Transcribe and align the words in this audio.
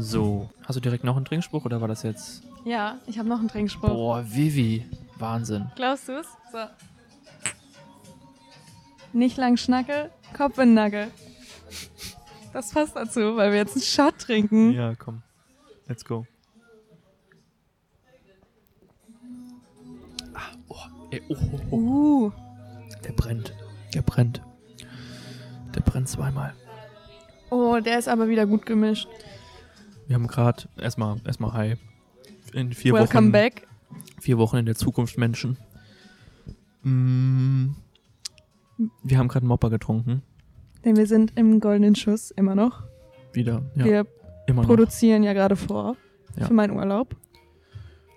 So, 0.00 0.48
hast 0.64 0.76
du 0.76 0.80
direkt 0.80 1.02
noch 1.04 1.16
einen 1.16 1.24
Trinkspruch 1.24 1.64
oder 1.64 1.80
war 1.80 1.88
das 1.88 2.02
jetzt? 2.04 2.42
Ja, 2.64 2.98
ich 3.06 3.18
habe 3.18 3.28
noch 3.28 3.40
einen 3.40 3.48
Trinkspruch. 3.48 3.88
Boah, 3.88 4.24
Vivi. 4.26 4.86
Wahnsinn. 5.18 5.70
Glaubst 5.74 6.08
du 6.08 6.12
es? 6.20 6.26
So. 6.52 6.58
Nicht 9.12 9.36
lang 9.36 9.56
Schnacke, 9.56 10.10
Kopf 10.36 10.58
in 10.58 10.74
Nagel. 10.74 11.08
Das 12.52 12.70
passt 12.70 12.94
dazu, 12.94 13.36
weil 13.36 13.50
wir 13.50 13.58
jetzt 13.58 13.74
einen 13.74 13.82
Shot 13.82 14.18
trinken. 14.18 14.72
Ja, 14.72 14.94
komm. 14.94 15.22
Let's 15.88 16.04
go. 16.04 16.26
Ah, 20.34 20.52
oh, 20.68 20.76
ey, 21.10 21.22
oh, 21.28 21.36
oh, 21.52 21.60
oh. 21.70 21.76
Uh, 21.76 22.32
Der 23.04 23.12
brennt. 23.12 23.52
Der 23.94 24.02
brennt. 24.02 24.42
Der 25.74 25.80
brennt 25.80 26.08
zweimal. 26.08 26.54
oh, 27.50 27.78
der 27.80 27.98
ist 27.98 28.08
aber 28.08 28.28
wieder 28.28 28.46
gut 28.46 28.64
gemischt. 28.64 29.08
Wir 30.08 30.14
haben 30.14 30.26
gerade 30.26 30.64
erstmal 30.80 31.18
erstmal 31.24 31.52
hi. 31.52 31.76
In 32.54 32.72
vier 32.72 32.94
Welcome 32.94 33.26
Wochen 33.26 33.32
back. 33.32 33.68
vier 34.20 34.38
Wochen 34.38 34.56
in 34.56 34.64
der 34.66 34.74
Zukunft 34.74 35.18
Menschen. 35.18 35.58
Mm, 36.82 37.72
wir 39.02 39.18
haben 39.18 39.28
gerade 39.28 39.42
einen 39.42 39.48
Mopper 39.48 39.68
getrunken. 39.68 40.22
Denn 40.84 40.96
wir 40.96 41.06
sind 41.06 41.32
im 41.36 41.60
goldenen 41.60 41.94
Schuss 41.94 42.30
immer 42.30 42.54
noch. 42.54 42.84
Wieder. 43.34 43.62
Ja, 43.74 43.84
wir 43.84 44.06
immer 44.46 44.62
noch. 44.62 44.68
produzieren 44.68 45.22
ja 45.24 45.34
gerade 45.34 45.56
vor 45.56 45.96
Ja. 46.36 46.46
für 46.46 46.54
meinen 46.54 46.74
Urlaub. 46.74 47.14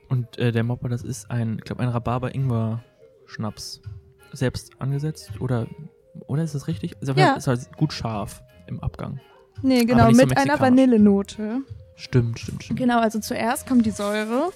Und 0.08 0.38
äh, 0.38 0.52
der 0.54 0.64
Mopper, 0.64 0.88
das 0.88 1.04
ist 1.04 1.30
ein, 1.30 1.58
ich 1.58 1.66
glaube, 1.66 1.84
ein 1.84 1.90
Rhabarber-Ingwer-Schnaps. 1.90 3.82
Selbst 4.34 4.72
angesetzt 4.80 5.42
oder 5.42 5.68
oder 6.28 6.44
ist 6.44 6.56
das 6.56 6.70
richtig? 6.70 6.96
Jeden 7.02 7.20
Ja. 7.20 7.34
Ist 7.34 7.48
halt 7.48 7.70
gut 7.76 7.92
scharf 7.92 8.42
im 8.68 8.80
Abgang. 8.80 9.20
Nee, 9.62 9.84
genau, 9.84 10.10
mit 10.12 10.38
einer. 10.38 10.58
Vanillenote. 10.58 11.64
Stimmt, 12.02 12.40
stimmt, 12.40 12.64
stimmt. 12.64 12.80
Genau, 12.80 13.00
also 13.00 13.20
zuerst 13.20 13.68
kommt 13.68 13.86
die 13.86 13.92
Säure. 13.92 14.52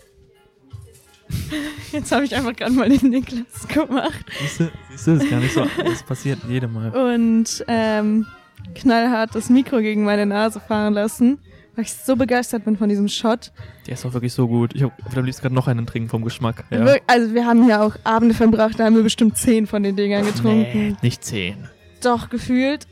Jetzt 1.92 2.12
habe 2.12 2.26
ich 2.26 2.36
einfach 2.36 2.56
gerade 2.56 2.72
mal 2.74 2.90
den 2.90 3.10
Niklas 3.10 3.68
gemacht. 3.68 4.26
Siehst 4.42 4.60
du, 4.62 4.72
das 4.92 5.08
ist 5.08 5.30
gar 5.30 5.40
nicht 5.40 5.54
so. 5.54 5.66
Das 5.84 6.02
passiert 6.04 6.40
jedem 6.50 6.74
Mal. 6.74 6.90
Und 6.90 7.64
ähm, 7.68 8.26
knallhart 8.74 9.36
das 9.36 9.50
Mikro 9.50 9.78
gegen 9.80 10.04
meine 10.04 10.26
Nase 10.26 10.60
fahren 10.60 10.94
lassen, 10.96 11.40
weil 11.76 11.86
ich 11.86 11.94
so 11.94 12.16
begeistert 12.16 12.66
bin 12.66 12.78
von 12.78 12.90
diesem 12.90 13.08
Shot. 13.08 13.52
Der 13.86 13.94
ist 13.94 14.06
auch 14.06 14.14
wirklich 14.14 14.34
so 14.34 14.48
gut. 14.48 14.74
Ich 14.76 14.82
habe 14.82 14.94
am 15.16 15.24
liebsten 15.26 15.44
gerade 15.44 15.56
noch 15.56 15.68
einen 15.68 15.86
trinken 15.86 16.10
vom 16.10 16.24
Geschmack. 16.24 16.66
Ja. 16.72 16.84
Wir- 16.84 17.02
Also 17.06 17.34
wir 17.36 17.46
haben 17.46 17.68
ja 17.70 17.82
auch 17.84 17.96
Abende 18.04 18.34
verbracht, 18.34 18.80
da 18.80 18.86
haben 18.86 18.96
wir 18.96 19.04
bestimmt 19.04 19.38
zehn 19.38 19.68
von 19.68 19.84
den 19.84 19.96
Dingern 19.96 20.26
getrunken. 20.26 20.88
Nee, 20.90 20.96
nicht 21.04 21.24
zehn. 21.24 21.70
Doch, 22.02 22.30
gefühlt. 22.30 22.88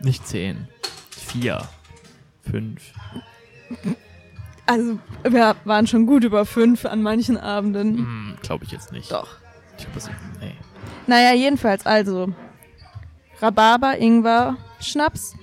Nicht 0.00 0.26
zehn. 0.26 0.68
Vier. 1.10 1.62
Fünf. 2.50 2.82
Also 4.68 4.98
wir 5.22 5.54
waren 5.64 5.86
schon 5.86 6.06
gut 6.06 6.24
über 6.24 6.44
fünf 6.44 6.86
an 6.86 7.00
manchen 7.00 7.38
Abenden. 7.38 7.98
Hm, 7.98 8.36
glaube 8.42 8.64
ich 8.64 8.72
jetzt 8.72 8.90
nicht. 8.90 9.12
Doch. 9.12 9.28
Ich 9.78 9.84
glaube, 9.84 9.94
das 9.94 10.10
nee. 10.40 10.54
Naja, 11.06 11.34
jedenfalls, 11.34 11.86
also 11.86 12.32
Rhabarber, 13.40 13.96
Ingwer, 13.98 14.56
Schnaps. 14.80 15.36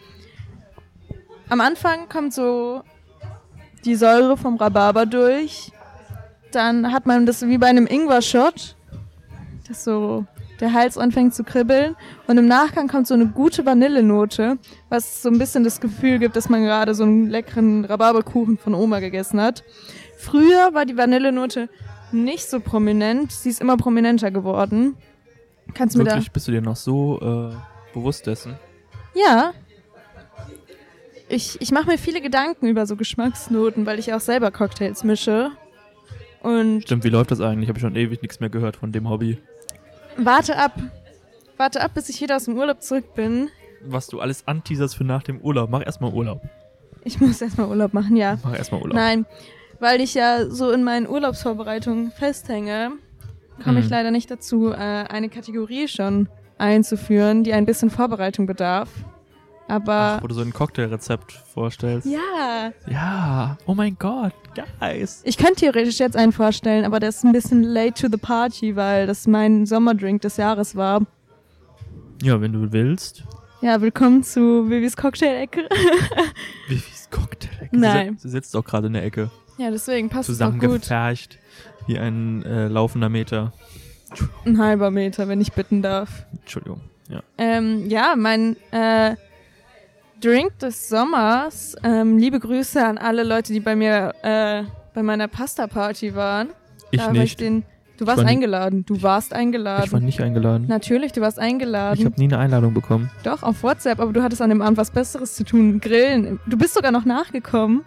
Am 1.47 1.61
Anfang 1.61 2.09
kommt 2.09 2.33
so 2.33 2.83
die 3.85 3.95
Säure 3.95 4.35
vom 4.35 4.57
Rhabarber 4.57 5.05
durch. 5.05 5.71
Dann 6.51 6.91
hat 6.91 7.05
man 7.05 7.25
das 7.25 7.43
wie 7.43 7.57
bei 7.57 7.67
einem 7.67 7.87
Ingwer-Shot, 7.87 8.75
dass 9.67 9.83
so 9.83 10.25
der 10.63 10.73
Hals 10.73 10.97
anfängt 10.97 11.35
zu 11.35 11.43
kribbeln. 11.43 11.95
Und 12.25 12.37
im 12.37 12.47
Nachgang 12.47 12.87
kommt 12.87 13.05
so 13.05 13.13
eine 13.13 13.27
gute 13.27 13.65
Vanillenote, 13.65 14.57
was 14.89 15.21
so 15.21 15.29
ein 15.29 15.37
bisschen 15.37 15.65
das 15.65 15.81
Gefühl 15.81 16.19
gibt, 16.19 16.37
dass 16.37 16.47
man 16.47 16.63
gerade 16.63 16.95
so 16.95 17.03
einen 17.03 17.29
leckeren 17.29 17.83
Rhabarberkuchen 17.83 18.57
von 18.57 18.73
Oma 18.73 18.99
gegessen 18.99 19.41
hat. 19.41 19.63
Früher 20.17 20.73
war 20.73 20.85
die 20.85 20.95
Vanillenote 20.95 21.67
nicht 22.13 22.49
so 22.49 22.61
prominent. 22.61 23.33
Sie 23.33 23.49
ist 23.49 23.59
immer 23.59 23.75
prominenter 23.75 24.31
geworden. 24.31 24.95
Kannst 25.73 25.95
du 25.95 25.99
mir 25.99 26.05
da... 26.05 26.11
Wirklich, 26.11 26.31
bist 26.31 26.47
du 26.47 26.53
dir 26.53 26.61
noch 26.61 26.77
so 26.77 27.19
äh, 27.19 27.93
bewusst 27.93 28.25
dessen? 28.25 28.55
Ja. 29.13 29.51
Ich, 31.27 31.59
ich 31.59 31.71
mache 31.71 31.87
mir 31.87 31.97
viele 31.97 32.21
Gedanken 32.21 32.67
über 32.67 32.85
so 32.85 32.95
Geschmacksnoten, 32.95 33.85
weil 33.85 33.99
ich 33.99 34.13
auch 34.13 34.21
selber 34.21 34.49
Cocktails 34.51 35.03
mische. 35.03 35.51
Und 36.41 36.83
Stimmt, 36.83 37.03
wie 37.03 37.09
läuft 37.09 37.31
das 37.31 37.41
eigentlich? 37.41 37.67
Habe 37.67 37.79
ich 37.79 37.81
schon 37.81 37.97
ewig 37.97 38.21
nichts 38.21 38.39
mehr 38.39 38.49
gehört 38.49 38.77
von 38.77 38.93
dem 38.93 39.09
Hobby. 39.09 39.39
Warte 40.17 40.57
ab. 40.57 40.73
Warte 41.57 41.81
ab, 41.81 41.91
bis 41.93 42.09
ich 42.09 42.19
wieder 42.21 42.35
aus 42.37 42.45
dem 42.45 42.57
Urlaub 42.57 42.81
zurück 42.81 43.13
bin. 43.15 43.49
Was 43.85 44.07
du 44.07 44.19
alles 44.19 44.47
anteaserst 44.47 44.95
für 44.95 45.03
nach 45.03 45.23
dem 45.23 45.39
Urlaub. 45.41 45.69
Mach 45.69 45.85
erstmal 45.85 46.11
Urlaub. 46.13 46.41
Ich 47.03 47.19
muss 47.19 47.41
erstmal 47.41 47.67
Urlaub 47.67 47.93
machen, 47.93 48.15
ja. 48.15 48.37
Mach 48.43 48.55
erstmal 48.57 48.81
Urlaub. 48.81 48.95
Nein, 48.95 49.25
weil 49.79 50.01
ich 50.01 50.13
ja 50.13 50.49
so 50.49 50.71
in 50.71 50.83
meinen 50.83 51.07
Urlaubsvorbereitungen 51.07 52.11
festhänge, 52.11 52.93
komme 53.63 53.79
ich 53.79 53.85
Hm. 53.85 53.91
leider 53.91 54.11
nicht 54.11 54.31
dazu, 54.31 54.71
äh, 54.71 54.75
eine 54.75 55.29
Kategorie 55.29 55.87
schon 55.87 56.29
einzuführen, 56.57 57.43
die 57.43 57.53
ein 57.53 57.65
bisschen 57.65 57.89
Vorbereitung 57.89 58.45
bedarf. 58.45 58.89
Aber 59.67 60.17
Ach, 60.17 60.23
wo 60.23 60.27
du 60.27 60.35
so 60.35 60.41
ein 60.41 60.53
Cocktailrezept 60.53 61.31
vorstellst. 61.31 62.05
ja, 62.07 62.71
Ja. 62.87 63.57
Oh 63.65 63.73
mein 63.73 63.95
Gott. 63.97 64.33
Guys. 64.79 65.21
Ich 65.25 65.37
könnte 65.37 65.61
theoretisch 65.61 65.99
jetzt 65.99 66.15
einen 66.15 66.31
vorstellen, 66.31 66.85
aber 66.85 66.99
der 66.99 67.09
ist 67.09 67.23
ein 67.23 67.31
bisschen 67.31 67.63
late 67.63 67.93
to 67.93 68.07
the 68.11 68.17
party, 68.17 68.75
weil 68.75 69.07
das 69.07 69.25
mein 69.25 69.65
Sommerdrink 69.65 70.21
des 70.21 70.37
Jahres 70.37 70.75
war. 70.75 71.01
Ja, 72.21 72.39
wenn 72.39 72.53
du 72.53 72.71
willst. 72.71 73.23
Ja, 73.61 73.81
willkommen 73.81 74.23
zu 74.23 74.69
Vivis 74.69 74.95
Cocktail-Ecke. 74.97 75.67
Vivis 76.67 77.07
Cocktail. 77.09 77.69
Nein. 77.71 78.17
Sie 78.19 78.29
sitzt 78.29 78.55
auch 78.55 78.65
gerade 78.65 78.87
in 78.87 78.93
der 78.93 79.03
Ecke. 79.05 79.31
Ja, 79.57 79.71
deswegen 79.71 80.09
passt 80.09 80.29
es 80.29 80.37
doch 80.37 80.51
gut. 80.57 80.89
Wie 81.87 81.97
ein 81.97 82.43
äh, 82.43 82.67
laufender 82.67 83.09
Meter. 83.09 83.53
Ein 84.45 84.57
halber 84.57 84.91
Meter, 84.91 85.27
wenn 85.27 85.41
ich 85.41 85.53
bitten 85.53 85.81
darf. 85.81 86.25
Entschuldigung. 86.33 86.81
Ja. 87.09 87.21
Ähm, 87.37 87.89
ja, 87.89 88.15
mein 88.17 88.55
äh, 88.71 89.15
Drink 90.23 90.57
des 90.59 90.87
Sommers. 90.89 91.75
Ähm, 91.83 92.17
liebe 92.17 92.39
Grüße 92.39 92.83
an 92.85 92.97
alle 92.97 93.23
Leute, 93.23 93.51
die 93.51 93.59
bei 93.59 93.75
mir 93.75 94.13
äh, 94.21 94.63
bei 94.93 95.03
meiner 95.03 95.27
Pasta-Party 95.27 96.15
waren. 96.15 96.49
Ich 96.91 96.99
da 97.01 97.07
war 97.07 97.13
Ich 97.15 97.19
nicht. 97.19 97.39
den, 97.41 97.63
du 97.97 98.07
warst 98.07 98.19
war 98.23 98.27
eingeladen. 98.29 98.85
Du 98.85 99.01
warst 99.01 99.31
Ich 99.31 99.37
eingeladen. 99.37 99.91
war 99.91 99.99
nicht 99.99 100.21
eingeladen. 100.21 100.67
Natürlich, 100.67 101.11
du 101.11 101.19
warst 101.21 101.37
Ich 101.39 101.43
eingeladen. 101.43 102.05
habe 102.05 102.15
nie 102.17 102.25
eine 102.25 102.37
Einladung 102.37 102.73
bekommen. 102.73 103.09
Doch, 103.23 103.43
auf 103.43 103.63
WhatsApp, 103.63 103.99
aber 103.99 104.13
du 104.13 104.23
hattest 104.23 104.41
an 104.41 104.49
dem 104.49 104.61
Abend 104.61 104.77
was 104.77 104.91
Besseres 104.91 105.35
zu 105.35 105.43
tun. 105.43 105.81
Grillen. 105.81 106.39
Du 106.47 106.57
bist 106.57 106.73
sogar 106.73 106.91
noch 106.91 107.05
nachgekommen. 107.05 107.83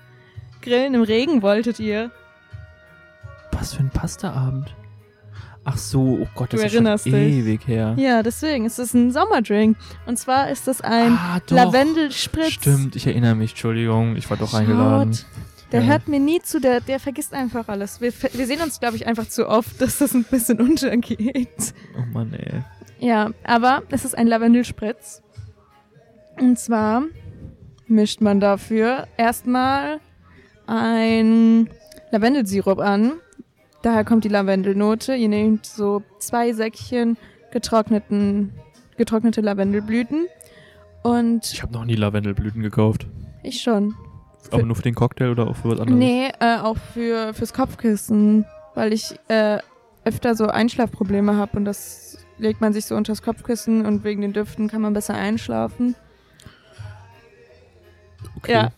Grillen 0.60 0.94
im 0.94 1.03
Regen 1.03 1.41
wolltet 1.42 1.80
ihr. 1.80 2.10
Was 3.53 3.72
für 3.72 3.80
ein 3.82 3.91
Pastaabend. 3.91 4.74
Ach 5.69 5.77
so, 5.77 6.21
oh 6.22 6.28
Gott, 6.37 6.53
Du 6.53 6.56
das 6.59 6.66
ist 6.66 6.75
erinnerst 6.75 7.04
schon 7.09 7.12
dich. 7.15 7.34
ewig 7.34 7.66
her. 7.66 7.94
Ja, 7.99 8.22
deswegen 8.22 8.66
ist 8.66 8.78
es 8.78 8.94
ein 8.94 9.10
Sommerdrink. 9.10 9.77
Und 10.06 10.16
zwar 10.16 10.49
ist 10.49 10.69
das 10.69 10.81
ein 10.81 11.12
ah, 11.15 11.41
doch. 11.44 11.56
Lavendelspritz. 11.56 12.53
Stimmt, 12.53 12.94
ich 12.94 13.06
erinnere 13.09 13.34
mich. 13.34 13.50
Entschuldigung, 13.50 14.15
ich 14.15 14.31
war 14.31 14.37
doch 14.37 14.54
eingeladen. 14.54 15.12
Schaut. 15.15 15.27
Der 15.72 15.81
Ja. 15.81 15.87
hört 15.88 16.06
mir 16.06 16.21
nie 16.21 16.41
zu, 16.41 16.60
der, 16.60 16.81
der 16.81 17.00
vergisst 17.00 17.34
einfach 17.34 17.66
alles. 17.66 18.00
Wir, 18.00 18.12
wir 18.32 18.47
sehen 18.47 18.60
uns, 18.62 18.78
glaube 18.78 18.94
ich, 18.94 19.09
einfach 19.09 19.27
zu 19.28 19.49
oft, 19.49 19.81
dass 19.81 19.99
das 19.99 20.15
ein 20.15 20.22
bisschen 20.22 20.60
untergeht. 20.60 21.75
Oh 21.98 22.04
Mann, 22.12 22.33
ey. 22.34 22.62
Ja, 23.00 23.31
aber 23.43 23.83
es 23.91 24.04
ist 24.04 24.16
ein 24.16 24.28
Lavendelspritz. 24.28 25.21
Und 26.41 26.60
zwar 26.60 27.03
mischt 27.88 28.21
man 28.21 28.38
dafür 28.38 29.09
erstmal 29.16 29.98
ein 30.69 31.69
Lavendelsirup 32.12 32.78
an. 32.78 33.15
Daher 33.86 34.02
kommt 34.02 34.24
die 34.24 34.28
Lavendelnote. 34.28 35.14
Ihr 35.14 35.28
nehmt 35.28 35.64
so 35.64 36.02
zwei 36.19 36.52
Säckchen 36.52 37.16
getrockneten, 37.52 38.50
getrocknete 38.97 39.41
Lavendelblüten. 39.42 40.26
Und 41.04 41.52
Ich 41.52 41.62
habe 41.62 41.72
noch 41.72 41.84
nie 41.84 41.94
Lavendelblüten 41.94 42.62
gekauft. 42.62 43.06
ich 43.44 43.62
schon. 43.62 43.94
Aber 44.50 44.64
nur 44.64 44.74
für 44.74 44.82
den 44.82 44.97
Cocktail 44.97 45.30
oder 45.30 45.47
auch 45.47 45.54
für 45.54 45.69
was 45.69 45.78
anderes? 45.78 46.00
Nee, 46.00 46.32
äh, 46.41 46.56
auch 46.56 46.77
für, 46.94 47.33
fürs 47.33 47.53
Kopfkissen, 47.53 48.44
weil 48.74 48.92
ich 48.92 49.15
äh, 49.28 49.59
öfter 50.04 50.34
so 50.34 50.48
Einschlafprobleme 50.48 51.36
habe 51.36 51.56
und 51.56 51.65
das 51.65 52.18
legt 52.38 52.60
man 52.60 52.72
sich 52.72 52.86
so 52.86 52.97
unters 52.97 53.22
Kopfkissen 53.22 53.86
und 53.86 54.03
wegen 54.03 54.21
den 54.21 54.33
Düften 54.33 54.66
kann 54.66 54.83
man 54.83 54.94
besser 54.94 55.15
einschlafen. 55.15 55.94
Okay. 58.38 58.53
Ja. 58.53 58.72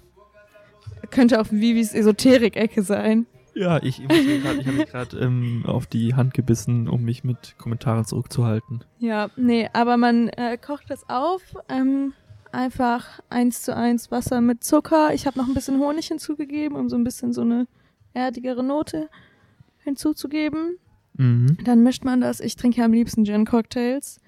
Könnte 1.10 1.40
auch 1.40 1.46
Vivis 1.50 1.94
Esoterik-Ecke 1.94 2.82
sein. 2.82 3.24
Ja, 3.58 3.82
ich, 3.82 4.00
ich, 4.00 4.10
ich 4.10 4.44
habe 4.44 4.62
mir 4.70 4.86
gerade 4.86 5.18
ähm, 5.18 5.64
auf 5.66 5.86
die 5.86 6.14
Hand 6.14 6.32
gebissen, 6.32 6.88
um 6.88 7.02
mich 7.02 7.24
mit 7.24 7.56
Kommentaren 7.58 8.04
zurückzuhalten. 8.04 8.84
Ja, 9.00 9.30
nee, 9.36 9.68
aber 9.72 9.96
man 9.96 10.28
äh, 10.28 10.56
kocht 10.58 10.90
das 10.90 11.08
auf, 11.08 11.42
ähm, 11.68 12.12
einfach 12.52 13.20
eins 13.30 13.62
zu 13.62 13.74
eins 13.74 14.12
Wasser 14.12 14.40
mit 14.40 14.62
Zucker. 14.62 15.12
Ich 15.12 15.26
habe 15.26 15.38
noch 15.38 15.48
ein 15.48 15.54
bisschen 15.54 15.80
Honig 15.80 16.06
hinzugegeben, 16.06 16.76
um 16.78 16.88
so 16.88 16.94
ein 16.94 17.02
bisschen 17.02 17.32
so 17.32 17.40
eine 17.40 17.66
erdigere 18.14 18.62
Note 18.62 19.08
hinzuzugeben. 19.82 20.78
Mhm. 21.14 21.58
Dann 21.64 21.82
mischt 21.82 22.04
man 22.04 22.20
das. 22.20 22.38
Ich 22.38 22.54
trinke 22.54 22.78
ja 22.78 22.84
am 22.84 22.92
liebsten 22.92 23.24
Gin-Cocktails. 23.24 24.20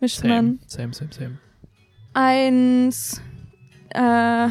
Mischt 0.00 0.24
man 0.24 0.58
Same, 0.66 0.94
same, 0.94 1.10
same, 1.10 1.12
same. 1.12 1.38
eins, 2.14 3.20
äh, 3.90 4.48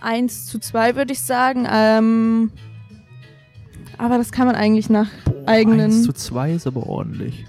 1 0.00 0.46
zu 0.46 0.60
2, 0.60 0.94
würde 0.94 1.12
ich 1.12 1.20
sagen. 1.22 1.66
Ähm, 1.68 2.52
aber 3.98 4.18
das 4.18 4.32
kann 4.32 4.46
man 4.46 4.56
eigentlich 4.56 4.90
nach 4.90 5.08
eigenen. 5.46 5.86
1 5.90 6.02
zu 6.04 6.12
2 6.12 6.52
ist 6.54 6.66
aber 6.66 6.86
ordentlich. 6.86 7.44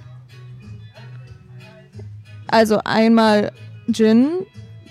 Also 2.47 2.80
einmal 2.83 3.51
Gin, 3.92 4.30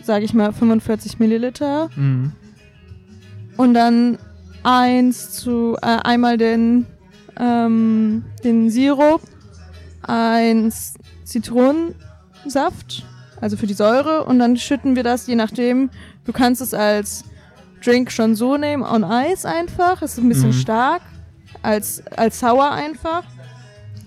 sage 0.02 0.24
ich 0.24 0.34
mal 0.34 0.52
45 0.52 1.18
Milliliter. 1.18 1.88
Mhm. 1.96 2.32
Und 3.56 3.74
dann 3.74 4.18
eins 4.62 5.30
zu, 5.32 5.76
äh, 5.80 5.86
einmal 6.02 6.36
den, 6.36 6.86
ähm, 7.38 8.24
den 8.42 8.70
Sirup, 8.70 9.22
eins 10.02 10.94
Zitronensaft, 11.24 13.04
also 13.40 13.56
für 13.56 13.66
die 13.66 13.74
Säure. 13.74 14.24
Und 14.24 14.38
dann 14.38 14.56
schütten 14.56 14.96
wir 14.96 15.02
das, 15.04 15.26
je 15.26 15.36
nachdem, 15.36 15.90
du 16.24 16.32
kannst 16.32 16.60
es 16.60 16.74
als 16.74 17.24
Drink 17.84 18.10
schon 18.10 18.34
so 18.34 18.56
nehmen, 18.56 18.82
on 18.82 19.04
Eis 19.04 19.44
einfach. 19.44 20.02
Es 20.02 20.12
ist 20.12 20.18
ein 20.18 20.28
bisschen 20.28 20.48
Mhm. 20.48 20.52
stark, 20.54 21.02
als, 21.64 22.02
als 22.16 22.38
Sour 22.40 22.70
einfach. 22.70 23.22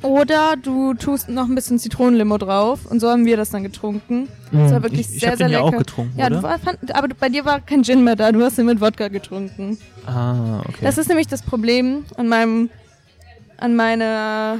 Oder 0.04 0.54
du 0.62 0.94
tust 0.94 1.27
noch 1.27 1.45
ein 1.50 1.56
bisschen 1.56 1.80
Zitronenlimo 1.80 2.38
drauf 2.38 2.86
und 2.86 3.00
so 3.00 3.09
haben 3.09 3.25
wir 3.25 3.36
das 3.36 3.50
dann 3.50 3.63
getrunken. 3.63 4.27
Das 4.51 4.71
war 4.71 4.83
wirklich 4.83 5.01
ich, 5.09 5.15
ich 5.15 5.19
sehr, 5.21 5.31
hab 5.31 5.38
sehr 5.39 5.48
den 5.48 5.54
ja 5.54 5.59
lecker. 5.65 5.75
auch 5.75 5.80
getrunken, 5.80 6.19
Ja, 6.19 6.30
du 6.30 6.44
war, 6.44 6.59
fand, 6.59 6.95
aber 6.95 7.07
bei 7.19 7.30
dir 7.30 7.45
war 7.45 7.59
kein 7.62 7.83
Gin 7.83 8.04
mehr 8.04 8.15
da, 8.15 8.31
du 8.31 8.44
hast 8.44 8.59
ihn 8.59 8.68
mit 8.68 8.80
Wodka 8.80 9.07
getrunken. 9.07 9.77
ah, 10.06 10.59
okay. 10.59 10.77
Das 10.81 11.00
ist 11.00 11.07
nämlich 11.09 11.25
das 11.27 11.42
Problem 11.42 12.06
an 12.15 12.27
meinem, 12.27 12.69
an 13.57 13.75
meiner, 13.75 14.60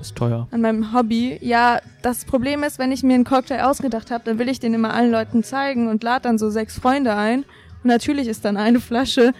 ist 0.00 0.16
teuer. 0.16 0.48
an 0.50 0.60
meinem 0.62 0.92
Hobby. 0.92 1.38
Ja, 1.40 1.80
das 2.02 2.24
Problem 2.24 2.64
ist, 2.64 2.80
wenn 2.80 2.90
ich 2.90 3.04
mir 3.04 3.14
einen 3.14 3.24
Cocktail 3.24 3.62
ausgedacht 3.62 4.10
habe, 4.10 4.24
dann 4.24 4.40
will 4.40 4.48
ich 4.48 4.58
den 4.58 4.74
immer 4.74 4.92
allen 4.92 5.12
Leuten 5.12 5.44
zeigen 5.44 5.86
und 5.86 6.02
lade 6.02 6.22
dann 6.24 6.38
so 6.38 6.50
sechs 6.50 6.76
Freunde 6.76 7.14
ein. 7.14 7.44
Und 7.84 7.88
natürlich 7.88 8.26
ist 8.26 8.44
dann 8.44 8.56
eine 8.56 8.80
Flasche 8.80 9.32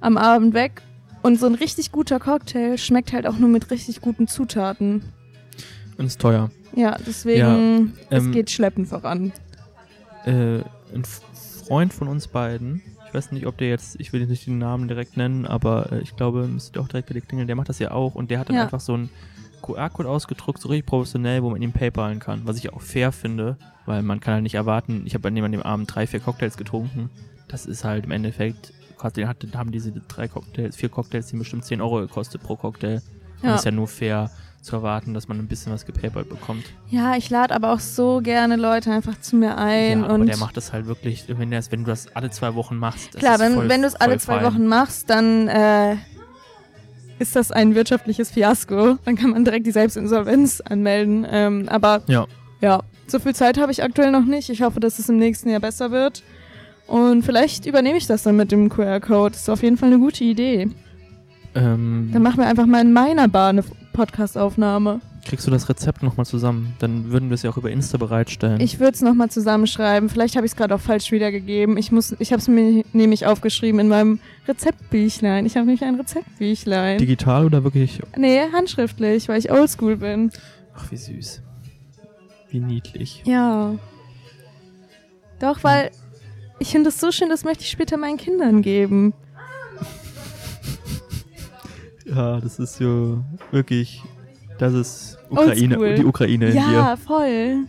am 0.00 0.16
Abend 0.16 0.54
weg. 0.54 0.80
Und 1.24 1.40
so 1.40 1.46
ein 1.46 1.54
richtig 1.54 1.90
guter 1.90 2.20
Cocktail 2.20 2.76
schmeckt 2.76 3.14
halt 3.14 3.26
auch 3.26 3.38
nur 3.38 3.48
mit 3.48 3.70
richtig 3.70 4.02
guten 4.02 4.28
Zutaten. 4.28 5.02
Und 5.96 6.04
ist 6.04 6.20
teuer. 6.20 6.50
Ja, 6.76 6.98
deswegen, 7.06 7.94
es 8.10 8.24
ähm, 8.24 8.32
geht 8.32 8.50
schleppend 8.50 8.88
voran. 8.88 9.32
Äh, 10.26 10.58
ein 10.94 11.04
Freund 11.66 11.94
von 11.94 12.08
uns 12.08 12.28
beiden, 12.28 12.82
ich 13.08 13.14
weiß 13.14 13.32
nicht, 13.32 13.46
ob 13.46 13.56
der 13.56 13.70
jetzt, 13.70 13.98
ich 13.98 14.12
will 14.12 14.20
jetzt 14.20 14.28
nicht 14.28 14.46
den 14.46 14.58
Namen 14.58 14.86
direkt 14.86 15.16
nennen, 15.16 15.46
aber 15.46 15.92
äh, 15.92 16.00
ich 16.00 16.14
glaube, 16.14 16.46
müsste 16.46 16.78
auch 16.78 16.88
direkt 16.88 17.08
bei 17.08 17.14
dir 17.14 17.22
klingeln, 17.22 17.46
der 17.46 17.56
macht 17.56 17.70
das 17.70 17.78
ja 17.78 17.92
auch 17.92 18.14
und 18.14 18.30
der 18.30 18.38
hat 18.38 18.50
dann 18.50 18.56
Ja. 18.56 18.64
einfach 18.64 18.80
so 18.80 18.92
einen 18.92 19.08
QR-Code 19.62 20.10
ausgedruckt, 20.10 20.60
so 20.60 20.68
richtig 20.68 20.84
professionell, 20.84 21.42
wo 21.42 21.48
man 21.48 21.62
ihn 21.62 21.72
paypalen 21.72 22.18
kann, 22.18 22.42
was 22.44 22.58
ich 22.58 22.70
auch 22.70 22.82
fair 22.82 23.12
finde, 23.12 23.56
weil 23.86 24.02
man 24.02 24.20
kann 24.20 24.34
halt 24.34 24.42
nicht 24.42 24.56
erwarten, 24.56 25.04
ich 25.06 25.14
habe 25.14 25.26
an 25.26 25.34
dem 25.36 25.62
Abend 25.62 25.94
drei, 25.94 26.06
vier 26.06 26.20
Cocktails 26.20 26.58
getrunken, 26.58 27.08
das 27.48 27.64
ist 27.64 27.82
halt 27.82 28.04
im 28.04 28.10
Endeffekt, 28.10 28.74
quasi 29.04 29.22
hat, 29.22 29.36
haben 29.54 29.70
diese 29.72 29.92
drei 29.92 30.28
Cocktails, 30.28 30.76
vier 30.76 30.88
Cocktails, 30.88 31.26
die 31.26 31.36
bestimmt 31.36 31.64
10 31.64 31.80
Euro 31.80 32.00
gekostet 32.00 32.42
pro 32.42 32.56
Cocktail. 32.56 33.02
Und 33.42 33.48
Ja. 33.48 33.54
ist 33.56 33.64
ja 33.64 33.70
nur 33.70 33.88
fair 33.88 34.30
zu 34.62 34.76
erwarten, 34.76 35.12
dass 35.12 35.28
man 35.28 35.38
ein 35.38 35.46
bisschen 35.46 35.72
was 35.72 35.84
gepaypalt 35.84 36.30
bekommt. 36.30 36.64
Ja, 36.88 37.16
ich 37.16 37.28
lade 37.28 37.54
aber 37.54 37.72
auch 37.74 37.80
so 37.80 38.20
gerne 38.22 38.56
Leute 38.56 38.90
einfach 38.90 39.20
zu 39.20 39.36
mir 39.36 39.58
ein. 39.58 40.00
ja, 40.00 40.04
aber 40.06 40.14
und 40.14 40.26
der 40.26 40.38
macht 40.38 40.56
das 40.56 40.72
halt 40.72 40.86
wirklich, 40.86 41.26
wenn, 41.28 41.50
der, 41.50 41.62
wenn 41.70 41.84
du 41.84 41.90
das 41.90 42.06
alle 42.16 42.30
zwei 42.30 42.54
Wochen 42.54 42.76
machst. 42.76 43.14
Das 43.14 43.20
Klar, 43.20 43.38
wenn, 43.40 43.54
voll, 43.54 43.68
wenn 43.68 43.82
du 43.82 43.88
es 43.88 43.94
alle 43.94 44.16
zwei 44.18 44.40
fein. 44.40 44.44
Wochen 44.44 44.66
machst, 44.66 45.10
dann 45.10 45.48
äh, 45.48 45.96
ist 47.18 47.36
das 47.36 47.52
ein 47.52 47.74
wirtschaftliches 47.74 48.30
Fiasko. 48.30 48.96
Dann 49.04 49.16
kann 49.16 49.30
man 49.30 49.44
direkt 49.44 49.66
die 49.66 49.72
Selbstinsolvenz 49.72 50.62
anmelden. 50.62 51.26
Ähm, 51.28 51.68
aber 51.68 52.02
Ja, 52.06 52.26
ja, 52.62 52.82
so 53.06 53.18
viel 53.18 53.34
Zeit 53.34 53.58
habe 53.58 53.70
ich 53.70 53.82
aktuell 53.82 54.10
noch 54.10 54.24
nicht. 54.24 54.48
Ich 54.48 54.62
hoffe, 54.62 54.80
dass 54.80 54.98
es 54.98 55.10
im 55.10 55.18
nächsten 55.18 55.50
Jahr 55.50 55.60
besser 55.60 55.90
wird. 55.90 56.22
Und 56.86 57.22
vielleicht 57.22 57.66
übernehme 57.66 57.96
ich 57.98 58.06
das 58.06 58.22
dann 58.24 58.36
mit 58.36 58.52
dem 58.52 58.68
QR-Code. 58.68 59.32
Das 59.32 59.42
ist 59.42 59.48
auf 59.48 59.62
jeden 59.62 59.76
Fall 59.76 59.88
eine 59.90 59.98
gute 59.98 60.22
Idee. 60.24 60.68
ähm, 61.54 62.10
Dann 62.12 62.22
machen 62.22 62.38
wir 62.38 62.46
einfach 62.46 62.66
mal 62.66 62.80
in 62.82 62.92
meiner 62.92 63.26
Bar 63.28 63.50
eine 63.50 63.64
Podcast-Aufnahme. 63.94 65.00
kriegst 65.24 65.46
du 65.46 65.50
das 65.50 65.68
Rezept 65.70 66.02
nochmal 66.02 66.26
zusammen. 66.26 66.74
Dann 66.80 67.10
würden 67.10 67.30
wir 67.30 67.34
es 67.36 67.42
ja 67.42 67.50
auch 67.50 67.56
über 67.56 67.70
Insta 67.70 67.96
bereitstellen. 67.96 68.60
Ich 68.60 68.80
würde 68.80 68.92
es 68.92 69.00
nochmal 69.00 69.30
zusammenschreiben. 69.30 70.10
Vielleicht 70.10 70.36
habe 70.36 70.44
ich 70.44 70.52
es 70.52 70.56
gerade 70.56 70.74
auch 70.74 70.80
falsch 70.80 71.10
wiedergegeben. 71.10 71.78
Ich, 71.78 71.90
muss, 71.90 72.14
ich 72.18 72.32
habe 72.32 72.40
es 72.40 72.48
mir 72.48 72.82
nämlich 72.92 73.24
aufgeschrieben 73.24 73.80
in 73.80 73.88
meinem 73.88 74.18
Rezeptbüchlein. 74.46 75.46
Ich 75.46 75.56
habe 75.56 75.64
nämlich 75.66 75.82
ein 75.84 75.94
Rezeptbüchlein. 75.94 76.98
Digital 76.98 77.46
oder 77.46 77.64
wirklich? 77.64 78.00
Nee, 78.16 78.40
handschriftlich, 78.52 79.28
weil 79.28 79.38
ich 79.38 79.50
oldschool 79.50 79.96
bin. 79.96 80.30
Ach, 80.76 80.90
wie 80.90 80.96
süß. 80.96 81.40
Wie 82.50 82.60
niedlich. 82.60 83.22
Ja. 83.24 83.74
Doch, 85.40 85.64
weil 85.64 85.90
ich 86.58 86.68
finde 86.70 86.88
es 86.88 87.00
so 87.00 87.10
schön, 87.12 87.28
das 87.28 87.44
möchte 87.44 87.62
ich 87.64 87.70
später 87.70 87.96
meinen 87.96 88.16
Kindern 88.16 88.62
geben. 88.62 89.12
Ja, 92.04 92.40
das 92.40 92.58
ist 92.58 92.76
so 92.76 93.24
wirklich. 93.50 94.02
Das 94.58 94.72
ist 94.72 95.18
Ukraine, 95.30 95.78
Oldschool. 95.78 95.94
die 95.96 96.04
Ukraine 96.04 96.48
in 96.50 96.56
ja, 96.56 96.94
dir. 96.94 96.96
voll. 96.96 97.64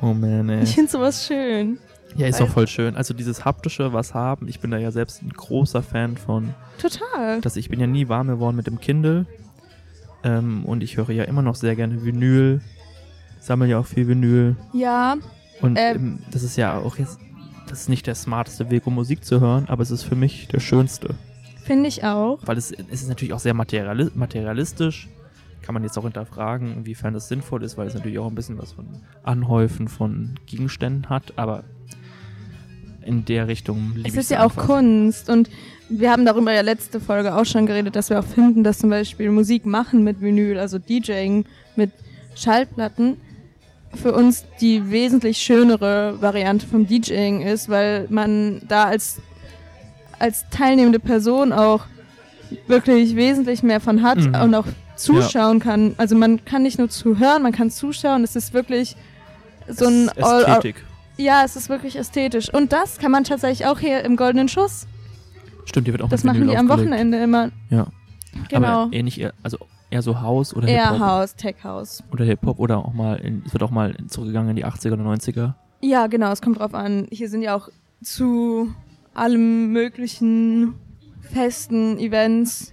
Oh 0.00 0.12
man, 0.14 0.48
ey. 0.48 0.62
Ich 0.64 0.74
finde 0.74 0.90
sowas 0.90 1.26
schön. 1.26 1.78
Ja, 2.16 2.26
ist 2.26 2.40
auch 2.40 2.48
voll 2.48 2.66
schön. 2.66 2.96
Also 2.96 3.12
dieses 3.14 3.44
haptische, 3.44 3.92
was 3.92 4.14
haben. 4.14 4.48
Ich 4.48 4.60
bin 4.60 4.70
da 4.70 4.78
ja 4.78 4.90
selbst 4.90 5.22
ein 5.22 5.28
großer 5.30 5.82
Fan 5.82 6.16
von. 6.16 6.54
Total. 6.80 7.40
dass 7.40 7.56
ich 7.56 7.68
bin 7.68 7.78
ja 7.80 7.86
nie 7.86 8.08
warm 8.08 8.26
geworden 8.28 8.56
mit 8.56 8.66
dem 8.66 8.80
Kindle. 8.80 9.26
Ähm, 10.24 10.64
und 10.64 10.82
ich 10.82 10.96
höre 10.96 11.10
ja 11.10 11.24
immer 11.24 11.42
noch 11.42 11.54
sehr 11.54 11.76
gerne 11.76 12.04
Vinyl. 12.04 12.60
Sammle 13.40 13.68
ja 13.68 13.78
auch 13.78 13.86
viel 13.86 14.08
Vinyl. 14.08 14.56
Ja, 14.72 15.16
Und 15.60 15.76
Ähm. 15.78 15.96
ähm, 15.96 16.18
das 16.32 16.42
ist 16.42 16.56
ja 16.56 16.76
auch 16.78 16.96
jetzt, 16.98 17.18
das 17.68 17.82
ist 17.82 17.88
nicht 17.88 18.06
der 18.06 18.14
smarteste 18.14 18.70
Weg, 18.70 18.86
um 18.86 18.94
Musik 18.94 19.24
zu 19.24 19.40
hören, 19.40 19.66
aber 19.68 19.82
es 19.82 19.90
ist 19.90 20.02
für 20.02 20.16
mich 20.16 20.48
der 20.48 20.60
schönste. 20.60 21.14
finde 21.64 21.88
ich 21.88 22.04
auch. 22.04 22.38
Weil 22.44 22.56
es, 22.56 22.70
es 22.70 23.02
ist 23.02 23.08
natürlich 23.08 23.34
auch 23.34 23.40
sehr 23.40 23.54
materiali 23.54 24.08
materialistisch. 24.14 25.08
Kann 25.62 25.74
man 25.74 25.82
jetzt 25.82 25.98
auch 25.98 26.04
hinterfragen, 26.04 26.72
inwiefern 26.72 27.12
das 27.12 27.26
sinnvoll 27.28 27.64
ist, 27.64 27.76
weil 27.76 27.88
es 27.88 27.94
natürlich 27.94 28.20
auch 28.20 28.28
ein 28.28 28.36
bisschen 28.36 28.56
was 28.58 28.72
von 28.72 28.86
Anhäufen 29.24 29.88
von 29.88 30.38
Gegenständen 30.46 31.08
hat, 31.08 31.32
aber 31.36 31.64
in 33.04 33.24
der 33.24 33.48
Richtung 33.48 33.92
liebe 33.96 34.08
Es 34.08 34.14
ich 34.14 34.20
ist 34.20 34.30
ja 34.30 34.44
auch. 34.44 34.54
Kunst 34.54 35.28
und 35.28 35.50
wir 35.88 36.10
haben 36.10 36.24
darüber 36.24 36.52
ja 36.52 36.60
letzte 36.60 37.00
Folge 37.00 37.34
auch 37.34 37.44
schon 37.44 37.66
geredet, 37.66 37.96
dass 37.96 38.10
wir 38.10 38.18
auch 38.20 38.24
finden, 38.24 38.64
dass 38.64 38.78
zum 38.78 38.90
Beispiel 38.90 39.30
Musik 39.30 39.66
machen 39.66 40.04
mit 40.04 40.20
Vinyl, 40.20 40.58
also 40.58 40.78
DJing 40.78 41.44
mit 41.76 41.90
Schallplatten, 42.34 43.16
für 43.96 44.12
uns 44.12 44.44
die 44.60 44.90
wesentlich 44.90 45.38
schönere 45.38 46.20
Variante 46.20 46.66
vom 46.66 46.86
DJing 46.86 47.42
ist, 47.42 47.68
weil 47.68 48.06
man 48.10 48.62
da 48.68 48.84
als, 48.84 49.20
als 50.18 50.44
teilnehmende 50.50 50.98
Person 50.98 51.52
auch 51.52 51.84
wirklich 52.66 53.16
wesentlich 53.16 53.62
mehr 53.62 53.80
von 53.80 54.02
hat 54.02 54.18
Mhm. 54.18 54.34
und 54.36 54.54
auch 54.54 54.66
zuschauen 54.96 55.58
kann. 55.60 55.94
Also 55.98 56.14
man 56.16 56.44
kann 56.44 56.62
nicht 56.62 56.78
nur 56.78 56.88
zuhören, 56.88 57.42
man 57.42 57.52
kann 57.52 57.70
zuschauen. 57.70 58.24
Es 58.24 58.36
ist 58.36 58.54
wirklich 58.54 58.96
so 59.68 59.86
ein 59.86 60.08
All- 60.20 60.44
Ästhetik. 60.44 60.84
ja, 61.16 61.42
es 61.44 61.56
ist 61.56 61.68
wirklich 61.68 61.96
ästhetisch. 61.96 62.52
Und 62.52 62.72
das 62.72 62.98
kann 62.98 63.10
man 63.10 63.24
tatsächlich 63.24 63.66
auch 63.66 63.78
hier 63.80 64.04
im 64.04 64.16
Goldenen 64.16 64.48
Schuss. 64.48 64.86
Stimmt, 65.66 65.86
die 65.88 65.92
wird 65.92 66.02
auch 66.02 66.08
Das 66.08 66.22
machen 66.24 66.36
Vinyl 66.40 66.52
die 66.52 66.56
am 66.56 66.70
aufgelegt. 66.70 66.90
Wochenende 66.92 67.18
immer. 67.18 67.50
Ja. 67.70 67.86
Genau. 68.48 68.66
Aber 68.84 68.92
ähnlich, 68.92 69.26
also 69.42 69.58
eher 69.90 70.02
so 70.02 70.20
House 70.20 70.54
oder 70.54 70.68
Eher 70.68 70.90
Hip-Hop. 70.92 71.00
House, 71.00 71.34
Tech 71.36 71.56
House. 71.64 72.02
Oder 72.12 72.24
Hip-Hop 72.24 72.58
oder 72.58 72.78
auch 72.78 72.92
mal, 72.92 73.16
in, 73.16 73.42
es 73.46 73.52
wird 73.52 73.62
auch 73.62 73.70
mal 73.70 73.94
zurückgegangen 74.08 74.50
in 74.50 74.56
die 74.56 74.64
80er 74.66 74.92
oder 74.92 75.04
90er. 75.04 75.54
Ja, 75.80 76.06
genau, 76.06 76.32
es 76.32 76.42
kommt 76.42 76.58
drauf 76.58 76.74
an. 76.74 77.06
Hier 77.10 77.28
sind 77.28 77.42
ja 77.42 77.54
auch 77.56 77.68
zu 78.02 78.72
allem 79.14 79.72
möglichen 79.72 80.74
Festen, 81.20 81.98
Events, 81.98 82.72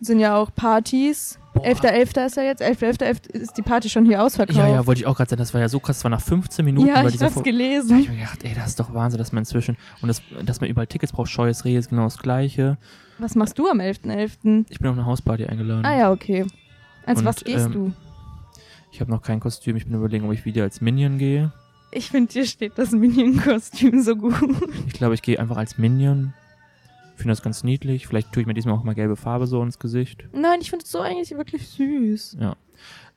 sind 0.00 0.18
ja 0.18 0.36
auch 0.36 0.52
Partys. 0.54 1.38
Boah. 1.54 1.64
11.11. 1.64 2.26
ist 2.26 2.36
ja 2.36 2.42
jetzt. 2.44 2.62
11.11. 2.62 3.30
ist 3.30 3.56
die 3.56 3.62
Party 3.62 3.88
schon 3.90 4.06
hier 4.06 4.22
ausverkauft. 4.22 4.58
Ja, 4.58 4.66
ja, 4.68 4.86
wollte 4.86 5.00
ich 5.02 5.06
auch 5.06 5.16
gerade 5.16 5.30
sagen, 5.30 5.38
das 5.40 5.52
war 5.52 5.60
ja 5.60 5.68
so 5.68 5.80
krass, 5.80 5.98
das 5.98 6.04
war 6.04 6.10
nach 6.10 6.20
15 6.20 6.64
Minuten 6.64 6.88
Ja, 6.88 7.06
ich 7.06 7.20
hab's 7.20 7.34
Vor- 7.34 7.42
gelesen. 7.42 7.88
Da 7.90 7.94
hab 7.96 8.00
ich 8.02 8.08
mir 8.08 8.16
gedacht, 8.16 8.42
ey, 8.44 8.54
das 8.54 8.68
ist 8.68 8.80
doch 8.80 8.94
Wahnsinn, 8.94 9.18
dass 9.18 9.32
man 9.32 9.42
inzwischen, 9.42 9.76
und 10.00 10.08
das, 10.08 10.22
dass 10.44 10.60
man 10.60 10.70
überall 10.70 10.86
Tickets 10.86 11.12
braucht, 11.12 11.28
Scheues 11.30 11.64
Reh 11.64 11.76
ist 11.76 11.90
genau 11.90 12.04
das 12.04 12.18
Gleiche. 12.18 12.78
Was 13.18 13.34
machst 13.34 13.58
du 13.58 13.68
am 13.68 13.80
11.11.? 13.80 14.66
Ich 14.68 14.78
bin 14.78 14.88
auf 14.88 14.96
eine 14.96 15.06
Hausparty 15.06 15.46
eingeladen. 15.46 15.84
Ah 15.84 15.96
ja, 15.96 16.10
okay. 16.12 16.46
Als 17.06 17.20
Und, 17.20 17.24
was 17.24 17.44
gehst 17.44 17.66
ähm, 17.66 17.72
du? 17.72 17.92
Ich 18.90 19.00
habe 19.00 19.10
noch 19.10 19.22
kein 19.22 19.40
Kostüm, 19.40 19.76
ich 19.76 19.86
bin 19.86 19.94
überlegen, 19.94 20.26
ob 20.26 20.32
ich 20.32 20.44
wieder 20.44 20.64
als 20.64 20.80
Minion 20.80 21.18
gehe. 21.18 21.52
Ich 21.90 22.10
finde, 22.10 22.32
dir 22.32 22.46
steht 22.46 22.72
das 22.76 22.92
Minion-Kostüm 22.92 24.02
so 24.02 24.16
gut. 24.16 24.34
Ich 24.86 24.94
glaube, 24.94 25.14
ich 25.14 25.22
gehe 25.22 25.38
einfach 25.38 25.56
als 25.56 25.78
Minion. 25.78 26.32
Ich 27.14 27.18
finde 27.18 27.32
das 27.32 27.42
ganz 27.42 27.64
niedlich. 27.64 28.06
Vielleicht 28.06 28.32
tue 28.32 28.40
ich 28.40 28.46
mir 28.46 28.54
diesmal 28.54 28.74
auch 28.74 28.84
mal 28.84 28.94
gelbe 28.94 29.16
Farbe 29.16 29.46
so 29.46 29.62
ins 29.62 29.78
Gesicht. 29.78 30.26
Nein, 30.32 30.60
ich 30.60 30.70
finde 30.70 30.84
es 30.84 30.90
so 30.90 31.00
eigentlich 31.00 31.30
wirklich 31.36 31.68
süß. 31.68 32.38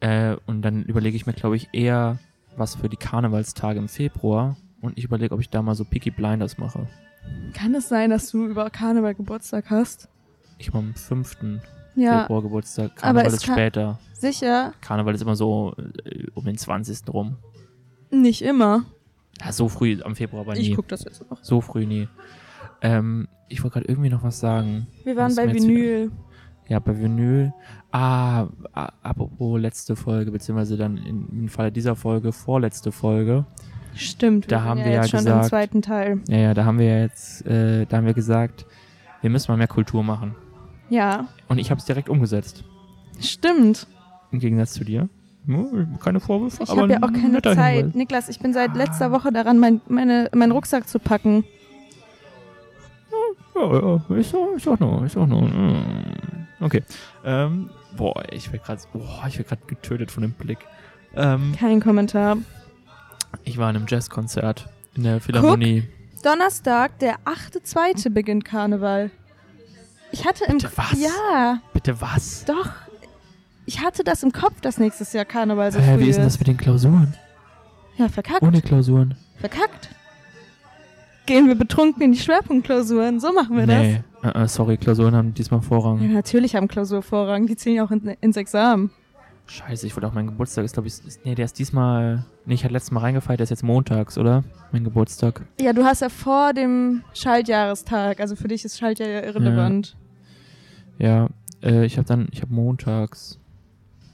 Äh, 0.01 0.35
und 0.45 0.61
dann 0.61 0.83
überlege 0.83 1.15
ich 1.15 1.25
mir, 1.25 1.33
glaube 1.33 1.55
ich, 1.55 1.69
eher 1.71 2.19
was 2.57 2.75
für 2.75 2.89
die 2.89 2.97
Karnevalstage 2.97 3.79
im 3.79 3.87
Februar. 3.87 4.57
Und 4.81 4.97
ich 4.97 5.05
überlege, 5.05 5.33
ob 5.33 5.41
ich 5.41 5.49
da 5.49 5.61
mal 5.61 5.75
so 5.75 5.85
Peaky 5.85 6.11
Blinders 6.11 6.57
mache. 6.57 6.87
Kann 7.53 7.73
es 7.75 7.87
sein, 7.89 8.09
dass 8.09 8.29
du 8.31 8.45
über 8.45 8.69
Karneval 8.69 9.15
Geburtstag 9.15 9.69
hast? 9.69 10.09
Ich 10.57 10.67
habe 10.69 10.79
am 10.79 10.93
5. 10.93 11.37
Ja, 11.95 12.21
Februar 12.21 12.41
Geburtstag. 12.41 12.95
Karneval 12.95 13.27
ist 13.33 13.45
später. 13.45 13.99
sicher. 14.13 14.73
Karneval 14.81 15.15
ist 15.15 15.21
immer 15.21 15.35
so 15.35 15.73
äh, 16.03 16.25
um 16.33 16.43
den 16.45 16.57
20. 16.57 17.07
rum. 17.13 17.37
Nicht 18.11 18.41
immer. 18.41 18.83
Ja, 19.41 19.51
so 19.51 19.69
früh 19.69 20.01
am 20.03 20.15
Februar 20.15 20.41
aber 20.41 20.57
Ich 20.57 20.69
nie. 20.69 20.75
guck 20.75 20.87
das 20.87 21.03
jetzt 21.03 21.29
noch. 21.29 21.43
So 21.43 21.61
früh 21.61 21.85
nie. 21.85 22.07
Ähm, 22.81 23.27
ich 23.49 23.63
wollte 23.63 23.75
gerade 23.75 23.87
irgendwie 23.87 24.09
noch 24.09 24.23
was 24.23 24.39
sagen. 24.39 24.87
Wir 25.03 25.15
waren 25.15 25.35
bei 25.35 25.51
Vinyl. 25.53 26.11
Ja, 26.67 26.79
bei 26.79 26.99
Vinyl. 26.99 27.53
Ah, 27.91 28.47
apropos 29.01 29.59
letzte 29.59 29.95
Folge, 29.95 30.31
beziehungsweise 30.31 30.77
dann 30.77 30.97
im 30.97 31.47
Falle 31.47 31.71
dieser 31.71 31.95
Folge, 31.95 32.31
vorletzte 32.33 32.91
Folge. 32.91 33.45
Stimmt, 33.95 34.51
Da 34.51 34.57
wir 34.57 34.63
haben 34.63 34.77
sind 34.79 34.85
wir 34.87 34.93
ja 34.93 35.01
jetzt 35.01 35.11
schon 35.11 35.19
gesagt- 35.19 35.43
im 35.45 35.49
zweiten 35.49 35.81
Teil. 35.81 36.19
Ja, 36.27 36.37
ja, 36.37 36.53
da 36.53 36.65
haben 36.65 36.79
wir 36.79 36.85
ja 36.87 36.99
jetzt, 37.01 37.45
äh, 37.45 37.85
da 37.85 37.97
haben 37.97 38.05
wir 38.05 38.13
gesagt, 38.13 38.65
wir 39.21 39.29
müssen 39.29 39.51
mal 39.51 39.57
mehr 39.57 39.67
Kultur 39.67 40.03
machen. 40.03 40.35
Ja, 40.89 41.27
Und 41.47 41.57
ich 41.57 41.71
habe 41.71 41.79
es 41.79 41.85
direkt 41.85 42.09
umgesetzt. 42.09 42.63
stimmt. 43.19 43.87
Im 44.31 44.39
Gegensatz 44.39 44.73
zu 44.73 44.83
dir. 44.83 45.07
Hm, 45.45 45.97
Keine 46.03 46.19
Vorwürfe, 46.19 46.63
Ich 46.63 46.69
aber 46.69 46.81
habe 46.81 46.93
ja 46.93 46.99
auch 47.03 47.07
ein 47.07 47.13
keine 47.21 47.41
Zeit. 47.41 47.75
Hinweis. 47.77 47.95
Niklas, 47.95 48.29
ich 48.29 48.39
bin 48.39 48.51
seit 48.53 48.75
letzter 48.75 49.11
Woche 49.11 49.31
daran, 49.31 49.59
mein, 49.59 49.79
meine, 49.87 50.29
meinen 50.35 50.51
Rucksack 50.51 50.87
zu 50.87 50.99
packen. 50.99 51.43
Ja, 53.55 53.73
ja, 54.09 54.15
ist 54.17 54.35
auch, 54.35 54.53
ist 54.55 54.67
auch 54.67 54.79
noch, 54.79 55.03
ist 55.05 55.15
auch 55.17 55.27
noch. 55.27 55.41
mm. 55.41 55.75
Okay. 56.59 56.83
Ähm, 57.23 57.69
boah, 57.95 58.21
ich 58.31 58.51
werde 58.51 58.65
gerade, 58.65 58.81
boah, 58.91 59.23
ich 59.27 59.37
werde 59.37 59.49
gerade 59.49 59.61
getötet 59.67 60.11
von 60.11 60.23
dem 60.23 60.31
Blick. 60.33 60.59
Ähm, 61.15 61.53
Kein 61.57 61.79
Kommentar. 61.79 62.37
Ich 63.43 63.57
war 63.57 63.69
in 63.69 63.75
einem 63.75 63.85
Jazzkonzert 63.87 64.67
in 64.95 65.03
der 65.03 65.19
Philharmonie. 65.21 65.83
Donnerstag, 66.23 66.97
der 66.99 67.17
8.2. 67.25 68.09
beginnt 68.09 68.45
Karneval. 68.45 69.11
Ich 70.11 70.25
hatte 70.25 70.45
im 70.45 70.57
Bitte 70.57 70.71
was? 70.75 70.99
Ja, 70.99 71.61
Bitte 71.73 72.01
was? 72.01 72.45
doch. 72.45 72.69
Ich 73.65 73.81
hatte 73.81 74.03
das 74.03 74.23
im 74.23 74.31
Kopf, 74.31 74.61
dass 74.61 74.77
nächstes 74.77 75.13
Jahr 75.13 75.25
Karneval 75.25 75.71
so 75.71 75.79
Hä, 75.79 75.95
früh 75.95 76.03
wie 76.05 76.09
ist 76.09 76.17
denn 76.17 76.25
das 76.25 76.39
mit 76.39 76.47
den 76.47 76.57
Klausuren? 76.57 77.13
Ja, 77.97 78.09
verkackt. 78.09 78.43
Ohne 78.43 78.61
Klausuren? 78.61 79.15
Verkackt. 79.39 79.89
Gehen 81.25 81.47
wir 81.47 81.55
betrunken 81.55 82.01
in 82.03 82.11
die 82.11 82.19
Schwerpunktklausuren. 82.19 83.19
So 83.19 83.33
machen 83.33 83.57
wir 83.57 83.65
Nee, 83.65 84.01
äh, 84.23 84.43
äh, 84.43 84.47
sorry, 84.47 84.77
Klausuren 84.77 85.15
haben 85.15 85.33
diesmal 85.33 85.59
das. 85.59 85.69
Ja, 85.69 85.75
Vorrang. 85.77 86.13
natürlich 86.13 86.55
haben 86.55 86.67
Klausurvorrang. 86.67 87.47
Die 87.47 87.55
ziehen 87.55 87.75
ja 87.75 87.85
auch 87.85 87.91
in, 87.91 88.15
ins 88.21 88.37
Examen. 88.37 88.91
Scheiße, 89.47 89.85
ich 89.85 89.95
wollte 89.95 90.07
auch 90.07 90.13
mein 90.13 90.25
Geburtstag 90.25 90.65
ist, 90.65 90.73
glaube 90.73 90.87
ich, 90.87 91.05
ist, 91.05 91.23
nee, 91.23 91.35
der 91.35 91.45
ist 91.45 91.59
diesmal, 91.59 92.25
nee, 92.45 92.55
ich 92.55 92.63
hatte 92.63 92.73
letztes 92.73 92.91
Mal 92.91 93.01
reingefeiert, 93.01 93.39
der 93.39 93.43
ist 93.43 93.51
jetzt 93.51 93.63
montags, 93.63 94.17
oder? 94.17 94.43
Mein 94.71 94.83
Geburtstag. 94.83 95.43
Ja, 95.61 95.71
du 95.71 95.83
hast 95.83 96.01
ja 96.01 96.09
vor 96.09 96.53
dem 96.53 97.03
Schaltjahrestag. 97.13 98.19
Also 98.19 98.35
für 98.35 98.47
dich 98.47 98.65
ist 98.65 98.79
Schaltjahr 98.79 99.07
ja 99.07 99.21
irrelevant. 99.21 99.95
Ja, 100.97 101.29
äh, 101.61 101.85
ich 101.85 101.97
habe 101.97 102.07
dann, 102.07 102.27
ich 102.31 102.41
habe 102.41 102.53
montags. 102.53 103.37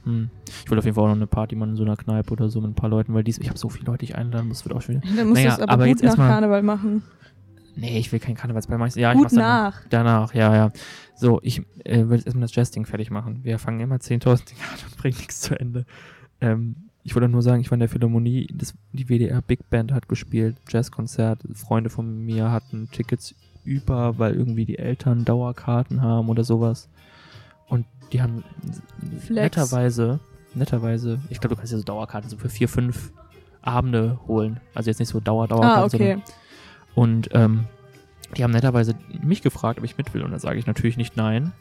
Hm. 0.04 0.30
Ich 0.64 0.70
wollte 0.70 0.80
auf 0.80 0.86
jeden 0.86 0.96
Fall 0.96 1.04
auch 1.06 1.10
noch 1.10 1.16
eine 1.16 1.28
Party 1.28 1.56
machen 1.56 1.72
in 1.72 1.76
so 1.78 1.84
einer 1.84 1.96
Kneipe 1.96 2.32
oder 2.34 2.50
so 2.50 2.60
mit 2.60 2.72
ein 2.72 2.76
paar 2.76 2.90
Leuten, 2.90 3.14
weil 3.14 3.24
dies, 3.24 3.38
ich 3.38 3.48
habe 3.48 3.58
so 3.60 3.70
viele 3.70 3.86
Leute, 3.86 4.00
die 4.00 4.06
ich 4.12 4.16
einladen 4.18 4.48
muss, 4.50 4.66
wird 4.66 4.76
auch 4.76 4.82
schon 4.82 4.96
wieder. 5.02 5.16
Dann 5.16 5.28
musst 5.30 5.44
Naja, 5.44 5.50
du 5.50 5.56
es 5.56 5.62
aber, 5.62 5.72
aber 5.74 5.84
gut 5.84 5.90
jetzt 5.92 6.02
nach 6.02 6.08
erstmal- 6.10 6.30
Karneval 6.30 6.64
machen. 6.64 7.04
Nee, 7.76 7.98
ich 8.00 8.12
will 8.12 8.20
keinen 8.20 8.36
Karnevalsball 8.36 8.78
machen. 8.78 9.00
Ja, 9.00 9.12
ich 9.12 9.16
gut 9.18 9.24
mach's 9.24 9.34
dann 9.34 9.44
nach. 9.44 9.82
Danach, 9.90 10.34
ja, 10.34 10.56
ja. 10.56 10.72
So, 11.16 11.40
ich 11.44 11.62
äh, 11.86 12.08
will 12.08 12.18
jetzt 12.18 12.26
erstmal 12.26 12.44
das 12.44 12.56
Jazz-Ding 12.56 12.86
fertig 12.86 13.12
machen. 13.12 13.40
Wir 13.44 13.60
fangen 13.60 13.80
immer 13.80 13.96
10.000 13.96 14.50
Dinge 14.50 14.62
an 14.62 14.80
und 14.90 14.98
bringen 15.02 15.18
nichts 15.18 15.42
zu 15.42 15.60
Ende. 15.60 15.86
Ähm, 16.42 16.76
ich 17.04 17.16
wollte 17.16 17.30
nur 17.30 17.42
sagen, 17.42 17.62
ich 17.62 17.72
war 17.72 17.76
in 17.76 17.80
der 17.80 17.90
Philharmonie, 17.90 18.48
das, 18.54 18.74
die 18.92 19.06
WDR 19.08 19.42
Big 19.42 19.70
Band 19.70 19.92
hat 19.92 20.08
gespielt, 20.08 20.58
Jazzkonzert, 20.70 21.40
Freunde 21.54 21.90
von 21.90 22.26
mir 22.26 22.52
hatten 22.52 22.90
Tickets 22.92 23.34
über, 23.64 24.20
weil 24.20 24.36
irgendwie 24.36 24.66
die 24.66 24.78
Eltern 24.78 25.26
Dauerkarten 25.26 26.02
haben 26.02 26.30
oder 26.30 26.44
sowas. 26.44 26.90
Und 27.68 27.86
die 28.12 28.22
haben 28.22 28.44
Flex. 29.20 29.56
netterweise, 29.58 30.20
netterweise, 30.54 31.20
ich 31.30 31.40
glaube, 31.40 31.56
du 31.56 31.60
kannst 31.60 31.72
ja 31.72 31.78
so 31.78 31.84
Dauerkarten 31.84 32.30
so 32.30 32.38
für 32.38 32.50
vier, 32.50 32.68
fünf 32.68 33.12
Abende 33.62 34.20
holen. 34.28 34.60
Also 34.74 34.90
jetzt 34.90 35.00
nicht 35.00 35.10
so 35.10 35.20
Dauer, 35.20 35.48
Dauerkarten, 35.48 35.86
Ah, 35.86 35.90
sondern 35.90 36.20
okay. 36.20 36.32
Und 36.96 37.30
ähm, 37.34 37.66
die 38.38 38.44
haben 38.44 38.52
netterweise 38.52 38.96
mich 39.22 39.42
gefragt, 39.42 39.80
ob 39.80 39.86
ich 39.86 39.98
mit 39.98 40.14
will. 40.14 40.24
Und 40.24 40.32
da 40.32 40.40
sage 40.40 40.58
ich 40.60 40.68
natürlich 40.68 40.98
nicht 40.98 41.18
nein. 41.18 41.52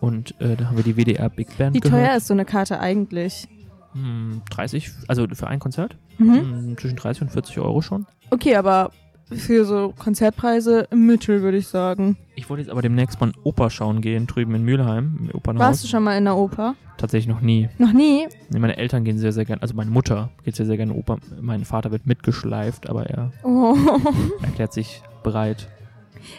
Und 0.00 0.40
äh, 0.40 0.56
da 0.56 0.66
haben 0.66 0.76
wir 0.76 0.84
die 0.84 0.96
WDR 0.96 1.28
Big 1.28 1.56
Band 1.58 1.74
Wie 1.76 1.80
gehört. 1.80 2.02
teuer 2.04 2.16
ist 2.16 2.26
so 2.26 2.34
eine 2.34 2.44
Karte 2.44 2.80
eigentlich? 2.80 3.48
Hm, 3.92 4.42
30, 4.50 4.90
also 5.08 5.26
für 5.32 5.46
ein 5.46 5.58
Konzert? 5.58 5.96
Mhm. 6.18 6.34
Hm, 6.34 6.78
zwischen 6.78 6.96
30 6.96 7.22
und 7.22 7.30
40 7.30 7.58
Euro 7.60 7.82
schon. 7.82 8.06
Okay, 8.30 8.56
aber 8.56 8.90
für 9.32 9.64
so 9.64 9.92
Konzertpreise 9.98 10.86
im 10.90 11.06
Mittel, 11.06 11.42
würde 11.42 11.58
ich 11.58 11.68
sagen. 11.68 12.16
Ich 12.34 12.48
wollte 12.50 12.62
jetzt 12.62 12.70
aber 12.70 12.82
demnächst 12.82 13.20
mal 13.20 13.32
Oper 13.44 13.70
schauen 13.70 14.00
gehen, 14.00 14.26
drüben 14.26 14.54
in 14.54 14.62
Mülheim, 14.64 15.18
im 15.30 15.30
Opernhaus. 15.36 15.66
Warst 15.66 15.84
du 15.84 15.88
schon 15.88 16.02
mal 16.04 16.16
in 16.16 16.24
der 16.24 16.36
Oper? 16.36 16.74
Tatsächlich 16.98 17.28
noch 17.34 17.40
nie. 17.40 17.68
Noch 17.78 17.92
nie? 17.92 18.26
Nee, 18.50 18.58
meine 18.58 18.76
Eltern 18.76 19.04
gehen 19.04 19.18
sehr, 19.18 19.32
sehr 19.32 19.44
gerne, 19.44 19.60
also 19.62 19.74
meine 19.74 19.90
Mutter 19.90 20.30
geht 20.44 20.56
sehr, 20.56 20.66
sehr 20.66 20.76
gerne 20.76 20.94
Oper. 20.94 21.18
Mein 21.40 21.64
Vater 21.64 21.90
wird 21.90 22.06
mitgeschleift, 22.06 22.88
aber 22.88 23.06
er 23.06 23.32
Oh. 23.42 23.76
erklärt 24.42 24.72
sich 24.72 25.02
bereit. 25.22 25.68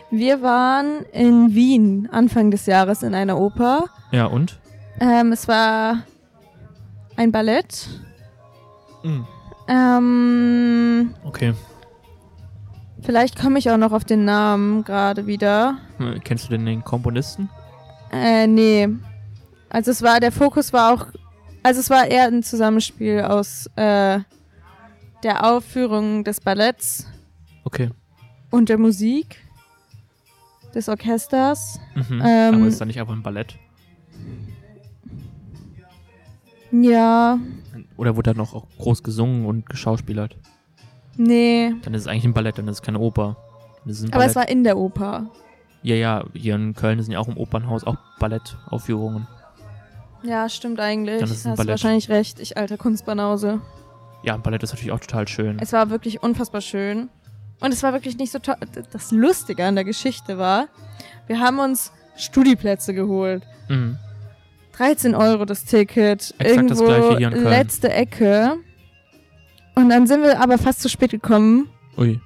Wir 0.10 0.42
waren 0.42 1.04
in 1.12 1.54
Wien 1.54 2.08
Anfang 2.12 2.52
des 2.52 2.66
Jahres 2.66 3.04
in 3.04 3.14
einer 3.14 3.38
Oper. 3.40 3.86
Ja, 4.12 4.26
und? 4.28 4.60
Ähm, 5.00 5.32
es 5.34 5.48
war 5.48 6.04
ein 7.18 7.32
Ballett. 7.32 7.88
Mhm. 9.04 9.26
Ähm, 9.68 11.14
Okay. 11.26 11.54
Vielleicht 13.04 13.40
komme 13.40 13.60
ich 13.60 13.70
auch 13.70 13.78
noch 13.78 13.92
auf 13.92 14.04
den 14.06 14.26
Namen 14.26 14.84
gerade 14.84 15.28
wieder. 15.28 15.78
Äh, 16.00 16.20
Kennst 16.20 16.46
du 16.46 16.50
denn 16.50 16.66
den 16.66 16.84
Komponisten? 16.84 17.50
Äh, 18.12 18.48
nee. 18.48 18.90
Also 19.70 19.92
es 19.92 20.02
war, 20.02 20.20
der 20.20 20.32
Fokus 20.32 20.72
war 20.74 20.94
auch, 20.94 21.08
also 21.64 21.80
es 21.80 21.90
war 21.90 22.06
eher 22.06 22.26
ein 22.28 22.44
Zusammenspiel 22.44 23.22
aus 23.22 23.68
äh, 23.76 24.20
der 25.24 25.46
Aufführung 25.46 26.24
des 26.24 26.40
Balletts 26.42 27.08
Okay. 27.64 27.90
und 28.52 28.70
der 28.70 28.78
Musik 28.78 29.38
des 30.76 30.90
Orchesters. 30.90 31.80
Mhm. 31.96 32.22
Ähm, 32.26 32.56
aber 32.56 32.68
ist 32.68 32.82
da 32.82 32.86
nicht 32.86 33.00
einfach 33.00 33.14
ein 33.14 33.24
Ballett? 33.24 33.58
Ja, 36.72 37.38
Oder 37.98 38.16
wurde 38.16 38.34
da 38.34 38.38
noch 38.38 38.56
auch 38.56 38.66
groß 38.80 39.04
gesungen 39.04 39.46
und 39.46 39.70
geschauspielert? 39.70 40.36
Nee. 41.18 41.74
Dann 41.84 41.94
ist 41.94 42.02
es 42.02 42.08
eigentlich 42.08 42.26
ein 42.26 42.34
Ballett, 42.34 42.58
dann 42.58 42.68
ist 42.68 42.76
es 42.78 42.82
keine 42.82 43.00
Oper. 43.00 43.38
Aber 44.12 44.26
es 44.26 44.36
war 44.36 44.48
in 44.48 44.64
der 44.64 44.78
Oper. 44.78 45.30
ja, 45.82 45.96
ja, 45.96 46.24
hier 46.34 46.56
in 46.56 46.74
Köln 46.74 47.02
sind 47.02 47.12
ja 47.12 47.20
auch 47.20 47.28
im 47.28 47.38
Opernhaus 47.38 47.84
auch 47.84 47.98
Ballettaufführungen. 48.20 49.28
Ja, 50.24 50.48
stimmt 50.48 50.80
eigentlich. 50.80 51.20
Dann 51.20 51.30
ist 51.30 51.38
es 51.38 51.46
ein 51.46 51.52
Hast 51.52 51.58
Ballett. 51.58 51.72
wahrscheinlich 51.72 52.10
recht, 52.10 52.40
ich 52.40 52.56
alter 52.58 52.78
Kunstbanause. 52.78 53.60
Ja, 54.24 54.36
ein 54.36 54.42
Ballett 54.42 54.64
ist 54.64 54.72
natürlich 54.72 54.94
auch 54.94 55.02
total 55.02 55.28
schön. 55.28 55.58
Es 55.60 55.74
war 55.74 55.90
wirklich 55.90 56.24
unfassbar 56.24 56.62
schön. 56.62 57.10
Und 57.60 57.74
es 57.74 57.84
war 57.84 57.92
wirklich 57.92 58.18
nicht 58.18 58.32
so 58.32 58.40
toll. 58.40 58.56
Das 58.94 59.12
Lustige 59.12 59.66
an 59.66 59.76
der 59.76 59.84
Geschichte 59.84 60.38
war, 60.38 60.68
wir 61.28 61.40
haben 61.42 61.60
uns 61.60 61.92
Studieplätze 62.16 62.94
geholt. 62.94 63.44
Mhm. 63.68 63.98
13 64.78 65.14
Euro 65.16 65.44
das 65.46 65.66
Ticket. 65.66 66.34
Exakt 66.38 66.42
irgendwo 66.42 66.86
das 66.88 67.00
gleiche 67.00 67.18
hier 67.18 67.28
in 67.28 67.34
Köln. 67.34 67.48
letzte 67.50 67.92
Ecke. 67.92 68.54
Und 69.76 69.90
dann 69.90 70.08
sind 70.08 70.22
wir 70.22 70.40
aber 70.40 70.58
fast 70.58 70.82
zu 70.82 70.90
spät 70.90 71.12
gekommen. 71.12 71.70
Ui. 71.98 72.20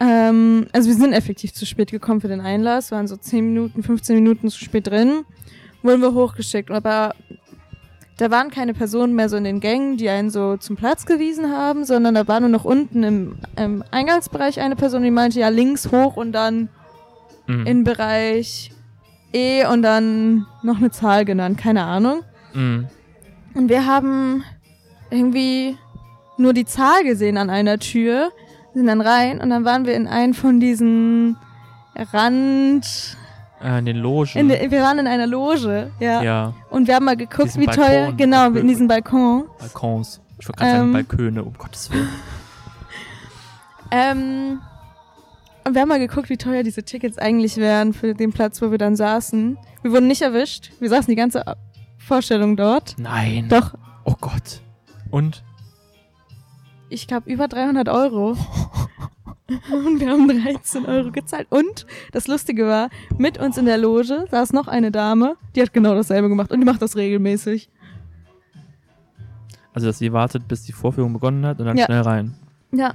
Ähm, 0.00 0.66
also 0.72 0.88
wir 0.88 0.96
sind 0.96 1.12
effektiv 1.12 1.52
zu 1.52 1.66
spät 1.66 1.90
gekommen 1.90 2.20
für 2.20 2.28
den 2.28 2.40
Einlass, 2.40 2.90
waren 2.90 3.06
so 3.06 3.16
10 3.16 3.44
Minuten, 3.44 3.82
15 3.82 4.16
Minuten 4.16 4.48
zu 4.48 4.58
spät 4.58 4.86
drin, 4.86 5.24
wurden 5.82 6.00
wir 6.00 6.14
hochgeschickt. 6.14 6.70
Aber 6.70 7.14
da 8.16 8.30
waren 8.30 8.50
keine 8.50 8.74
Personen 8.74 9.14
mehr 9.14 9.28
so 9.28 9.36
in 9.36 9.44
den 9.44 9.60
Gängen, 9.60 9.96
die 9.96 10.08
einen 10.08 10.30
so 10.30 10.56
zum 10.56 10.76
Platz 10.76 11.06
gewiesen 11.06 11.50
haben, 11.50 11.84
sondern 11.84 12.14
da 12.14 12.26
war 12.28 12.40
nur 12.40 12.48
noch 12.48 12.64
unten 12.64 13.02
im, 13.02 13.38
im 13.56 13.84
Eingangsbereich 13.90 14.60
eine 14.60 14.76
Person, 14.76 15.02
die 15.02 15.10
meinte, 15.10 15.40
ja, 15.40 15.48
links 15.48 15.90
hoch 15.92 16.16
und 16.16 16.32
dann 16.32 16.68
Mhm. 17.50 17.66
in 17.66 17.84
Bereich 17.84 18.70
E 19.32 19.64
und 19.66 19.82
dann 19.82 20.46
noch 20.62 20.78
eine 20.78 20.90
Zahl 20.90 21.24
genannt, 21.24 21.58
keine 21.58 21.84
Ahnung. 21.84 22.22
Mhm. 22.54 22.86
Und 23.54 23.68
wir 23.68 23.86
haben 23.86 24.44
irgendwie 25.10 25.76
nur 26.40 26.52
die 26.52 26.64
Zahl 26.64 27.04
gesehen 27.04 27.36
an 27.36 27.50
einer 27.50 27.78
Tür, 27.78 28.30
sind 28.74 28.86
dann 28.86 29.00
rein 29.00 29.40
und 29.40 29.50
dann 29.50 29.64
waren 29.64 29.84
wir 29.86 29.94
in 29.94 30.06
einem 30.06 30.34
von 30.34 30.60
diesen 30.60 31.36
Rand. 32.12 33.16
Äh, 33.62 33.78
in 33.80 33.84
den 33.86 33.96
Logen. 33.96 34.38
In 34.38 34.48
de, 34.48 34.70
wir 34.70 34.80
waren 34.82 34.98
in 34.98 35.06
einer 35.06 35.26
Loge, 35.26 35.90
ja. 36.00 36.22
ja, 36.22 36.54
Und 36.70 36.86
wir 36.88 36.94
haben 36.94 37.04
mal 37.04 37.16
geguckt, 37.16 37.48
Diesen 37.48 37.62
wie 37.62 37.66
teuer. 37.66 37.86
Balkon. 38.06 38.16
Genau, 38.16 38.50
in 38.52 38.68
diesem 38.68 38.88
Balkon. 38.88 39.44
Balkons. 39.58 40.20
Ich 40.38 40.48
wollte 40.48 40.58
gerade 40.60 40.70
sagen 40.72 40.84
Ähm. 40.88 40.92
Balköne, 40.92 41.44
um 41.44 41.52
Gottes 41.58 41.90
Willen. 41.90 42.08
Ähm, 43.92 44.60
und 45.64 45.74
wir 45.74 45.82
haben 45.82 45.88
mal 45.88 45.98
geguckt, 45.98 46.28
wie 46.30 46.36
teuer 46.36 46.62
diese 46.62 46.84
Tickets 46.84 47.18
eigentlich 47.18 47.56
wären 47.56 47.92
für 47.92 48.14
den 48.14 48.32
Platz, 48.32 48.62
wo 48.62 48.70
wir 48.70 48.78
dann 48.78 48.94
saßen. 48.94 49.58
Wir 49.82 49.90
wurden 49.90 50.06
nicht 50.06 50.22
erwischt. 50.22 50.70
Wir 50.78 50.88
saßen 50.88 51.08
die 51.08 51.16
ganze 51.16 51.42
Vorstellung 51.98 52.56
dort. 52.56 52.94
Nein. 52.98 53.48
Doch, 53.48 53.74
Oh 54.04 54.14
Gott. 54.20 54.60
Und? 55.10 55.42
Ich 56.90 57.06
glaube, 57.06 57.30
über 57.32 57.48
300 57.48 57.88
Euro. 57.88 58.36
Und 59.72 59.98
wir 60.00 60.10
haben 60.10 60.28
13 60.28 60.86
Euro 60.86 61.10
gezahlt. 61.10 61.46
Und 61.50 61.86
das 62.12 62.28
Lustige 62.28 62.66
war, 62.66 62.88
mit 63.18 63.38
uns 63.38 63.56
in 63.58 63.64
der 63.64 63.78
Loge 63.78 64.26
saß 64.30 64.52
noch 64.52 64.68
eine 64.68 64.90
Dame, 64.92 65.36
die 65.56 65.62
hat 65.62 65.72
genau 65.72 65.94
dasselbe 65.94 66.28
gemacht. 66.28 66.52
Und 66.52 66.60
die 66.60 66.66
macht 66.66 66.82
das 66.82 66.94
regelmäßig. 66.96 67.68
Also, 69.72 69.86
dass 69.86 69.98
sie 69.98 70.12
wartet, 70.12 70.46
bis 70.48 70.62
die 70.64 70.72
Vorführung 70.72 71.12
begonnen 71.12 71.44
hat 71.46 71.58
und 71.60 71.66
dann 71.66 71.76
Ja. 71.76 71.86
schnell 71.86 72.02
rein. 72.02 72.34
Ja. 72.72 72.94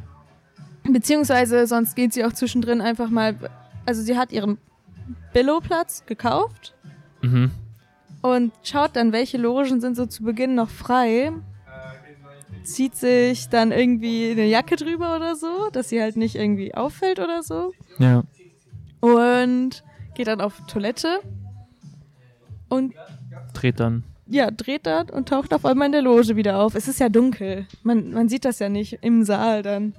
Beziehungsweise 0.83 1.65
sonst 1.67 1.95
geht 1.95 2.13
sie 2.13 2.23
auch 2.23 2.33
zwischendrin 2.33 2.79
einfach 2.81 3.09
mal 3.09 3.35
also 3.87 4.01
sie 4.01 4.17
hat 4.17 4.31
ihren 4.31 4.57
Billo-Platz 5.33 6.05
gekauft 6.05 6.73
Mhm. 7.21 7.51
und 8.21 8.51
schaut 8.63 8.95
dann, 8.95 9.11
welche 9.11 9.37
Logen 9.37 9.79
sind 9.81 9.95
so 9.95 10.05
zu 10.07 10.23
Beginn 10.23 10.55
noch 10.55 10.69
frei. 10.69 11.31
Zieht 12.65 12.95
sich 12.95 13.49
dann 13.49 13.71
irgendwie 13.71 14.31
eine 14.31 14.45
Jacke 14.45 14.75
drüber 14.75 15.15
oder 15.15 15.35
so, 15.35 15.69
dass 15.71 15.89
sie 15.89 16.01
halt 16.01 16.17
nicht 16.17 16.35
irgendwie 16.35 16.73
auffällt 16.75 17.19
oder 17.19 17.43
so. 17.43 17.71
Ja. 17.99 18.23
Und 18.99 19.83
geht 20.15 20.27
dann 20.27 20.41
auf 20.41 20.61
Toilette 20.67 21.19
und 22.69 22.93
Dreht 23.53 23.79
dann. 23.79 24.03
ja, 24.27 24.49
dreht 24.49 24.85
dann 24.85 25.09
und 25.09 25.29
taucht 25.29 25.53
auf 25.53 25.65
einmal 25.65 25.85
in 25.87 25.91
der 25.91 26.01
Loge 26.01 26.35
wieder 26.35 26.59
auf. 26.59 26.75
Es 26.75 26.87
ist 26.87 26.99
ja 26.99 27.09
dunkel. 27.09 27.67
Man, 27.83 28.11
man 28.11 28.27
sieht 28.29 28.45
das 28.45 28.59
ja 28.59 28.69
nicht 28.69 28.99
im 29.01 29.23
Saal 29.23 29.61
dann. 29.61 29.93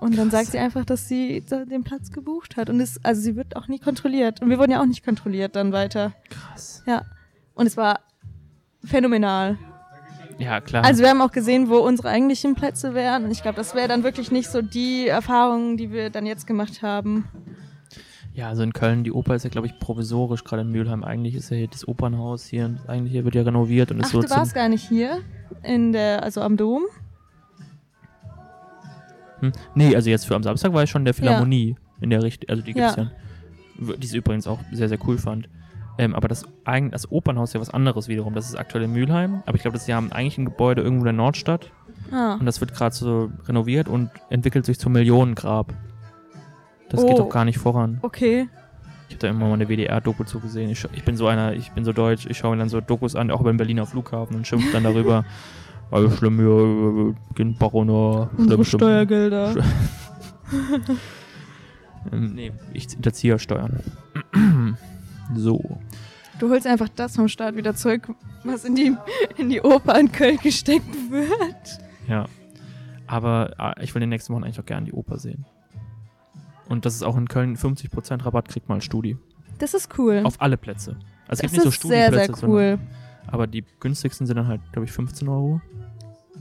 Und 0.00 0.18
dann 0.18 0.30
sagt 0.30 0.52
sie 0.52 0.58
einfach, 0.58 0.84
dass 0.84 1.08
sie 1.08 1.40
den 1.40 1.82
Platz 1.82 2.10
gebucht 2.10 2.56
hat. 2.56 2.68
Und 2.70 2.80
es, 2.80 3.02
also 3.04 3.20
sie 3.20 3.34
wird 3.34 3.56
auch 3.56 3.66
nie 3.66 3.78
kontrolliert. 3.78 4.42
Und 4.42 4.50
wir 4.50 4.58
wurden 4.58 4.72
ja 4.72 4.80
auch 4.80 4.86
nicht 4.86 5.04
kontrolliert 5.04 5.56
dann 5.56 5.72
weiter. 5.72 6.12
Krass. 6.28 6.82
Ja. 6.86 7.02
Und 7.54 7.66
es 7.66 7.76
war 7.76 8.00
phänomenal. 8.84 9.58
Ja, 10.38 10.60
klar. 10.60 10.84
Also 10.84 11.02
wir 11.02 11.10
haben 11.10 11.22
auch 11.22 11.32
gesehen, 11.32 11.68
wo 11.70 11.78
unsere 11.78 12.08
eigentlichen 12.08 12.54
Plätze 12.54 12.94
wären. 12.94 13.24
Und 13.24 13.30
ich 13.30 13.42
glaube, 13.42 13.56
das 13.56 13.74
wäre 13.74 13.88
dann 13.88 14.02
wirklich 14.04 14.30
nicht 14.30 14.50
so 14.50 14.60
die 14.60 15.08
Erfahrung, 15.08 15.76
die 15.76 15.92
wir 15.92 16.10
dann 16.10 16.26
jetzt 16.26 16.46
gemacht 16.46 16.82
haben. 16.82 17.24
ja, 18.34 18.48
also 18.48 18.62
in 18.62 18.74
Köln, 18.74 19.02
die 19.02 19.12
Oper 19.12 19.34
ist 19.34 19.44
ja, 19.44 19.50
glaube 19.50 19.66
ich, 19.66 19.78
provisorisch, 19.78 20.44
gerade 20.44 20.62
in 20.62 20.70
Mülheim. 20.70 21.04
Eigentlich 21.04 21.34
ist 21.34 21.50
ja 21.50 21.56
hier 21.56 21.68
das 21.68 21.88
Opernhaus 21.88 22.44
hier, 22.44 22.66
und 22.66 22.86
eigentlich 22.86 23.12
hier 23.12 23.24
wird 23.24 23.34
ja 23.34 23.42
renoviert 23.42 23.90
und 23.90 24.00
ist 24.00 24.08
Ach, 24.08 24.12
so 24.12 24.20
du 24.20 24.30
warst 24.30 24.54
gar 24.54 24.68
nicht 24.68 24.86
hier 24.86 25.22
in 25.62 25.92
der, 25.92 26.22
also 26.22 26.42
am 26.42 26.58
Dom. 26.58 26.82
Hm? 29.40 29.52
Nee, 29.74 29.96
also 29.96 30.10
jetzt 30.10 30.26
für 30.26 30.34
am 30.34 30.42
Samstag 30.42 30.72
war 30.72 30.82
ich 30.82 30.90
schon 30.90 31.02
in 31.02 31.06
der 31.06 31.14
Philharmonie 31.14 31.76
in 32.00 32.10
der 32.10 32.22
Richtung, 32.22 32.50
also 32.50 32.62
die 32.62 32.72
gibt's 32.74 32.96
Ja. 32.96 33.04
ja. 33.04 33.96
Die 33.96 34.06
ich 34.06 34.14
übrigens 34.14 34.46
auch 34.46 34.58
sehr, 34.72 34.88
sehr 34.88 34.98
cool 35.06 35.18
fand. 35.18 35.48
Ähm, 35.98 36.14
aber 36.14 36.28
das, 36.28 36.44
das 36.90 37.10
Opernhaus 37.10 37.50
ist 37.50 37.54
ja 37.54 37.60
was 37.60 37.70
anderes 37.70 38.08
wiederum. 38.08 38.34
Das 38.34 38.46
ist 38.48 38.54
aktuell 38.56 38.84
in 38.84 38.92
Mülheim, 38.92 39.42
aber 39.46 39.56
ich 39.56 39.62
glaube, 39.62 39.72
das 39.74 39.82
ist 39.82 39.88
ja 39.88 39.98
eigentlich 39.98 40.36
ein 40.38 40.44
Gebäude 40.44 40.82
irgendwo 40.82 41.02
in 41.02 41.06
der 41.06 41.12
Nordstadt 41.14 41.70
Ah. 42.12 42.34
und 42.34 42.44
das 42.46 42.60
wird 42.60 42.72
gerade 42.74 42.94
so 42.94 43.30
renoviert 43.48 43.88
und 43.88 44.10
entwickelt 44.30 44.64
sich 44.66 44.78
zum 44.78 44.92
Millionengrab. 44.92 45.72
Das 46.90 47.04
geht 47.04 47.18
Oh. 47.18 47.22
auch 47.24 47.30
gar 47.30 47.44
nicht 47.44 47.58
voran. 47.58 47.98
Okay. 48.02 48.48
Ich 49.08 49.14
habe 49.14 49.20
da 49.20 49.28
immer 49.28 49.46
mal 49.48 49.54
eine 49.54 49.68
WDR-Doku 49.68 50.24
zu 50.24 50.38
gesehen. 50.40 50.68
Ich, 50.70 50.84
ich 50.92 51.04
bin 51.04 51.16
so 51.16 51.26
einer, 51.28 51.54
ich 51.54 51.70
bin 51.72 51.84
so 51.84 51.92
deutsch, 51.92 52.26
ich 52.28 52.38
schaue 52.38 52.52
mir 52.52 52.58
dann 52.58 52.68
so 52.68 52.80
Dokus 52.80 53.16
an, 53.16 53.30
auch 53.30 53.42
beim 53.42 53.56
Berliner 53.56 53.86
Flughafen 53.86 54.36
und 54.36 54.46
schimpft 54.46 54.74
dann 54.74 54.84
darüber. 54.84 55.24
Alles 55.90 56.16
schlimm 56.18 56.36
hier, 56.38 57.14
Kind 57.34 57.58
Baroner, 57.58 58.28
schlimm, 58.36 58.64
schlimm. 58.64 58.80
Steuergelder. 58.80 59.54
Ähm, 62.12 62.34
nee, 62.34 62.52
ich 62.72 62.84
hinterziehe 62.88 63.36
Steuern. 63.38 63.80
so. 65.34 65.78
Du 66.38 66.50
holst 66.50 66.66
einfach 66.66 66.88
das 66.88 67.16
vom 67.16 67.28
Staat 67.28 67.56
wieder 67.56 67.74
zurück, 67.74 68.08
was 68.44 68.64
in 68.64 68.74
die, 68.74 68.94
in 69.38 69.48
die 69.48 69.60
Oper 69.62 69.98
in 69.98 70.12
Köln 70.12 70.38
gesteckt 70.42 70.94
wird. 71.10 71.80
Ja. 72.08 72.26
Aber 73.06 73.54
ah, 73.58 73.74
ich 73.80 73.94
will 73.94 74.00
den 74.00 74.10
nächsten 74.10 74.34
Wochen 74.34 74.44
eigentlich 74.44 74.60
auch 74.60 74.66
gerne 74.66 74.86
die 74.86 74.92
Oper 74.92 75.18
sehen. 75.18 75.46
Und 76.68 76.84
das 76.84 76.94
ist 76.94 77.02
auch 77.04 77.16
in 77.16 77.28
Köln 77.28 77.56
50% 77.56 78.24
Rabatt 78.24 78.48
kriegt 78.48 78.68
man 78.68 78.76
als 78.76 78.84
Studi. 78.84 79.16
Das 79.58 79.72
ist 79.72 79.96
cool. 79.98 80.22
Auf 80.24 80.40
alle 80.40 80.56
Plätze. 80.56 80.92
Also 80.92 81.00
es 81.00 81.28
das 81.28 81.40
gibt 81.40 81.52
nicht 81.52 81.62
so 81.62 81.68
ist 81.68 81.82
sehr, 81.82 82.12
sehr 82.12 82.30
cool. 82.30 82.78
sondern- 82.78 82.88
aber 83.28 83.46
die 83.46 83.64
günstigsten 83.80 84.26
sind 84.26 84.36
dann 84.36 84.46
halt, 84.46 84.60
glaube 84.72 84.84
ich, 84.84 84.92
15 84.92 85.28
Euro 85.28 85.60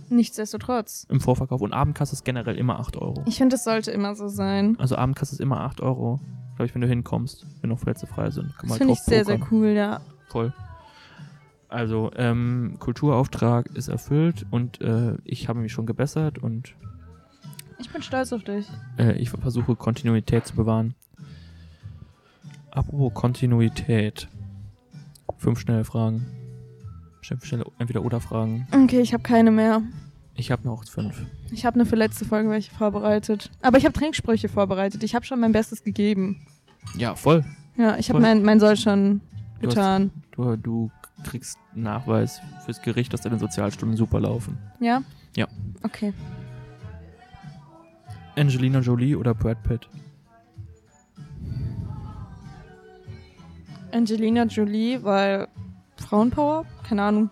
Nichtsdestotrotz. 0.10 1.08
im 1.10 1.20
Vorverkauf. 1.20 1.62
Und 1.62 1.74
Abendkasse 1.74 2.14
ist 2.14 2.24
generell 2.24 2.58
immer 2.58 2.80
8 2.80 2.98
Euro. 2.98 3.24
Ich 3.26 3.38
finde, 3.38 3.56
es 3.56 3.64
sollte 3.64 3.92
immer 3.92 4.16
so 4.16 4.28
sein. 4.28 4.76
Also 4.80 4.96
Abendkasse 4.96 5.34
ist 5.34 5.42
immer 5.42 5.62
8 5.62 5.82
Euro, 5.82 6.20
glaube 6.56 6.68
ich, 6.68 6.74
wenn 6.76 6.82
du 6.82 6.88
hinkommst, 6.88 7.46
wenn 7.62 7.70
noch 7.70 7.80
Plätze 7.82 8.08
frei 8.08 8.30
sind. 8.32 8.56
Kann 8.58 8.70
man 8.70 8.70
Das 8.70 8.78
finde 8.78 8.94
ich 8.94 9.00
sehr, 9.00 9.26
sehr 9.26 9.40
cool, 9.52 9.68
ja. 9.70 10.02
Voll. 10.30 10.54
Also, 11.68 12.12
ähm, 12.16 12.78
Kulturauftrag 12.80 13.68
ist 13.76 13.88
erfüllt 13.88 14.46
und 14.52 14.82
äh, 14.82 15.16
ich 15.26 15.50
habe 15.50 15.60
mich 15.60 15.74
schon 15.74 15.86
gebessert 15.86 16.38
und 16.38 16.76
Ich 17.80 17.90
bin 17.90 18.02
stolz 18.02 18.32
auf 18.32 18.44
dich. 18.44 18.68
äh, 18.98 19.14
ich 19.14 19.30
versuche 19.30 19.76
Kontinuität 19.76 20.46
zu 20.46 20.56
bewahren. 20.56 20.96
Apropos 22.72 23.14
Kontinuität. 23.14 24.28
Fünf 25.38 25.60
schnelle 25.60 25.84
Fragen. 25.86 26.26
Schnelle 27.22 27.66
Entweder-Oder-Fragen. 27.80 28.68
Okay, 28.72 29.02
ich 29.02 29.14
habe 29.14 29.24
keine 29.24 29.52
mehr. 29.52 29.82
Ich 30.36 30.52
habe 30.52 30.64
noch 30.68 30.84
fünf. 30.86 31.26
Ich 31.52 31.66
habe 31.66 31.76
eine 31.76 31.86
für 31.86 31.96
letzte 31.96 32.26
Folge 32.26 32.50
welche 32.50 32.72
vorbereitet. 32.74 33.50
Aber 33.62 33.78
ich 33.78 33.86
habe 33.86 33.94
Trinksprüche 33.98 34.50
vorbereitet. 34.50 35.02
Ich 35.04 35.16
habe 35.16 35.26
schon 35.26 35.40
mein 35.40 35.54
Bestes 35.54 35.84
gegeben. 35.84 36.46
Ja, 36.98 37.16
voll. 37.16 37.44
Ja, 37.78 37.98
ich 37.98 38.10
habe 38.10 38.20
mein, 38.20 38.44
mein 38.44 38.60
Soll 38.60 38.78
schon 38.78 39.22
Du 39.60 39.68
hast- 39.68 39.76
getan. 39.76 40.12
Du, 40.32 40.56
du 40.56 40.92
kriegst 41.24 41.58
Nachweis 41.74 42.42
fürs 42.66 42.82
Gericht, 42.82 43.14
dass 43.14 43.22
deine 43.22 43.40
Sozialstunden 43.40 43.98
super 43.98 44.20
laufen. 44.20 44.58
Ja? 44.80 45.02
Ja. 45.36 45.48
Okay. 45.84 46.14
Angelina 48.38 48.80
Jolie 48.80 49.16
oder 49.16 49.34
Brad 49.34 49.62
Pitt? 49.64 49.88
Angelina 53.92 54.44
Jolie, 54.46 55.02
weil 55.04 55.48
Frauenpower? 55.98 56.66
Keine 56.88 57.04
Ahnung. 57.04 57.30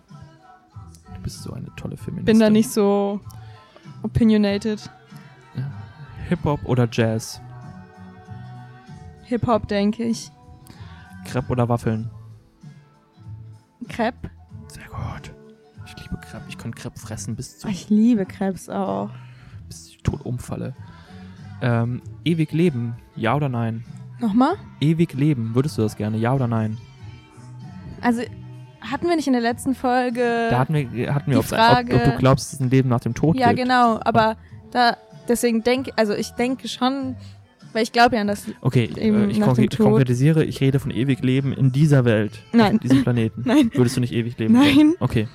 Du 1.14 1.20
bist 1.22 1.42
so 1.42 1.52
eine 1.52 1.66
tolle 1.76 1.96
Feministin. 1.96 2.24
Bin 2.24 2.40
da 2.40 2.50
nicht 2.50 2.70
so 2.70 3.20
opinionated. 4.02 4.90
Hip-Hop 6.28 6.64
oder 6.64 6.88
Jazz? 6.90 7.40
Hip-Hop, 9.24 9.68
denke 9.68 10.04
ich. 10.04 10.30
Crepe 11.26 11.52
oder 11.52 11.68
Waffeln? 11.68 12.10
Crepe? 13.88 14.30
Sehr 14.68 14.84
gut. 14.88 15.32
Ich 15.86 15.96
liebe 16.02 16.16
Crepe. 16.20 16.44
Ich 16.48 16.58
kann 16.58 16.74
Crepe 16.74 16.98
fressen, 16.98 17.36
bis, 17.36 17.58
zu, 17.58 17.68
Ich 17.68 17.90
liebe 17.90 18.24
Crepes 18.26 18.68
auch. 18.68 19.10
bis 19.68 19.88
ich 19.88 20.02
tot 20.02 20.24
umfalle. 20.24 20.74
Ähm, 21.62 22.02
ewig 22.24 22.52
leben, 22.52 22.96
ja 23.16 23.34
oder 23.34 23.48
nein? 23.48 23.84
Nochmal? 24.20 24.56
Ewig 24.80 25.14
leben, 25.14 25.54
würdest 25.54 25.78
du 25.78 25.82
das 25.82 25.96
gerne, 25.96 26.16
ja 26.18 26.32
oder 26.34 26.46
nein? 26.46 26.76
Also, 28.00 28.22
hatten 28.80 29.08
wir 29.08 29.16
nicht 29.16 29.26
in 29.26 29.32
der 29.32 29.42
letzten 29.42 29.74
Folge. 29.74 30.48
Da 30.50 30.58
hatten 30.58 30.74
wir, 30.74 31.14
hatten 31.14 31.30
wir 31.30 31.34
die 31.34 31.38
ob, 31.38 31.44
ob, 31.44 31.58
Frage- 31.58 31.94
ob 31.96 32.04
du 32.04 32.16
glaubst, 32.18 32.46
dass 32.46 32.54
es 32.54 32.60
ein 32.60 32.70
Leben 32.70 32.88
nach 32.88 33.00
dem 33.00 33.14
Tod 33.14 33.36
ja, 33.36 33.48
gibt. 33.48 33.60
genau. 33.62 33.98
Aber 34.04 34.36
da, 34.72 34.96
deswegen 35.28 35.62
denke, 35.62 35.92
also 35.96 36.12
ich 36.14 36.30
denke 36.32 36.68
schon, 36.68 37.16
weil 37.74 37.82
ich 37.82 37.92
glaube 37.92 38.14
ja 38.16 38.22
an 38.22 38.28
das. 38.28 38.46
Okay, 38.60 38.90
Eben 38.96 39.28
äh, 39.28 39.32
ich, 39.32 39.38
nach 39.38 39.48
dem 39.48 39.56
konkre 39.56 39.64
ich 39.64 39.78
konkretisiere, 39.78 40.44
ich 40.44 40.60
rede 40.60 40.80
von 40.80 40.90
ewig 40.90 41.22
leben 41.22 41.52
in 41.52 41.72
dieser 41.72 42.04
Welt, 42.04 42.42
Nein. 42.52 42.76
auf 42.76 42.80
diesem 42.80 43.02
Planeten. 43.02 43.42
Nein. 43.46 43.70
Würdest 43.74 43.96
du 43.96 44.00
nicht 44.00 44.12
ewig 44.12 44.38
leben? 44.38 44.54
Nein. 44.54 44.76
wollen? 44.76 44.94
Okay. 45.00 45.28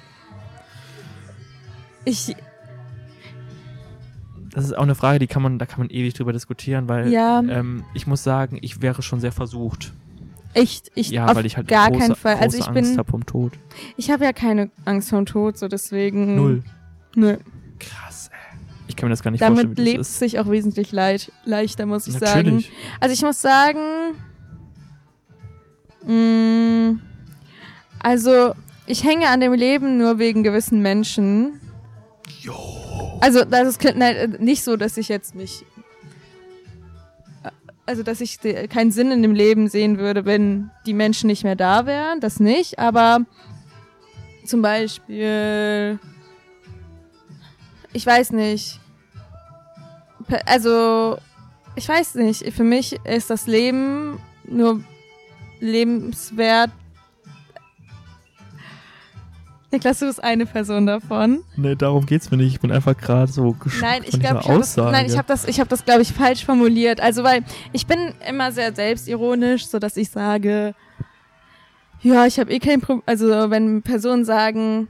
Ich, 2.06 2.36
Das 4.52 4.65
ist 4.65 4.73
auch 4.73 4.84
eine 4.84 4.95
Frage, 4.95 5.19
die 5.19 5.28
kann 5.28 5.41
man, 5.43 5.60
da 5.60 5.65
kann 5.65 5.80
man 5.80 5.89
ewig 5.89 6.13
drüber 6.13 6.34
diskutieren, 6.34 6.89
weil 6.89 7.10
ja, 7.12 7.39
ähm, 7.39 7.84
ich 7.93 8.08
muss 8.08 8.23
sagen, 8.23 8.58
ich 8.62 8.82
wäre 8.82 9.02
schon 9.04 9.19
sehr 9.19 9.32
versucht. 9.32 9.93
echt, 10.54 10.91
ich, 10.95 11.12
ja, 11.12 11.36
weil 11.36 11.45
ich 11.45 11.56
halt 11.58 11.67
gar 11.67 11.89
große, 11.89 11.99
keinen 11.99 12.15
Fall. 12.15 12.36
Also 12.38 12.58
ich 12.58 12.67
Angst 12.67 12.89
bin, 12.91 12.97
habe 12.97 13.12
vom 13.12 13.25
Tod. 13.25 13.54
ich 13.95 14.10
habe 14.10 14.23
ja 14.23 14.34
keine 14.34 14.71
Angst 14.86 15.10
vor 15.10 15.19
dem 15.19 15.25
Tod, 15.28 15.58
so 15.58 15.67
deswegen. 15.67 16.36
Null. 16.36 16.63
Nö. 17.15 17.38
Krass. 17.80 18.09
Ich 18.09 18.09
kann 19.00 19.10
mir 19.10 19.14
das 19.14 19.24
gar 19.24 19.32
nicht 19.32 19.44
vorstellen, 19.44 19.76
Damit 19.76 19.80
lebt 19.80 20.02
es 20.02 20.20
sich 20.20 20.40
auch 20.40 20.50
wesentlich 20.50 20.92
leid, 20.92 21.32
leichter, 21.46 21.86
muss 21.86 22.08
ich 22.08 22.14
sagen. 22.14 22.46
Natürlich. 22.46 22.72
Also 23.00 23.14
ich 23.14 23.22
muss 23.22 23.42
sagen, 23.42 23.80
mh, 26.06 27.00
also 28.00 28.54
ich 28.86 29.04
hänge 29.04 29.28
an 29.28 29.40
dem 29.40 29.54
Leben 29.54 29.98
nur 29.98 30.18
wegen 30.20 30.44
gewissen 30.44 30.82
Menschen. 30.82 31.60
Jo. 32.42 32.56
Also 33.22 33.44
das 33.44 33.68
ist 33.68 33.96
nein, 33.96 34.38
nicht 34.40 34.64
so, 34.64 34.78
dass 34.78 34.98
ich 34.98 35.10
jetzt 35.10 35.36
mich, 35.36 35.66
also 37.86 38.02
dass 38.02 38.22
ich 38.22 38.40
keinen 38.70 38.92
Sinn 38.92 39.12
in 39.12 39.22
dem 39.22 39.34
Leben 39.34 39.68
sehen 39.68 39.98
würde, 40.00 40.26
wenn 40.26 40.72
die 40.86 40.94
Menschen 40.94 41.28
nicht 41.28 41.44
mehr 41.44 41.56
da 41.56 41.86
wären, 41.86 42.20
das 42.20 42.40
nicht. 42.40 42.80
Aber 42.80 43.20
zum 44.46 44.62
Beispiel, 44.62 46.00
ich 47.94 48.06
weiß 48.06 48.32
nicht, 48.32 48.80
also 50.46 51.18
ich 51.76 51.88
weiß 51.88 52.15
nicht, 52.15 52.54
für 52.54 52.63
mich 52.63 53.00
ist 53.06 53.30
das 53.30 53.48
Leben 53.48 54.20
nur 54.46 54.82
lebenswert. 55.60 56.72
Niklas, 59.72 60.00
du 60.00 60.08
bist 60.08 60.24
eine 60.24 60.48
Person 60.48 60.88
davon. 60.88 61.44
Nee, 61.56 61.76
darum 61.76 62.06
geht's 62.08 62.32
mir 62.32 62.38
nicht. 62.38 62.54
Ich 62.54 62.60
bin 62.60 62.72
einfach 62.72 62.98
gerade 62.98 63.32
so 63.32 63.52
geschockt 63.54 63.84
Nein, 63.84 64.02
ich 64.04 64.12
von 64.12 64.20
glaube, 64.20 64.39
dieser 64.39 64.54
ich 64.54 64.60
das, 64.60 64.78
nein, 64.78 65.06
ich 65.06 65.18
habe 65.18 65.28
das, 65.28 65.46
ich 65.46 65.60
habe 65.60 65.70
das, 65.70 65.86
glaube 65.86 66.02
ich, 66.02 66.12
falsch 66.12 66.44
formuliert. 66.44 67.00
Also, 67.00 67.24
weil 67.24 67.44
ich 67.72 67.86
bin 67.86 68.13
immer 68.28 68.52
sehr 68.52 68.74
selbstironisch, 68.74 69.68
so 69.68 69.78
dass 69.78 69.96
ich 69.96 70.10
sage, 70.10 70.74
ja, 72.02 72.26
ich 72.26 72.39
habe 72.39 72.52
eh 72.52 72.58
kein 72.58 72.82
Problem. 72.82 73.04
Also, 73.06 73.28
wenn 73.52 73.84
Personen 73.84 74.26
sagen, 74.26 74.88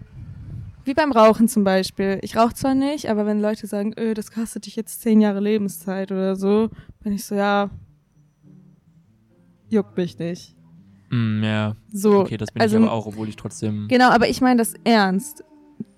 wie 0.85 0.93
beim 0.93 1.11
Rauchen 1.11 1.47
zum 1.47 1.63
Beispiel, 1.63 2.19
ich 2.21 2.35
rauche 2.35 2.53
zwar 2.53 2.73
nicht, 2.75 3.09
aber 3.09 3.25
wenn 3.25 3.39
Leute 3.41 3.67
sagen, 3.67 3.93
öh, 3.99 4.13
das 4.13 4.31
kostet 4.31 4.65
dich 4.65 4.75
jetzt 4.75 5.01
zehn 5.01 5.21
Jahre 5.21 5.39
Lebenszeit 5.39 6.11
oder 6.11 6.35
so, 6.35 6.69
bin 7.03 7.13
ich 7.13 7.25
so, 7.25 7.35
ja, 7.35 7.69
juckt 9.69 9.97
mich 9.97 10.17
nicht. 10.17 10.55
Mm, 11.11 11.43
ja, 11.43 11.75
So, 11.91 12.19
okay, 12.19 12.37
das 12.37 12.51
bin 12.51 12.61
also- 12.61 12.77
ich 12.77 12.83
aber 12.83 12.91
auch, 12.91 13.05
obwohl 13.07 13.27
ich 13.29 13.35
trotzdem. 13.35 13.87
genau, 13.87 14.09
aber 14.09 14.29
ich 14.29 14.41
meine 14.41 14.57
das 14.57 14.73
ernst. 14.83 15.43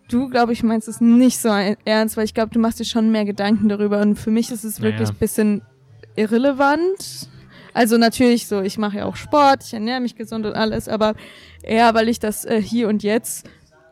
Du, 0.10 0.28
glaube 0.30 0.52
ich, 0.52 0.62
meinst 0.64 0.90
es 0.90 1.00
nicht 1.00 1.38
so 1.40 1.48
ernst, 1.86 2.18
weil 2.18 2.26
ich 2.26 2.34
glaube, 2.34 2.52
du 2.52 2.60
machst 2.60 2.80
dir 2.82 2.86
schon 2.86 3.12
mehr 3.12 3.24
Gedanken 3.24 3.70
darüber 3.70 4.02
und 4.02 4.18
für 4.18 4.30
mich 4.32 4.52
ist 4.52 4.66
es 4.66 4.82
wirklich 4.82 5.04
Naja. 5.04 5.12
ein 5.12 5.20
bisschen 5.20 5.62
irrelevant. 6.18 7.30
Also 7.74 7.98
natürlich 7.98 8.48
so, 8.48 8.60
ich 8.62 8.78
mache 8.78 8.98
ja 8.98 9.06
auch 9.06 9.16
Sport, 9.16 9.64
ich 9.64 9.74
ernähre 9.74 10.02
mich 10.02 10.16
gesund 10.18 10.46
und 10.46 10.54
alles, 10.54 10.90
aber 10.90 11.14
eher, 11.64 11.94
weil 11.94 12.10
ich 12.10 12.20
das 12.20 12.44
äh, 12.44 12.62
hier 12.62 12.90
und 12.90 13.04
jetzt 13.04 13.50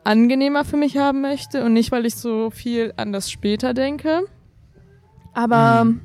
angenehmer 0.09 0.65
für 0.65 0.75
mich 0.75 0.97
haben 0.97 1.21
möchte 1.21 1.63
und 1.63 1.73
nicht, 1.73 1.91
weil 1.91 2.05
ich 2.07 2.15
so 2.15 2.49
viel 2.49 2.93
an 2.97 3.13
das 3.13 3.29
später 3.29 3.75
denke. 3.75 4.23
Aber, 5.33 5.85
Mhm. 5.85 6.01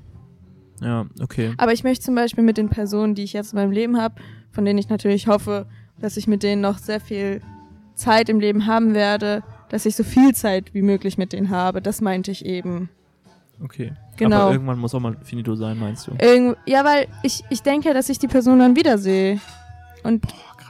Ja, 0.80 1.06
okay. 1.22 1.54
aber 1.56 1.72
ich 1.72 1.84
möchte 1.84 2.04
zum 2.04 2.14
Beispiel 2.14 2.44
mit 2.44 2.58
den 2.58 2.68
Personen, 2.68 3.14
die 3.14 3.22
ich 3.22 3.32
jetzt 3.32 3.54
in 3.54 3.58
meinem 3.58 3.70
Leben 3.70 4.00
habe, 4.00 4.16
von 4.50 4.64
denen 4.64 4.78
ich 4.78 4.90
natürlich 4.90 5.26
hoffe, 5.26 5.66
dass 5.98 6.16
ich 6.18 6.26
mit 6.26 6.42
denen 6.42 6.60
noch 6.60 6.76
sehr 6.78 7.00
viel 7.00 7.40
Zeit 7.94 8.28
im 8.28 8.40
Leben 8.40 8.66
haben 8.66 8.92
werde, 8.92 9.42
dass 9.70 9.86
ich 9.86 9.96
so 9.96 10.04
viel 10.04 10.34
Zeit 10.34 10.74
wie 10.74 10.82
möglich 10.82 11.16
mit 11.16 11.32
denen 11.32 11.48
habe. 11.48 11.80
Das 11.80 12.00
meinte 12.02 12.30
ich 12.30 12.44
eben. 12.44 12.90
Okay. 13.62 13.92
Genau. 14.16 14.36
Aber 14.42 14.52
irgendwann 14.52 14.78
muss 14.78 14.94
auch 14.94 15.00
mal 15.00 15.16
finito 15.22 15.54
sein, 15.54 15.78
meinst 15.78 16.08
du? 16.08 16.12
Irgend 16.20 16.56
ja, 16.66 16.84
weil 16.84 17.06
ich, 17.22 17.42
ich 17.48 17.62
denke, 17.62 17.94
dass 17.94 18.08
ich 18.10 18.18
die 18.18 18.28
Person 18.28 18.58
dann 18.58 18.76
wiedersehe. 18.76 19.40
Und. 20.02 20.26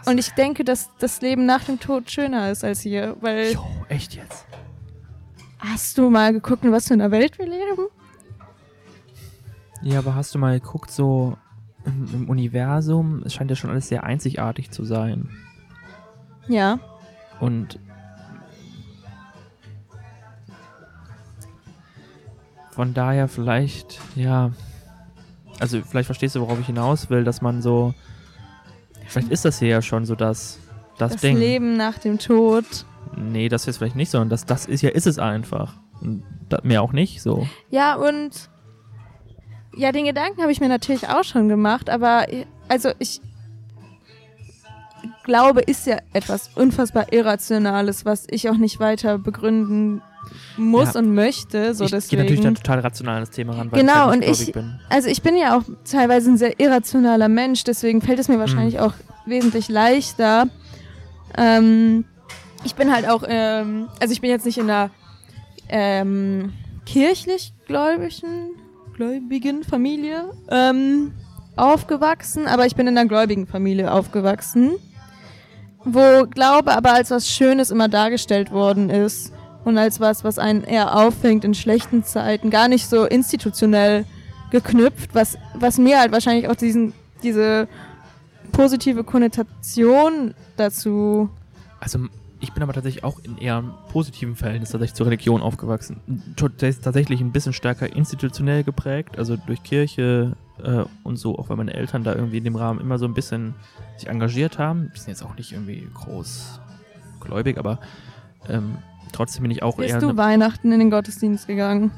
Und 0.06 0.18
ich 0.18 0.30
denke, 0.30 0.64
dass 0.64 0.90
das 0.98 1.20
Leben 1.20 1.46
nach 1.46 1.64
dem 1.64 1.80
Tod 1.80 2.10
schöner 2.10 2.50
ist 2.50 2.64
als 2.64 2.80
hier. 2.80 3.16
Weil 3.20 3.52
Jo, 3.52 3.64
echt 3.88 4.14
jetzt? 4.14 4.46
hast 5.58 5.96
du 5.98 6.10
mal 6.10 6.32
geguckt, 6.32 6.64
in 6.64 6.72
was 6.72 6.88
für 6.88 6.94
einer 6.94 7.10
Welt 7.10 7.38
wir 7.38 7.46
leben? 7.46 7.88
Ja, 9.82 9.98
aber 9.98 10.14
hast 10.14 10.34
du 10.34 10.38
mal 10.38 10.58
geguckt, 10.58 10.90
so 10.90 11.36
im, 11.84 12.08
im 12.12 12.28
Universum, 12.28 13.22
es 13.24 13.34
scheint 13.34 13.50
ja 13.50 13.56
schon 13.56 13.70
alles 13.70 13.88
sehr 13.88 14.04
einzigartig 14.04 14.70
zu 14.70 14.84
sein. 14.84 15.28
Ja. 16.48 16.78
Und 17.40 17.78
von 22.70 22.94
daher 22.94 23.28
vielleicht, 23.28 24.00
ja, 24.16 24.52
also 25.60 25.80
vielleicht 25.82 26.06
verstehst 26.06 26.34
du, 26.34 26.40
worauf 26.40 26.58
ich 26.58 26.66
hinaus 26.66 27.10
will, 27.10 27.24
dass 27.24 27.40
man 27.40 27.62
so, 27.62 27.94
vielleicht 29.06 29.30
ist 29.30 29.44
das 29.44 29.58
hier 29.58 29.68
ja 29.68 29.82
schon 29.82 30.04
so 30.04 30.14
das, 30.14 30.58
das, 30.98 31.12
Das 31.12 31.20
Ding. 31.20 31.36
Leben 31.36 31.76
nach 31.76 31.98
dem 31.98 32.18
Tod. 32.18 32.64
Nee, 33.16 33.48
das 33.48 33.66
ist 33.66 33.78
vielleicht 33.78 33.96
nicht, 33.96 34.10
sondern 34.10 34.28
das, 34.28 34.44
das 34.44 34.66
ist 34.66 34.82
ja, 34.82 34.90
ist 34.90 35.06
es 35.06 35.18
einfach. 35.18 35.74
Und 36.00 36.24
mehr 36.62 36.82
auch 36.82 36.92
nicht 36.92 37.22
so. 37.22 37.46
Ja, 37.70 37.94
und 37.94 38.50
ja, 39.76 39.92
den 39.92 40.04
Gedanken 40.04 40.42
habe 40.42 40.52
ich 40.52 40.60
mir 40.60 40.68
natürlich 40.68 41.08
auch 41.08 41.24
schon 41.24 41.48
gemacht, 41.48 41.90
aber 41.90 42.26
also 42.68 42.90
ich 42.98 43.20
glaube, 45.24 45.60
ist 45.62 45.86
ja 45.86 45.98
etwas 46.12 46.50
unfassbar 46.54 47.12
Irrationales, 47.12 48.04
was 48.04 48.26
ich 48.30 48.48
auch 48.48 48.56
nicht 48.56 48.78
weiter 48.78 49.18
begründen 49.18 50.02
muss 50.56 50.94
Ja. 50.94 51.00
und 51.00 51.14
möchte. 51.14 51.74
So 51.74 51.84
ich 51.84 51.90
gehe 51.90 52.00
deswegen. 52.00 52.22
natürlich 52.22 52.40
dann 52.42 52.54
total 52.54 52.80
rational 52.80 53.16
an 53.16 53.20
das 53.22 53.30
Thema 53.30 53.54
ran, 53.54 53.70
weil 53.72 53.80
Genau, 53.80 53.92
ich 53.92 53.98
halt 53.98 54.14
und 54.14 54.22
ich- 54.24 54.52
bin. 54.52 54.78
Also 54.88 55.08
ich 55.08 55.22
bin 55.22 55.36
ja 55.36 55.56
auch 55.56 55.62
teilweise 55.90 56.30
ein 56.30 56.36
sehr 56.36 56.58
irrationaler 56.60 57.28
Mensch, 57.28 57.64
deswegen 57.64 58.00
fällt 58.02 58.18
es 58.18 58.28
mir 58.28 58.38
wahrscheinlich 58.38 58.74
Mhm. 58.74 58.80
auch 58.80 58.94
wesentlich 59.26 59.68
leichter. 59.68 60.48
Ähm, 61.36 62.04
ich 62.64 62.74
bin 62.74 62.92
halt 62.92 63.08
auch, 63.08 63.24
ähm, 63.26 63.88
also 64.00 64.12
ich 64.12 64.20
bin 64.20 64.30
jetzt 64.30 64.46
nicht 64.46 64.58
in 64.58 64.70
einer 64.70 64.90
ähm, 65.68 66.52
kirchlich 66.86 67.54
gläubigen, 67.66 68.50
gläubigen 68.94 69.64
Familie 69.64 70.24
ähm, 70.50 71.12
aufgewachsen, 71.56 72.46
aber 72.46 72.66
ich 72.66 72.76
bin 72.76 72.86
in 72.86 72.96
einer 72.98 73.08
gläubigen 73.08 73.46
Familie 73.46 73.90
aufgewachsen, 73.92 74.72
wo 75.84 76.26
Glaube 76.26 76.72
aber 76.76 76.92
als 76.92 77.10
was 77.10 77.28
Schönes 77.28 77.70
immer 77.70 77.88
dargestellt 77.88 78.50
worden 78.52 78.90
ist 78.90 79.32
und 79.64 79.78
als 79.78 80.00
was, 80.00 80.24
was 80.24 80.38
einen 80.38 80.64
eher 80.64 80.96
auffängt 80.96 81.44
in 81.44 81.54
schlechten 81.54 82.04
Zeiten, 82.04 82.50
gar 82.50 82.68
nicht 82.68 82.88
so 82.88 83.04
institutionell 83.04 84.04
geknüpft, 84.50 85.14
was, 85.14 85.38
was 85.54 85.78
mir 85.78 85.98
halt 85.98 86.12
wahrscheinlich 86.12 86.48
auch 86.48 86.56
diesen, 86.56 86.92
diese 87.22 87.66
positive 88.52 89.04
Konnotation 89.04 90.34
dazu. 90.56 91.28
Also 91.80 91.98
ich 92.40 92.52
bin 92.52 92.62
aber 92.62 92.72
tatsächlich 92.72 93.04
auch 93.04 93.18
in 93.20 93.38
eher 93.38 93.62
positiven 93.90 94.36
Verhältnis 94.36 94.70
tatsächlich 94.70 94.94
zur 94.94 95.06
Religion 95.06 95.40
aufgewachsen. 95.40 96.24
Tatsächlich 96.36 97.20
ein 97.20 97.32
bisschen 97.32 97.52
stärker 97.52 97.94
institutionell 97.94 98.64
geprägt, 98.64 99.18
also 99.18 99.36
durch 99.36 99.62
Kirche 99.62 100.36
äh, 100.62 100.84
und 101.02 101.16
so, 101.16 101.38
auch 101.38 101.48
weil 101.48 101.56
meine 101.56 101.72
Eltern 101.72 102.04
da 102.04 102.14
irgendwie 102.14 102.38
in 102.38 102.44
dem 102.44 102.56
Rahmen 102.56 102.80
immer 102.80 102.98
so 102.98 103.06
ein 103.06 103.14
bisschen 103.14 103.54
sich 103.96 104.08
engagiert 104.08 104.58
haben. 104.58 104.92
Die 104.94 105.00
sind 105.00 105.08
jetzt 105.08 105.22
auch 105.22 105.36
nicht 105.36 105.52
irgendwie 105.52 105.88
groß 105.94 106.60
gläubig, 107.20 107.58
aber 107.58 107.80
ähm, 108.48 108.76
trotzdem 109.14 109.42
bin 109.42 109.50
ich 109.50 109.62
auch 109.62 109.78
eher 109.78 109.98
Bist 109.98 110.02
du 110.02 110.16
Weihnachten 110.16 110.72
in 110.72 110.78
den 110.78 110.90
Gottesdienst 110.90 111.46
gegangen? 111.46 111.92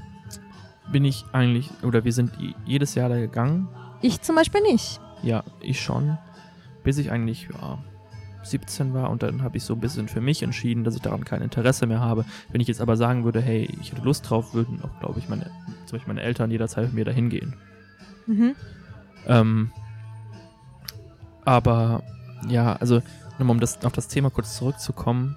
bin 0.91 1.05
ich 1.05 1.25
eigentlich 1.33 1.71
oder 1.83 2.05
wir 2.05 2.13
sind 2.13 2.33
jedes 2.65 2.95
Jahr 2.95 3.09
da 3.09 3.17
gegangen. 3.17 3.69
Ich 4.03 4.21
zum 4.23 4.37
Beispiel 4.37 4.61
nicht. 4.63 5.01
Ja, 5.23 5.43
ich 5.61 5.81
schon. 5.81 6.19
Bis 6.85 6.99
ich 6.99 7.11
eigentlich 7.11 7.49
ja, 7.53 7.79
17 8.45 8.95
war 8.95 9.11
und 9.11 9.23
dann 9.23 9.43
habe 9.43 9.57
ich 9.57 9.65
so 9.65 9.75
ein 9.75 9.81
bisschen 9.81 10.09
für 10.09 10.21
mich 10.21 10.43
entschieden, 10.43 10.85
dass 10.85 10.95
ich 10.95 11.03
daran 11.03 11.25
kein 11.25 11.43
Interesse 11.43 11.87
mehr 11.87 12.01
habe. 12.01 12.25
Wenn 12.51 12.61
ich 12.61 12.69
jetzt 12.69 12.81
aber 12.81 12.97
sagen 12.97 13.25
würde, 13.25 13.41
hey, 13.41 13.69
ich 13.81 13.93
hätte 13.93 14.03
Lust 14.03 14.29
drauf, 14.31 14.55
würden 14.55 14.81
auch, 14.83 15.01
glaube 15.01 15.19
ich, 15.19 15.29
meine, 15.29 15.51
zum 15.87 15.99
Beispiel 15.99 16.15
meine 16.15 16.23
Eltern 16.23 16.51
jederzeit 16.51 16.85
mit 16.87 16.95
mir 16.95 17.05
dahin 17.05 17.29
gehen. 17.29 17.55
Mhm. 18.27 18.55
Ähm, 19.27 19.71
aber 21.45 22.03
ja, 22.49 22.75
also 22.75 23.03
nochmal 23.39 23.57
um 23.57 23.61
das, 23.61 23.85
auf 23.85 23.93
das 23.93 24.07
Thema 24.09 24.31
kurz 24.31 24.57
zurückzukommen. 24.57 25.37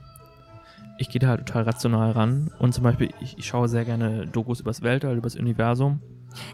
Ich 1.00 1.10
gehe 1.10 1.20
da 1.20 1.30
halt 1.30 1.46
total 1.46 1.64
rational 1.64 2.12
ran 2.12 2.52
und 2.60 2.74
zum 2.74 2.84
Beispiel, 2.84 3.10
ich, 3.22 3.38
ich 3.38 3.48
schaue 3.48 3.70
sehr 3.70 3.86
gerne 3.86 4.28
Dokus 4.28 4.60
übers 4.60 4.82
Weltall, 4.82 5.16
übers 5.16 5.38
Universum. 5.38 6.02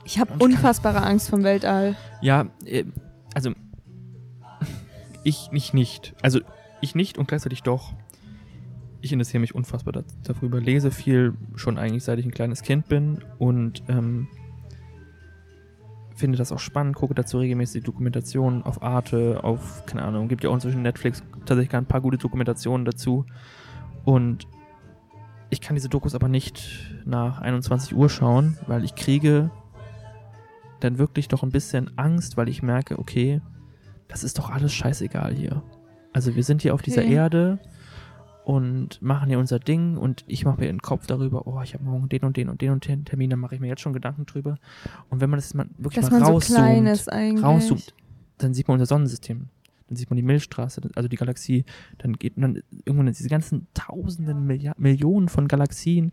Ich 0.03 0.19
habe 0.19 0.33
unfassbare 0.37 1.01
Angst 1.01 1.29
vom 1.29 1.43
Weltall. 1.43 1.95
Ja, 2.21 2.45
äh, 2.63 2.85
also 3.33 3.51
ich 5.23 5.51
nicht 5.51 5.73
nicht. 5.73 6.13
Also 6.21 6.41
ich 6.79 6.93
nicht 6.93 7.17
und 7.17 7.27
gleichzeitig 7.27 7.63
doch. 7.63 7.93
Ich 9.01 9.11
interessiere 9.11 9.41
mich 9.41 9.55
unfassbar 9.55 9.93
da, 9.93 10.03
darüber, 10.23 10.61
lese 10.61 10.91
viel, 10.91 11.33
schon 11.55 11.79
eigentlich 11.79 12.03
seit 12.03 12.19
ich 12.19 12.25
ein 12.25 12.31
kleines 12.31 12.61
Kind 12.61 12.87
bin 12.87 13.23
und 13.39 13.81
ähm, 13.87 14.27
finde 16.15 16.37
das 16.37 16.51
auch 16.51 16.59
spannend, 16.59 16.95
gucke 16.95 17.15
dazu 17.15 17.39
regelmäßig 17.39 17.83
Dokumentationen 17.83 18.61
auf 18.61 18.83
Arte, 18.83 19.43
auf, 19.43 19.87
keine 19.87 20.03
Ahnung, 20.03 20.27
gibt 20.27 20.43
ja 20.43 20.51
auch 20.51 20.53
inzwischen 20.53 20.83
Netflix 20.83 21.23
tatsächlich 21.45 21.73
ein 21.75 21.87
paar 21.87 22.01
gute 22.01 22.17
Dokumentationen 22.17 22.85
dazu. 22.85 23.25
Und 24.05 24.47
ich 25.49 25.61
kann 25.61 25.75
diese 25.75 25.89
Dokus 25.89 26.15
aber 26.15 26.27
nicht 26.27 26.91
nach 27.05 27.41
21 27.41 27.95
Uhr 27.95 28.09
schauen, 28.09 28.57
weil 28.67 28.83
ich 28.83 28.95
kriege 28.95 29.51
dann 30.79 30.97
wirklich 30.97 31.27
doch 31.27 31.43
ein 31.43 31.51
bisschen 31.51 31.97
Angst, 31.97 32.37
weil 32.37 32.49
ich 32.49 32.61
merke, 32.61 32.99
okay, 32.99 33.41
das 34.07 34.23
ist 34.23 34.37
doch 34.37 34.49
alles 34.49 34.73
scheißegal 34.73 35.33
hier. 35.33 35.63
Also 36.13 36.35
wir 36.35 36.43
sind 36.43 36.61
hier 36.61 36.73
auf 36.73 36.81
dieser 36.81 37.01
Okay. 37.01 37.13
Erde 37.13 37.59
und 38.45 39.01
machen 39.01 39.27
hier 39.27 39.39
unser 39.39 39.59
Ding 39.59 39.97
und 39.97 40.23
ich 40.27 40.45
mache 40.45 40.61
mir 40.61 40.67
den 40.67 40.81
Kopf 40.81 41.07
darüber, 41.07 41.47
oh, 41.47 41.61
ich 41.63 41.73
habe 41.73 41.83
morgen 41.83 42.07
den 42.09 42.23
und 42.23 42.37
den 42.37 42.49
und 42.49 42.61
den 42.61 42.71
und 42.71 42.87
den 42.87 43.03
Termin, 43.03 43.31
da 43.31 43.35
mache 43.35 43.55
ich 43.55 43.61
mir 43.61 43.67
jetzt 43.67 43.81
schon 43.81 43.93
Gedanken 43.93 44.25
drüber. 44.25 44.57
Und 45.09 45.19
wenn 45.19 45.29
man 45.29 45.39
das 45.39 45.53
mal 45.53 45.67
wirklich 45.77 46.05
Dass 46.05 46.11
mal 46.11 46.19
so 46.19 46.33
rauszoomt, 46.33 47.09
eigentlich. 47.09 47.43
rauszoomt, 47.43 47.93
dann 48.37 48.53
sieht 48.53 48.67
man 48.67 48.75
unser 48.75 48.85
Sonnensystem. 48.85 49.47
Dann 49.87 49.95
sieht 49.95 50.09
man 50.09 50.17
die 50.17 50.23
Milchstraße, 50.23 50.81
also 50.95 51.07
die 51.07 51.15
Galaxie. 51.15 51.65
Dann 51.97 52.13
geht 52.13 52.33
dann 52.37 52.61
irgendwann 52.85 53.07
diese 53.07 53.29
ganzen 53.29 53.67
tausenden 53.73 54.45
Milliard 54.45 54.79
Millionen 54.79 55.29
von 55.29 55.47
Galaxien, 55.47 56.11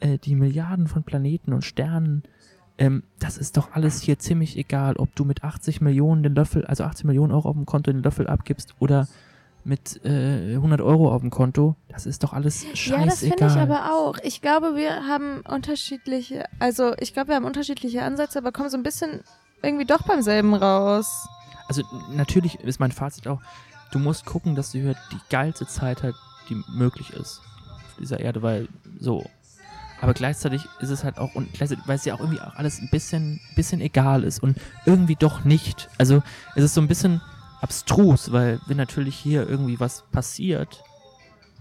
äh, 0.00 0.18
die 0.18 0.34
Milliarden 0.34 0.86
von 0.86 1.04
Planeten 1.04 1.52
und 1.52 1.62
Sternen. 1.62 2.22
Ähm, 2.78 3.02
das 3.18 3.36
ist 3.36 3.56
doch 3.56 3.72
alles 3.72 4.00
hier 4.00 4.18
ziemlich 4.18 4.56
egal, 4.56 4.96
ob 4.96 5.14
du 5.14 5.24
mit 5.24 5.44
80 5.44 5.80
Millionen 5.80 6.22
den 6.22 6.34
Löffel, 6.34 6.64
also 6.64 6.84
80 6.84 7.04
Millionen 7.04 7.32
Euro 7.32 7.48
auf 7.48 7.56
dem 7.56 7.66
Konto 7.66 7.92
den 7.92 8.02
Löffel 8.02 8.26
abgibst 8.26 8.74
oder 8.78 9.08
mit 9.64 10.04
äh, 10.04 10.54
100 10.54 10.80
Euro 10.80 11.12
auf 11.14 11.20
dem 11.20 11.30
Konto. 11.30 11.76
Das 11.88 12.06
ist 12.06 12.24
doch 12.24 12.32
alles 12.32 12.64
scheißegal. 12.74 13.00
Ja, 13.00 13.06
das 13.06 13.20
finde 13.20 13.46
ich 13.46 13.56
aber 13.56 13.92
auch. 13.92 14.18
Ich 14.22 14.40
glaube, 14.40 14.74
wir 14.74 15.06
haben 15.06 15.42
unterschiedliche, 15.48 16.46
also 16.58 16.94
ich 16.98 17.12
glaube, 17.12 17.28
wir 17.28 17.36
haben 17.36 17.44
unterschiedliche 17.44 18.02
Ansätze, 18.02 18.38
aber 18.38 18.52
kommen 18.52 18.70
so 18.70 18.76
ein 18.76 18.82
bisschen 18.82 19.20
irgendwie 19.62 19.84
doch 19.84 20.02
beim 20.02 20.22
selben 20.22 20.54
raus. 20.54 21.28
Also 21.72 21.84
natürlich 22.14 22.60
ist 22.60 22.80
mein 22.80 22.92
Fazit 22.92 23.26
auch, 23.26 23.40
du 23.92 23.98
musst 23.98 24.26
gucken, 24.26 24.54
dass 24.54 24.72
du 24.72 24.78
hier 24.78 24.94
die 25.10 25.20
geilste 25.30 25.66
Zeit 25.66 26.02
halt, 26.02 26.14
die 26.50 26.62
möglich 26.68 27.14
ist 27.14 27.40
auf 27.70 27.96
dieser 27.98 28.20
Erde, 28.20 28.42
weil 28.42 28.68
so. 29.00 29.24
Aber 30.02 30.12
gleichzeitig 30.12 30.66
ist 30.80 30.90
es 30.90 31.02
halt 31.02 31.16
auch, 31.16 31.34
und 31.34 31.48
weil 31.58 31.96
es 31.96 32.04
ja 32.04 32.12
auch 32.12 32.20
irgendwie 32.20 32.42
auch 32.42 32.56
alles 32.56 32.78
ein 32.78 32.90
bisschen, 32.90 33.40
bisschen 33.56 33.80
egal 33.80 34.22
ist 34.22 34.42
und 34.42 34.60
irgendwie 34.84 35.16
doch 35.16 35.44
nicht. 35.44 35.88
Also 35.96 36.22
es 36.54 36.64
ist 36.64 36.74
so 36.74 36.82
ein 36.82 36.88
bisschen 36.88 37.22
abstrus, 37.62 38.32
weil 38.32 38.60
wenn 38.66 38.76
natürlich 38.76 39.16
hier 39.16 39.48
irgendwie 39.48 39.80
was 39.80 40.02
passiert, 40.12 40.84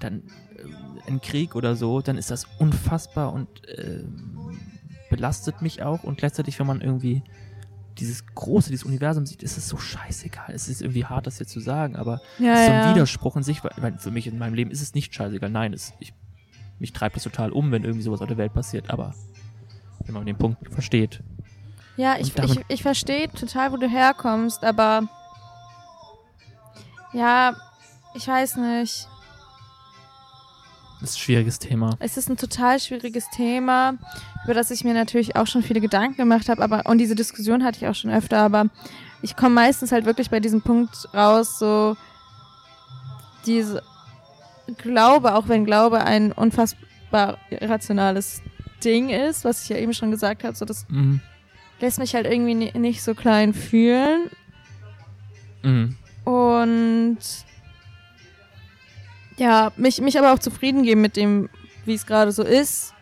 dann 0.02 0.24
äh, 0.58 1.10
ein 1.10 1.22
Krieg 1.22 1.56
oder 1.56 1.78
so, 1.78 2.02
dann 2.02 2.18
ist 2.18 2.32
das 2.32 2.48
unfassbar 2.60 3.32
und 3.32 3.48
ähm, 3.78 4.60
belastet 5.10 5.62
mich 5.62 5.84
auch 5.84 6.04
und 6.04 6.18
gleichzeitig, 6.18 6.60
wenn 6.60 6.68
man 6.68 6.82
irgendwie 6.82 7.24
dieses 8.02 8.26
große, 8.26 8.70
dieses 8.70 8.84
Universum 8.86 9.26
sieht, 9.26 9.44
ist 9.44 9.58
es 9.58 9.68
so 9.68 9.78
scheißegal. 9.78 10.54
Es 10.54 10.68
ist 10.68 10.82
irgendwie 10.82 11.06
hart, 11.06 11.28
das 11.28 11.40
jetzt 11.40 11.52
zu 11.52 11.60
sagen, 11.60 11.96
aber 11.96 12.22
Ja, 12.40 12.54
es 12.54 12.60
ist 12.60 12.66
so 12.66 12.72
ein 12.72 12.80
ja. 12.80 12.96
Widerspruch 12.96 13.38
in 13.38 13.44
sich, 13.44 13.64
weil 13.64 13.72
weil 13.78 13.98
für 13.98 14.12
mich 14.12 14.28
in 14.28 14.38
meinem 14.38 14.56
Leben 14.56 14.72
ist 14.72 14.82
es 14.82 14.94
nicht 14.94 15.14
scheißegal. 15.14 15.50
Nein, 15.50 15.74
es, 15.74 15.94
ich, 16.00 16.14
mich 16.80 16.92
treibt 16.94 17.16
das 17.16 17.24
total 17.24 17.52
um, 17.52 17.72
wenn 17.72 17.84
irgendwie 17.84 18.04
sowas 18.04 18.22
auf 18.22 18.28
der 18.28 18.38
Welt 18.38 18.54
passiert, 18.54 18.90
aber 18.90 19.14
wenn 20.06 20.14
man 20.14 20.26
den 20.26 20.38
Punkt 20.38 20.74
versteht. 20.74 21.22
Ja, 21.96 22.18
ich, 22.20 22.36
ich, 22.36 22.60
ich 22.68 22.82
verstehe 22.82 23.30
total, 23.30 23.72
wo 23.72 23.78
du 23.78 23.88
herkommst, 23.88 24.64
aber 24.64 25.08
ja, 27.14 27.56
ich 28.16 28.28
weiß 28.28 28.58
nicht. 28.58 29.08
Ist 31.02 31.16
ein 31.16 31.20
schwieriges 31.20 31.58
Thema. 31.60 31.96
Es 32.00 32.18
ist 32.18 32.30
ein 32.30 32.38
total 32.38 32.80
schwieriges 32.80 33.26
Thema, 33.36 33.96
über 34.44 34.54
das 34.54 34.70
ich 34.72 34.84
mir 34.84 34.94
natürlich 34.94 35.36
auch 35.36 35.48
schon 35.48 35.64
viele 35.64 35.82
Gedanken 35.82 36.18
gemacht 36.18 36.48
habe, 36.50 36.62
aber 36.64 36.86
und 36.86 36.98
diese 37.00 37.16
Diskussion 37.16 37.64
hatte 37.64 37.80
ich 37.80 37.88
auch 37.88 37.96
schon 37.96 38.12
öfter, 38.12 38.38
aber 38.40 38.66
ich 39.24 39.36
komme 39.36 39.56
meistens 39.56 39.92
halt 39.92 40.06
wirklich 40.06 40.30
bei 40.30 40.40
diesem 40.40 40.62
Punkt 40.62 41.08
raus, 41.14 41.58
so 41.60 41.96
diese 43.46 43.82
Glaube, 44.78 45.36
auch 45.36 45.48
wenn 45.48 45.66
Glaube 45.66 46.04
ein 46.04 46.32
unfassbar 46.32 47.38
irrationales 47.50 48.42
Ding 48.84 49.10
ist, 49.10 49.44
was 49.44 49.64
ich 49.64 49.70
ja 49.70 49.78
eben 49.78 49.94
schon 49.94 50.12
gesagt 50.12 50.44
habe, 50.44 50.56
so 50.56 50.66
das 50.66 50.86
Mhm. 50.90 51.20
lässt 51.80 52.00
mich 52.00 52.14
halt 52.16 52.26
irgendwie 52.28 52.54
ni- 52.56 52.72
nicht 52.78 53.02
so 53.04 53.14
klein 53.16 53.54
fühlen 53.54 54.30
Mhm. 55.64 55.96
und 56.26 57.18
ja, 59.38 59.72
mich, 59.78 60.02
mich 60.02 60.18
aber 60.18 60.34
auch 60.34 60.40
zufrieden 60.40 60.84
geben 60.84 61.02
mit 61.02 61.16
dem, 61.16 61.50
wie 61.86 61.94
es 61.94 62.06
gerade 62.06 62.32
so 62.32 62.44
ist. 62.44 62.94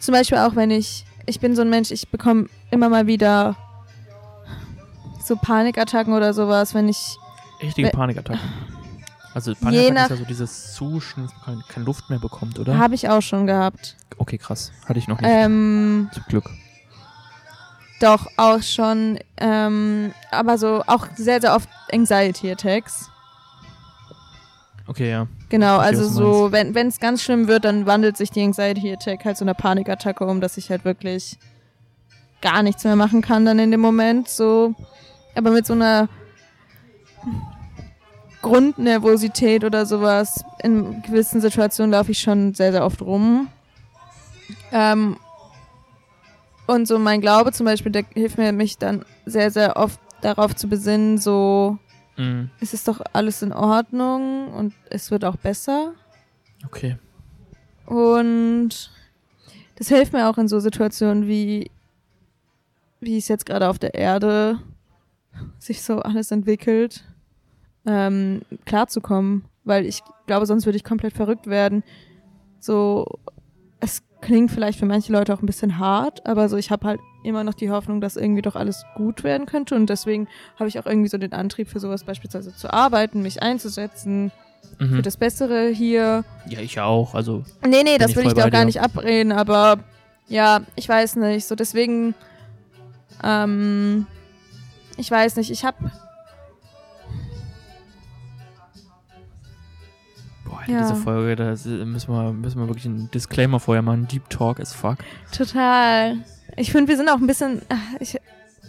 Zum 0.00 0.12
Beispiel 0.12 0.38
auch, 0.38 0.56
wenn 0.56 0.70
ich, 0.70 1.04
ich 1.26 1.40
bin 1.40 1.56
so 1.56 1.62
ein 1.62 1.70
Mensch, 1.70 1.90
ich 1.90 2.08
bekomme 2.08 2.46
immer 2.70 2.88
mal 2.88 3.06
wieder 3.06 3.56
so 5.24 5.36
Panikattacken 5.36 6.12
oder 6.12 6.34
sowas, 6.34 6.74
wenn 6.74 6.88
ich, 6.88 7.16
Richtige 7.62 7.88
Panikattacken. 7.88 8.40
Also 9.32 9.54
Panikattacken 9.54 9.96
ist 9.96 10.10
ja 10.10 10.16
so 10.16 10.24
dieses 10.24 10.74
Zuschen, 10.74 11.24
dass 11.24 11.32
man 11.32 11.44
keine, 11.44 11.62
keine 11.68 11.86
Luft 11.86 12.10
mehr 12.10 12.18
bekommt, 12.18 12.58
oder? 12.58 12.76
habe 12.78 12.94
ich 12.94 13.08
auch 13.08 13.22
schon 13.22 13.46
gehabt. 13.46 13.96
okay, 14.18 14.38
krass. 14.38 14.72
Hatte 14.86 14.98
ich 14.98 15.08
noch 15.08 15.20
nicht. 15.20 15.30
Ähm, 15.32 16.10
Zum 16.12 16.22
Glück. 16.28 16.50
doch, 18.00 18.26
auch 18.36 18.62
schon, 18.62 19.18
ähm, 19.38 20.12
aber 20.30 20.58
so 20.58 20.82
auch 20.86 21.06
sehr, 21.16 21.40
sehr 21.40 21.54
oft 21.54 21.68
Anxiety-Attacks. 21.92 23.10
Okay, 24.86 25.10
ja. 25.10 25.26
Genau, 25.54 25.76
also 25.76 26.08
so, 26.08 26.50
wenn 26.50 26.74
es 26.74 26.98
ganz 26.98 27.22
schlimm 27.22 27.46
wird, 27.46 27.64
dann 27.64 27.86
wandelt 27.86 28.16
sich 28.16 28.32
die 28.32 28.42
Anxiety 28.42 28.92
Attack 28.92 29.24
halt 29.24 29.36
zu 29.36 29.44
einer 29.44 29.54
Panikattacke 29.54 30.26
um, 30.26 30.40
dass 30.40 30.56
ich 30.56 30.68
halt 30.68 30.84
wirklich 30.84 31.38
gar 32.42 32.64
nichts 32.64 32.82
mehr 32.82 32.96
machen 32.96 33.22
kann 33.22 33.44
dann 33.44 33.60
in 33.60 33.70
dem 33.70 33.78
Moment. 33.78 34.28
So, 34.28 34.74
aber 35.36 35.52
mit 35.52 35.64
so 35.64 35.74
einer 35.74 36.08
Grundnervosität 38.42 39.62
oder 39.62 39.86
sowas 39.86 40.44
in 40.60 41.02
gewissen 41.02 41.40
Situationen 41.40 41.92
laufe 41.92 42.10
ich 42.10 42.18
schon 42.18 42.52
sehr 42.54 42.72
sehr 42.72 42.84
oft 42.84 43.00
rum. 43.00 43.46
Ähm, 44.72 45.16
und 46.66 46.88
so 46.88 46.98
mein 46.98 47.20
Glaube 47.20 47.52
zum 47.52 47.66
Beispiel, 47.66 47.92
der 47.92 48.04
hilft 48.12 48.38
mir 48.38 48.50
mich 48.50 48.76
dann 48.76 49.04
sehr 49.24 49.52
sehr 49.52 49.76
oft 49.76 50.00
darauf 50.20 50.56
zu 50.56 50.66
besinnen, 50.66 51.18
so 51.18 51.78
Mhm. 52.16 52.50
es 52.60 52.74
ist 52.74 52.86
doch 52.86 53.00
alles 53.12 53.42
in 53.42 53.52
Ordnung 53.52 54.52
und 54.52 54.74
es 54.90 55.10
wird 55.10 55.24
auch 55.24 55.36
besser. 55.36 55.94
Okay. 56.64 56.96
Und 57.86 58.90
das 59.76 59.88
hilft 59.88 60.12
mir 60.12 60.28
auch 60.28 60.38
in 60.38 60.48
so 60.48 60.60
Situationen 60.60 61.26
wie, 61.26 61.70
wie 63.00 63.18
es 63.18 63.28
jetzt 63.28 63.46
gerade 63.46 63.68
auf 63.68 63.78
der 63.78 63.94
Erde 63.94 64.60
sich 65.58 65.82
so 65.82 65.98
alles 65.98 66.30
entwickelt, 66.30 67.04
ähm, 67.86 68.42
klarzukommen. 68.64 69.44
Weil 69.64 69.86
ich 69.86 70.02
glaube, 70.26 70.46
sonst 70.46 70.66
würde 70.66 70.76
ich 70.76 70.84
komplett 70.84 71.14
verrückt 71.14 71.46
werden. 71.46 71.82
So, 72.60 73.06
es 73.80 74.02
klingt 74.20 74.50
vielleicht 74.50 74.78
für 74.78 74.86
manche 74.86 75.12
Leute 75.12 75.34
auch 75.34 75.42
ein 75.42 75.46
bisschen 75.46 75.78
hart, 75.78 76.26
aber 76.26 76.48
so 76.48 76.56
ich 76.56 76.70
habe 76.70 76.86
halt 76.86 77.00
immer 77.24 77.42
noch 77.44 77.54
die 77.54 77.70
Hoffnung, 77.70 78.00
dass 78.00 78.16
irgendwie 78.16 78.42
doch 78.42 78.54
alles 78.56 78.84
gut 78.94 79.24
werden 79.24 79.46
könnte 79.46 79.74
und 79.74 79.88
deswegen 79.90 80.28
habe 80.58 80.68
ich 80.68 80.78
auch 80.78 80.86
irgendwie 80.86 81.08
so 81.08 81.18
den 81.18 81.32
Antrieb 81.32 81.68
für 81.68 81.80
sowas 81.80 82.04
beispielsweise 82.04 82.54
zu 82.54 82.72
arbeiten, 82.72 83.22
mich 83.22 83.42
einzusetzen 83.42 84.30
für 84.78 84.84
Mhm. 84.84 85.02
das 85.02 85.16
Bessere 85.16 85.68
hier. 85.68 86.24
Ja, 86.48 86.58
ich 86.60 86.80
auch. 86.80 87.14
Also, 87.14 87.44
Nee, 87.66 87.82
nee, 87.84 87.98
das 87.98 88.10
ich 88.12 88.16
will 88.16 88.26
ich 88.26 88.32
dir 88.34 88.44
auch 88.46 88.50
gar 88.50 88.64
nicht 88.64 88.80
abreden, 88.80 89.30
aber 89.32 89.78
ja, 90.28 90.60
ich 90.74 90.88
weiß 90.88 91.16
nicht. 91.16 91.46
So 91.46 91.54
deswegen, 91.54 92.14
ähm, 93.22 94.06
ich 94.96 95.10
weiß 95.10 95.36
nicht, 95.36 95.50
ich 95.50 95.64
hab, 95.64 95.76
boah, 100.44 100.60
Ja. 100.66 100.80
diese 100.82 100.94
Folge, 100.96 101.36
da 101.36 101.50
müssen 101.50 102.08
wir, 102.08 102.32
müssen 102.32 102.60
wir 102.60 102.66
wirklich 102.68 102.86
einen 102.86 103.10
Disclaimer 103.10 103.60
vorher 103.60 103.82
machen. 103.82 104.08
Deep 104.08 104.28
Talk 104.30 104.60
as 104.60 104.72
fuck. 104.72 104.98
total. 105.36 106.18
Ich 106.56 106.70
finde, 106.72 106.88
wir 106.88 106.96
sind 106.96 107.08
auch 107.08 107.16
ein 107.18 107.26
bisschen, 107.26 107.62
ach, 107.68 107.78
ich, 108.00 108.16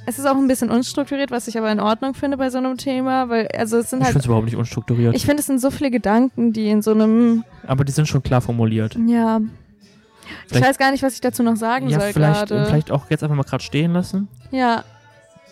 es 0.05 0.19
ist 0.19 0.25
auch 0.25 0.35
ein 0.35 0.47
bisschen 0.47 0.69
unstrukturiert, 0.71 1.31
was 1.31 1.47
ich 1.47 1.57
aber 1.57 1.71
in 1.71 1.79
Ordnung 1.79 2.13
finde 2.13 2.37
bei 2.37 2.49
so 2.49 2.57
einem 2.57 2.77
Thema, 2.77 3.29
weil, 3.29 3.47
also 3.49 3.77
es 3.77 3.89
sind 3.89 3.99
Ich 3.99 4.05
halt, 4.05 4.13
finde 4.13 4.19
es 4.21 4.25
überhaupt 4.25 4.45
nicht 4.45 4.55
unstrukturiert. 4.55 5.15
ich 5.15 5.25
finde, 5.25 5.39
es 5.41 5.45
sind 5.47 5.59
so 5.59 5.71
viele 5.71 5.91
Gedanken, 5.91 6.53
die 6.53 6.69
in 6.69 6.81
so 6.81 6.91
einem, 6.91 7.43
aber 7.67 7.83
die 7.85 7.91
sind 7.91 8.07
schon 8.07 8.23
klar 8.23 8.41
formuliert. 8.41 8.95
ja, 9.07 9.39
ich 9.41 10.49
Vielleicht- 10.49 10.67
weiß 10.69 10.77
gar 10.79 10.91
nicht, 10.91 11.03
was 11.03 11.13
ich 11.13 11.21
dazu 11.21 11.43
noch 11.43 11.55
sagen 11.55 11.87
Ja, 11.89 11.99
soll 11.99 12.11
vielleicht, 12.13 12.47
gerade. 12.47 12.65
vielleicht 12.65 12.91
auch 12.91 13.09
jetzt 13.09 13.23
einfach 13.23 13.35
mal 13.35 13.43
gerade 13.43 13.63
stehen 13.63 13.93
lassen. 13.93 14.27
Ja, 14.51 14.83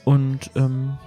Und 0.06 0.50
ähm, 0.56 0.98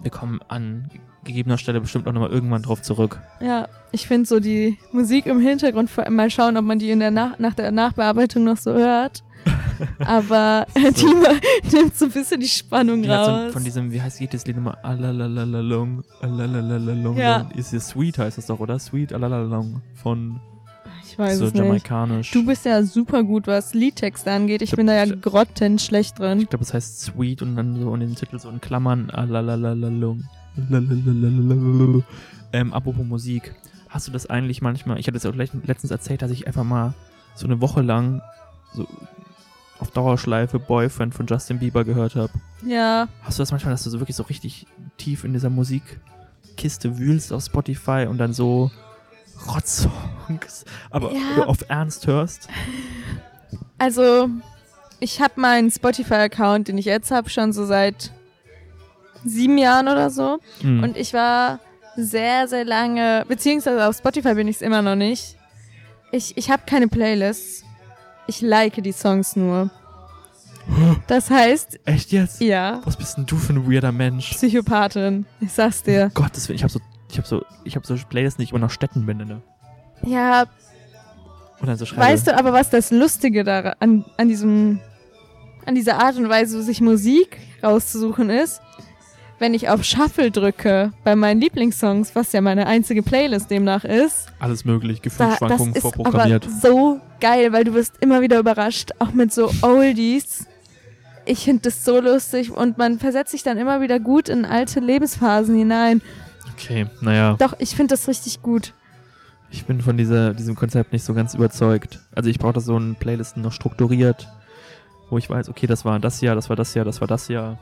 wir 0.00 0.10
kommen 0.10 0.40
an 0.48 0.90
gegebener 1.24 1.56
Stelle 1.56 1.80
bestimmt 1.80 2.08
auch 2.08 2.12
nochmal 2.12 2.30
irgendwann 2.30 2.62
drauf 2.62 2.82
zurück. 2.82 3.20
Ja, 3.40 3.68
ich 3.92 4.08
finde 4.08 4.26
so 4.28 4.40
die 4.40 4.76
Musik 4.90 5.26
im 5.26 5.38
Hintergrund, 5.38 5.88
vor 5.88 6.02
allem 6.04 6.16
mal 6.16 6.28
schauen, 6.30 6.56
ob 6.56 6.64
man 6.64 6.80
die 6.80 6.90
in 6.90 6.98
der 6.98 7.12
Nach 7.12 7.38
nach 7.38 7.54
der 7.54 7.70
Nachbearbeitung 7.70 8.42
noch 8.42 8.56
so 8.56 8.72
hört. 8.74 9.22
Aber 10.04 10.66
die 10.76 11.04
ma- 11.06 11.38
nimmt 11.72 11.96
so 11.96 12.04
ein 12.06 12.10
bisschen 12.12 12.40
die 12.40 12.48
Spannung 12.48 13.02
Die 13.02 13.08
raus. 13.08 13.46
so 13.48 13.52
von 13.52 13.64
diesem, 13.64 13.90
wie 13.92 14.00
heißt 14.00 14.20
jedes 14.20 14.46
Lied 14.46 14.56
immer? 14.56 14.78
Alalalalong, 14.84 16.02
alalalalong. 16.20 17.16
Ja. 17.16 17.48
Ist 17.56 17.72
ja 17.72 17.80
Sweet 17.80 18.18
heißt 18.18 18.38
das 18.38 18.46
doch, 18.46 18.60
oder? 18.60 18.78
Sweet 18.78 19.12
Alalalalong 19.12 19.82
von 19.94 20.40
ich 21.04 21.18
weiß 21.18 21.38
so 21.38 21.46
es 21.46 21.52
nicht. 21.52 21.62
jamaikanisch. 21.62 22.30
Du 22.30 22.46
bist 22.46 22.64
ja 22.64 22.82
super 22.82 23.22
gut, 23.22 23.46
was 23.46 23.74
Liedtexte 23.74 24.30
angeht. 24.30 24.62
Ich 24.62 24.70
bin 24.72 24.86
da 24.86 24.94
ja 24.94 25.04
grottenschlecht 25.14 26.18
drin. 26.18 26.40
ich 26.40 26.48
glaube, 26.48 26.64
es 26.64 26.72
heißt 26.72 27.00
Sweet 27.02 27.42
und 27.42 27.56
dann 27.56 27.78
so 27.78 27.92
in 27.94 28.00
den 28.00 28.14
Titel 28.14 28.38
so 28.38 28.48
in 28.48 28.60
Klammern 28.60 29.10
Alalalalong. 29.10 30.24
Ähm, 32.52 32.72
apropos 32.72 33.04
Musik. 33.04 33.54
Hast 33.88 34.08
du 34.08 34.12
das 34.12 34.28
eigentlich 34.30 34.62
manchmal, 34.62 34.98
ich 34.98 35.06
hatte 35.06 35.16
es 35.18 35.22
ja 35.24 35.30
auch 35.30 35.34
le- 35.34 35.48
letztens 35.66 35.90
erzählt, 35.90 36.22
dass 36.22 36.30
ich 36.30 36.46
einfach 36.46 36.64
mal 36.64 36.94
so 37.34 37.46
eine 37.46 37.60
Woche 37.60 37.82
lang 37.82 38.22
so 38.74 38.86
auf 39.82 39.90
Dauerschleife 39.90 40.58
Boyfriend 40.58 41.14
von 41.14 41.26
Justin 41.26 41.58
Bieber 41.58 41.84
gehört 41.84 42.14
habe. 42.16 42.32
Ja, 42.64 43.08
Hast 43.22 43.38
du 43.38 43.42
das 43.42 43.50
manchmal, 43.50 43.74
dass 43.74 43.84
du 43.84 43.90
so 43.90 44.00
wirklich 44.00 44.16
so 44.16 44.22
richtig 44.22 44.66
tief 44.96 45.24
in 45.24 45.32
dieser 45.32 45.50
Musikkiste 45.50 46.98
wühlst 46.98 47.32
auf 47.32 47.44
Spotify 47.44 48.06
und 48.08 48.18
dann 48.18 48.32
so 48.32 48.70
Rotzsongs, 49.46 50.64
aber 50.90 51.12
Ja. 51.12 51.44
auf 51.46 51.64
Ernst 51.68 52.06
hörst? 52.06 52.48
also 53.78 54.28
ich 55.00 55.20
habe 55.20 55.40
meinen 55.40 55.70
Spotify-Account, 55.70 56.68
den 56.68 56.78
ich 56.78 56.84
jetzt 56.86 57.10
habe, 57.10 57.28
schon 57.28 57.52
so 57.52 57.66
seit 57.66 58.12
sieben 59.24 59.58
Jahren 59.58 59.88
oder 59.88 60.10
so. 60.10 60.38
Hm. 60.60 60.82
Und 60.84 60.96
ich 60.96 61.12
war 61.12 61.58
sehr, 61.96 62.46
sehr 62.48 62.64
lange, 62.64 63.24
beziehungsweise 63.28 63.86
auf 63.88 63.96
Spotify 63.96 64.34
bin 64.34 64.46
ich 64.48 64.56
es 64.56 64.62
immer 64.62 64.80
noch 64.82 64.94
nicht. 64.96 65.36
Ich, 66.12 66.36
ich 66.36 66.50
habe 66.50 66.62
keine 66.66 66.86
Playlists. 66.88 67.64
Ich 68.26 68.40
like 68.40 68.82
die 68.82 68.92
Songs 68.92 69.36
nur. 69.36 69.70
Das 71.08 71.28
heißt, 71.28 71.80
Echt 71.84 72.12
jetzt? 72.12 72.40
ja, 72.40 72.80
Was 72.84 72.96
bist 72.96 73.16
denn 73.16 73.26
du 73.26 73.36
für 73.36 73.52
ein 73.52 73.70
weirder 73.70 73.90
Mensch? 73.90 74.30
Psychopathin. 74.30 75.26
Ich 75.40 75.52
sag's 75.52 75.82
dir. 75.82 76.10
Gottes 76.14 76.48
Willen, 76.48 76.56
ich 76.56 76.62
habe 76.62 76.72
so, 76.72 76.80
ich 77.10 77.18
habe 77.18 77.26
so, 77.26 77.44
ich 77.64 77.74
habe 77.74 77.86
so 77.86 77.96
Playlists, 78.08 78.36
die 78.38 78.44
ich 78.44 78.50
immer 78.50 78.60
nach 78.60 78.70
Städten 78.70 79.04
benenne. 79.04 79.42
Ja, 80.04 80.44
Und 81.60 81.66
dann 81.66 81.76
so 81.76 81.84
schreibe. 81.84 82.02
weißt 82.02 82.28
du 82.28 82.38
aber, 82.38 82.52
was 82.52 82.70
das 82.70 82.90
Lustige 82.92 83.42
daran, 83.44 83.74
an, 83.80 84.04
an 84.16 84.28
diesem, 84.28 84.78
an 85.66 85.74
dieser 85.74 85.98
Art 86.00 86.16
und 86.16 86.28
Weise, 86.28 86.62
sich 86.62 86.80
Musik 86.80 87.38
rauszusuchen 87.62 88.30
ist? 88.30 88.60
Wenn 89.38 89.54
ich 89.54 89.68
auf 89.68 89.82
Shuffle 89.82 90.30
drücke 90.30 90.92
bei 91.02 91.16
meinen 91.16 91.40
Lieblingssongs, 91.40 92.14
was 92.14 92.32
ja 92.32 92.40
meine 92.40 92.66
einzige 92.66 93.02
Playlist 93.02 93.50
demnach 93.50 93.84
ist, 93.84 94.28
Alles 94.38 94.64
möglich, 94.64 95.00
Da, 95.02 95.08
das 95.08 95.18
Gefühlsschwankungen 95.18 95.72
aber 95.72 95.80
vorprogrammiert. 95.80 96.48
so 96.62 97.00
geil, 97.20 97.52
weil 97.52 97.64
du 97.64 97.74
wirst 97.74 97.94
immer 98.00 98.20
wieder 98.20 98.38
überrascht, 98.38 98.90
auch 99.00 99.12
mit 99.12 99.32
so 99.32 99.50
Oldies. 99.62 100.46
Ich 101.24 101.44
finde 101.44 101.62
das 101.62 101.84
so 101.84 102.00
lustig 102.00 102.50
und 102.52 102.78
man 102.78 102.98
versetzt 102.98 103.32
sich 103.32 103.42
dann 103.42 103.58
immer 103.58 103.80
wieder 103.80 103.98
gut 104.00 104.28
in 104.28 104.44
alte 104.44 104.80
Lebensphasen 104.80 105.56
hinein. 105.56 106.02
Okay, 106.52 106.86
naja, 107.00 107.34
Doch, 107.38 107.54
ich 107.58 107.74
finde 107.74 107.94
das 107.94 108.06
richtig 108.08 108.42
gut. 108.42 108.74
ich 109.50 109.64
bin 109.64 109.80
von 109.80 109.96
dieser, 109.96 110.34
diesem 110.34 110.54
Konzept 110.54 110.92
nicht 110.92 111.04
so 111.04 111.14
ganz 111.14 111.34
überzeugt. 111.34 112.00
Also 112.14 112.30
ich 112.30 112.38
brauche 112.38 112.52
das 112.52 112.64
so 112.66 112.76
in 112.76 112.94
Playlisten 112.94 113.42
noch 113.42 113.52
strukturiert, 113.52 114.28
wo 115.10 115.18
ich 115.18 115.28
weiß, 115.28 115.48
okay, 115.48 115.66
das 115.66 115.84
war 115.84 115.98
das 115.98 116.20
Jahr, 116.20 116.34
das 116.36 116.48
war 116.48 116.56
das 116.56 116.74
Jahr, 116.74 116.84
das 116.84 117.00
war 117.00 117.08
das 117.08 117.26
Jahr. 117.28 117.58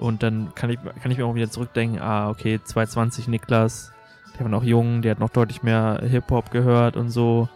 Und 0.00 0.22
dann 0.22 0.54
kann 0.54 0.70
ich, 0.70 0.78
kann 1.02 1.10
ich 1.10 1.18
mir 1.18 1.26
auch 1.26 1.34
wieder 1.34 1.50
zurückdenken, 1.50 2.00
ah, 2.00 2.30
okay, 2.30 2.58
220 2.64 3.28
Niklas, 3.28 3.92
der 4.34 4.40
war 4.40 4.48
noch 4.48 4.64
jung, 4.64 5.02
der 5.02 5.10
hat 5.12 5.20
noch 5.20 5.28
deutlich 5.28 5.62
mehr 5.62 6.00
Hip-Hop 6.02 6.50
gehört 6.50 6.96
und 6.96 7.10
so. 7.10 7.48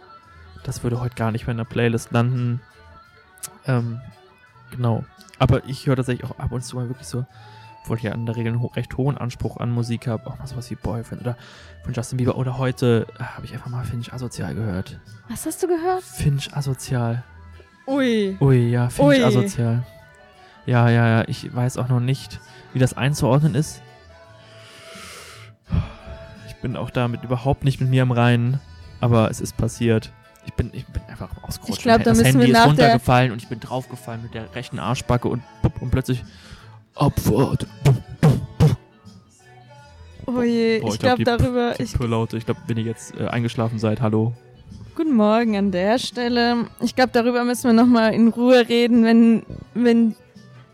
Das 0.63 0.83
würde 0.83 1.01
heute 1.01 1.15
gar 1.15 1.31
nicht 1.31 1.47
mehr 1.47 1.51
in 1.51 1.57
der 1.57 1.65
Playlist 1.65 2.11
landen. 2.11 2.61
Ähm, 3.65 3.99
genau. 4.69 5.03
Aber 5.39 5.65
ich 5.65 5.87
höre 5.87 5.95
tatsächlich 5.95 6.29
auch 6.29 6.37
ab 6.37 6.51
und 6.51 6.63
zu 6.63 6.75
mal 6.75 6.87
wirklich 6.87 7.07
so, 7.07 7.25
obwohl 7.81 7.97
ich 7.97 8.03
ja 8.03 8.13
in 8.13 8.27
der 8.27 8.35
Regel 8.35 8.53
einen 8.53 8.61
ho 8.61 8.67
recht 8.67 8.95
hohen 8.95 9.17
Anspruch 9.17 9.57
an 9.57 9.71
Musik 9.71 10.05
habe, 10.05 10.27
auch 10.27 10.37
mal 10.37 10.45
sowas 10.45 10.69
wie 10.69 10.75
Boyfriend 10.75 11.21
oder 11.21 11.37
von 11.83 11.93
Justin 11.93 12.17
Bieber. 12.17 12.37
Oder 12.37 12.59
heute 12.59 13.07
äh, 13.19 13.23
habe 13.23 13.45
ich 13.45 13.53
einfach 13.53 13.69
mal 13.69 13.83
Finch 13.83 14.13
Asozial 14.13 14.53
gehört. 14.53 14.99
Was 15.29 15.47
hast 15.47 15.63
du 15.63 15.67
gehört? 15.67 16.03
Finch 16.03 16.55
Asozial. 16.55 17.23
Ui. 17.87 18.37
Ui, 18.39 18.69
ja, 18.69 18.89
Finch 18.89 19.07
Ui. 19.07 19.23
Asozial. 19.23 19.83
Ja, 20.65 20.89
ja, 20.89 21.07
ja, 21.07 21.23
ich 21.27 21.53
weiß 21.55 21.77
auch 21.77 21.89
noch 21.89 21.99
nicht, 21.99 22.39
wie 22.73 22.79
das 22.79 22.95
einzuordnen 22.95 23.53
ist. 23.55 23.81
Ich 26.47 26.55
bin 26.57 26.75
auch 26.75 26.89
damit 26.89 27.23
überhaupt 27.23 27.63
nicht 27.63 27.79
mit 27.81 27.89
mir 27.89 28.01
im 28.03 28.11
Reinen, 28.11 28.59
aber 28.99 29.29
es 29.29 29.39
ist 29.41 29.55
passiert. 29.57 30.11
Ich 30.47 30.53
bin, 30.53 30.69
ich 30.73 30.85
bin 30.87 31.01
einfach 31.07 31.29
ausgerutscht. 31.43 31.77
Ich 31.79 31.83
glaub, 31.83 31.99
da 31.99 32.03
das 32.11 32.17
müssen 32.19 32.39
Handy 32.39 32.47
wir 32.53 32.59
ist 32.59 32.65
runtergefallen 32.65 33.31
und 33.31 33.41
ich 33.41 33.47
bin 33.49 33.59
draufgefallen 33.59 34.23
mit 34.23 34.33
der 34.33 34.53
rechten 34.55 34.79
Arschbacke 34.79 35.27
und, 35.27 35.43
und 35.79 35.91
plötzlich 35.91 36.23
Abfahrt. 36.95 37.67
Oh 40.27 40.41
je, 40.41 40.79
Boah, 40.79 40.93
ich 40.93 40.99
glaub, 40.99 40.99
glaube 40.99 41.17
die- 41.17 41.23
darüber. 41.23 41.73
Die 41.77 41.83
Ich. 41.83 41.93
Ich 41.93 42.45
glaube, 42.45 42.59
wenn 42.67 42.77
ihr 42.77 42.83
jetzt 42.83 43.15
äh, 43.19 43.27
eingeschlafen 43.27 43.77
seid, 43.77 44.01
hallo. 44.01 44.33
guten 44.95 45.15
Morgen 45.15 45.55
an 45.57 45.71
der 45.71 45.99
Stelle. 45.99 46.65
Ich 46.81 46.95
glaube, 46.95 47.11
darüber 47.13 47.43
müssen 47.43 47.65
wir 47.65 47.73
nochmal 47.73 48.13
in 48.13 48.29
Ruhe 48.29 48.67
reden, 48.67 49.03
wenn, 49.03 49.43
wenn 49.75 50.15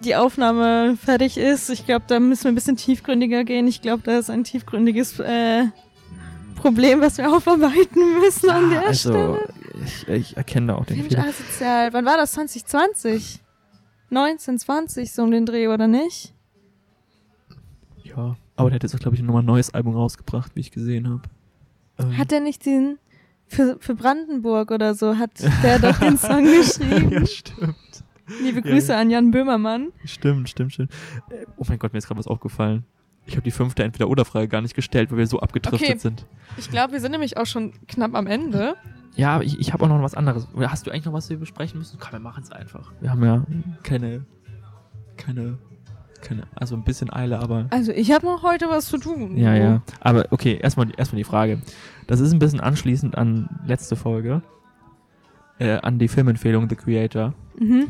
die 0.02 0.16
Aufnahme 0.16 0.98
fertig 0.98 1.38
ist. 1.38 1.70
Ich 1.70 1.86
glaube, 1.86 2.06
da 2.08 2.20
müssen 2.20 2.46
wir 2.46 2.52
ein 2.52 2.56
bisschen 2.56 2.78
tiefgründiger 2.78 3.44
gehen. 3.44 3.68
Ich 3.68 3.82
glaube, 3.82 4.04
da 4.04 4.18
ist 4.18 4.30
ein 4.30 4.44
tiefgründiges 4.44 5.20
äh, 5.20 5.66
Problem, 6.56 7.02
was 7.02 7.18
wir 7.18 7.32
aufarbeiten 7.32 8.20
müssen 8.20 8.50
an 8.50 8.70
der 8.70 8.88
also, 8.88 9.10
Stelle. 9.12 9.50
ich, 9.86 10.08
ich 10.08 10.38
erkenne 10.38 10.68
da 10.68 10.76
auch 10.76 10.86
den 10.86 11.04
Fehler. 11.04 11.26
asozial. 11.26 11.94
Wann 11.94 12.06
war 12.06 12.18
das? 12.18 12.34
2020? 12.34 13.40
19, 14.10 14.60
20, 14.60 15.12
so 15.12 15.24
um 15.24 15.32
den 15.32 15.46
Dreh, 15.46 15.68
oder 15.70 15.88
nicht? 15.88 16.34
Ja, 18.04 18.36
aber 18.58 18.70
der 18.70 18.76
hat 18.76 18.84
jetzt 18.84 18.94
auch, 18.94 19.00
glaube 19.00 19.16
ich, 19.16 19.22
nochmal 19.22 19.42
ein 19.42 19.46
neues 19.46 19.74
Album 19.74 19.96
rausgebracht, 19.96 20.52
wie 20.56 20.60
ich 20.60 20.72
gesehen 20.72 21.10
habe. 21.10 21.22
Ähm, 21.98 22.18
Hat 22.18 22.32
der 22.32 22.42
nicht 22.42 22.66
den 22.66 22.98
für, 23.48 23.78
für 23.80 23.96
Brandenburg 23.96 24.72
oder 24.72 24.96
so, 24.96 25.18
hat 25.18 25.32
der 25.64 25.80
doch 25.80 25.98
den 26.00 26.18
Song 26.18 26.44
geschrieben? 26.58 27.12
ja, 27.12 27.26
stimmt. 27.26 27.76
Liebe 28.42 28.62
Grüße 28.62 28.94
ja. 28.94 29.00
an 29.00 29.10
Jan 29.10 29.32
Böhmermann. 29.32 29.90
Stimmt, 30.06 30.50
stimmt, 30.50 30.74
stimmt. 30.74 30.92
Oh 31.58 31.64
mein 31.68 31.80
Gott, 31.80 31.94
mir 31.94 31.98
ist 32.00 32.08
gerade 32.08 32.20
was 32.20 32.28
aufgefallen. 32.28 32.86
Ich 33.26 33.34
habe 33.36 33.44
die 33.44 33.52
fünfte 33.52 33.84
Entweder-Oder-Frage 33.84 34.48
gar 34.48 34.62
nicht 34.62 34.74
gestellt, 34.76 35.12
weil 35.12 35.20
wir 35.20 35.28
so 35.28 35.40
abgedriftet 35.40 35.90
Okay. 35.90 35.98
sind. 36.00 36.26
Ich 36.58 36.70
glaube, 36.70 36.94
wir 36.94 37.00
sind 37.00 37.12
nämlich 37.12 37.38
auch 37.38 37.46
schon 37.46 37.74
knapp 37.88 38.16
am 38.16 38.28
Ende. 38.28 38.76
Ja, 39.16 39.36
aber 39.36 39.44
ich, 39.44 39.60
ich 39.60 39.74
habe 39.74 39.84
auch 39.84 39.90
noch 39.90 40.02
was 40.02 40.16
anderes. 40.16 40.48
Hast 40.58 40.88
du 40.88 40.92
eigentlich 40.92 41.06
noch 41.06 41.14
was, 41.14 41.30
wir 41.30 41.38
besprechen 41.38 41.78
müssen? 41.80 41.98
Komm, 42.00 42.14
wir 42.14 42.20
machen 42.20 42.44
es 42.44 42.52
einfach. 42.52 42.92
Wir 43.02 43.12
haben 43.12 43.24
ja 43.24 43.44
keine, 43.84 44.26
keine, 45.18 45.58
keine, 46.22 46.44
also 46.56 46.76
ein 46.76 46.84
bisschen 46.84 47.12
Eile, 47.14 47.40
aber 47.40 47.68
Also 47.70 47.92
ich 47.92 48.12
habe 48.12 48.26
noch 48.26 48.42
heute 48.44 48.70
was 48.70 48.88
zu 48.88 48.98
tun. 48.98 49.38
Ja, 49.38 49.54
ja. 49.54 49.82
Aber 50.00 50.26
okay, 50.32 50.58
erstmal 50.62 50.88
erstmal 50.98 51.18
die 51.18 51.24
Frage. 51.26 51.62
Das 52.08 52.20
ist 52.20 52.32
ein 52.34 52.40
bisschen 52.40 52.60
anschließend 52.60 53.18
an 53.18 53.50
letzte 53.66 53.96
Folge. 53.96 54.42
Äh, 55.60 55.78
an 55.82 56.00
die 56.00 56.08
Filmempfehlung 56.08 56.68
The 56.70 56.76
Creator. 56.76 57.34
Mhm. 57.60 57.88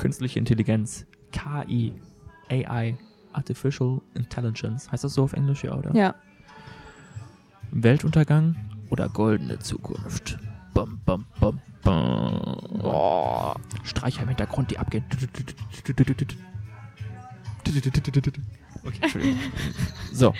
Künstliche 0.00 0.38
Intelligenz. 0.38 1.06
KI. 1.32 1.92
AI. 2.50 2.96
Artificial 3.32 4.00
Intelligence. 4.14 4.90
Heißt 4.90 5.04
das 5.04 5.14
so 5.14 5.22
auf 5.24 5.32
Englisch, 5.34 5.62
ja, 5.64 5.74
oder? 5.74 5.94
Ja. 5.94 6.14
Weltuntergang 7.70 8.56
oder 8.90 9.08
goldene 9.08 9.58
Zukunft? 9.60 10.38
Bum, 10.74 11.00
bum, 11.04 11.24
bum, 11.38 11.60
bum. 11.82 12.80
Boah. 12.80 13.54
Streicher 13.84 14.22
im 14.22 14.28
Hintergrund, 14.28 14.70
die 14.70 14.78
abgehen. 14.78 15.04
Okay, 18.84 18.98
Entschuldigung. 19.02 19.38
So. 20.12 20.34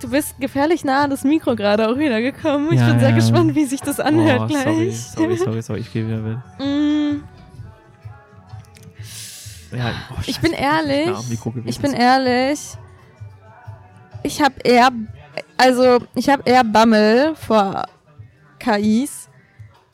Du 0.00 0.10
bist 0.10 0.40
gefährlich 0.40 0.84
nah 0.84 1.04
an 1.04 1.10
das 1.10 1.22
Mikro 1.22 1.54
gerade 1.54 1.88
auch 1.88 1.96
wieder 1.96 2.20
gekommen. 2.20 2.72
Ich 2.72 2.80
Ja, 2.80 2.88
bin 2.88 2.98
sehr 2.98 3.10
ja. 3.10 3.14
gespannt, 3.14 3.54
wie 3.54 3.64
sich 3.66 3.80
das 3.80 4.00
anhört 4.00 4.40
Oh, 4.40 4.46
gleich. 4.48 4.64
sorry, 4.64 5.36
sorry, 5.36 5.36
sorry, 5.36 5.62
sorry, 5.62 5.80
ich 5.80 5.92
gehe 5.92 6.04
wieder 6.06 6.18
mit. 6.18 6.38
Mm, 6.58 6.91
Ja, 9.72 9.92
oh, 10.10 10.16
Ich 10.26 10.40
bin 10.40 10.52
ehrlich, 10.52 11.10
ich 11.64 11.80
bin 11.80 11.92
ehrlich. 11.92 12.76
Ich 14.22 14.40
habe 14.42 14.54
eher, 14.62 14.90
also 15.56 15.98
ich 16.14 16.28
habe 16.28 16.42
eher 16.44 16.62
Bammel 16.62 17.34
vor 17.34 17.84
KIs. 18.58 19.28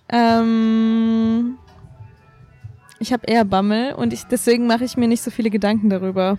Ähm, 0.09 1.59
ich 2.99 3.13
habe 3.13 3.27
eher 3.27 3.45
Bammel 3.45 3.95
und 3.95 4.13
ich, 4.13 4.25
deswegen 4.25 4.67
mache 4.67 4.85
ich 4.85 4.97
mir 4.97 5.09
nicht 5.09 5.23
so 5.23 5.31
viele 5.31 5.51
Gedanken 5.51 5.89
darüber. 5.91 6.39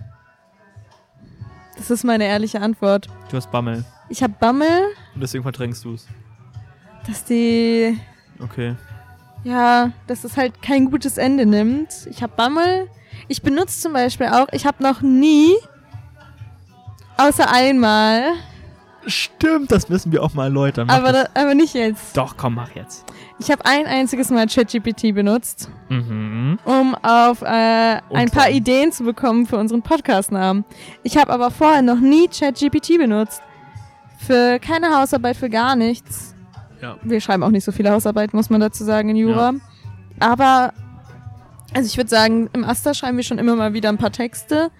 Das 1.78 1.89
ist 1.89 2.04
meine 2.04 2.25
ehrliche 2.25 2.62
Antwort. 2.62 3.08
Du 3.30 3.38
hast 3.38 3.49
Bammel 3.52 3.86
Ich 4.10 4.21
habe 4.21 4.34
Bammel, 4.38 4.84
und 5.15 5.21
deswegen 5.21 5.43
verdrängst 5.43 5.86
du 5.86 5.93
es. 5.93 6.08
dass 7.08 7.23
die 7.23 7.97
Okay. 8.41 8.75
Ja, 9.43 9.91
dass 10.08 10.25
es 10.25 10.36
halt 10.36 10.62
kein 10.62 10.91
gutes 10.91 11.17
Ende 11.17 11.45
nimmt. 11.45 12.08
Ich 12.10 12.21
habe 12.21 12.34
Bammel. 12.36 12.89
Ich 13.28 13.42
benutze 13.42 13.80
zum 13.82 13.94
Beispiel 13.94 14.28
auch, 14.28 14.48
ich 14.52 14.66
habe 14.66 14.82
noch 14.84 15.02
nie, 15.02 15.54
außer 17.18 17.52
einmal, 17.52 18.24
Stimmt, 19.08 19.72
das 19.72 19.88
müssen 19.88 20.12
wir 20.12 20.22
auch 20.22 20.34
mal 20.34 20.44
erläutern. 20.46 20.90
Aber, 20.90 21.14
da, 21.14 21.26
aber 21.34 21.56
nicht 21.56 21.74
jetzt. 21.74 22.16
Doch, 22.18 22.36
komm, 22.36 22.56
mach 22.56 22.76
jetzt. 22.76 23.06
Ich 23.40 23.50
habe 23.50 23.64
ein 23.66 23.86
einziges 23.88 24.30
Mal 24.30 24.46
ChatGPT 24.46 25.16
benutzt, 25.16 25.70
Mhm. 25.88 26.60
um 26.66 26.96
auf 26.96 27.42
äh, 27.42 28.02
ein 28.14 28.30
paar? 28.30 28.50
Ideen 28.50 28.92
zu 28.92 29.06
bekommen 29.06 29.48
für 29.48 29.58
unseren 29.58 29.82
Podcast-Namen. 29.82 30.66
Ich 31.04 31.18
habe 31.18 31.32
aber 31.32 31.50
vorher 31.50 31.82
noch 31.82 32.00
nie 32.02 32.28
ChatGPT 32.28 32.98
benutzt. 32.98 33.42
Für 34.18 34.60
keine 34.60 34.96
Hausarbeit, 34.96 35.38
für 35.38 35.50
gar 35.50 35.78
nichts. 35.78 36.36
Ja. 36.82 36.98
Wir 37.02 37.22
schreiben 37.22 37.44
auch 37.44 37.52
nicht 37.52 37.64
so 37.64 37.72
viele 37.72 37.92
Hausarbeiten, 37.92 38.36
muss 38.36 38.50
man 38.50 38.60
dazu 38.60 38.84
sagen, 38.84 39.10
in 39.10 39.16
Jura. 39.16 39.54
Aber, 40.20 40.74
also 41.74 41.86
ich 41.88 41.98
würde 41.98 42.10
sagen, 42.10 42.50
im 42.54 42.64
Aster 42.64 42.94
schreiben 42.94 43.18
wir 43.18 43.24
schon 43.24 43.38
immer 43.40 43.56
mal 43.56 43.74
wieder 43.74 43.90
ein 43.90 43.98
paar 43.98 44.12
Texte. 44.12 44.72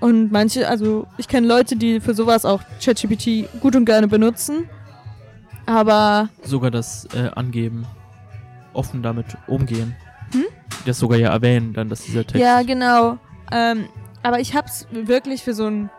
Und 0.00 0.32
manche, 0.32 0.68
also 0.68 1.06
ich 1.16 1.28
kenne 1.28 1.46
Leute, 1.46 1.76
die 1.76 2.00
für 2.00 2.14
sowas 2.14 2.44
auch 2.44 2.60
ChatGPT 2.84 3.48
gut 3.60 3.76
und 3.76 3.84
gerne 3.84 4.08
benutzen. 4.08 4.68
Aber 5.66 6.28
Sogar 6.42 6.70
das 6.70 7.06
äh, 7.14 7.30
Angeben. 7.34 7.86
Offen 8.72 9.02
damit 9.02 9.26
umgehen. 9.46 9.94
Hm? 10.32 10.44
Das 10.86 10.98
sogar 10.98 11.18
ja 11.18 11.30
erwähnen, 11.30 11.72
dann, 11.74 11.88
dass 11.88 12.02
dieser 12.02 12.26
Text. 12.26 12.42
ja, 12.42 12.62
genau. 12.62 13.18
Ähm, 13.52 13.84
aber 14.22 14.40
ich 14.40 14.54
habe 14.56 14.66
es 14.66 14.86
wirklich 14.90 15.42
für 15.42 15.52
so 15.54 15.66
einen 15.66 15.90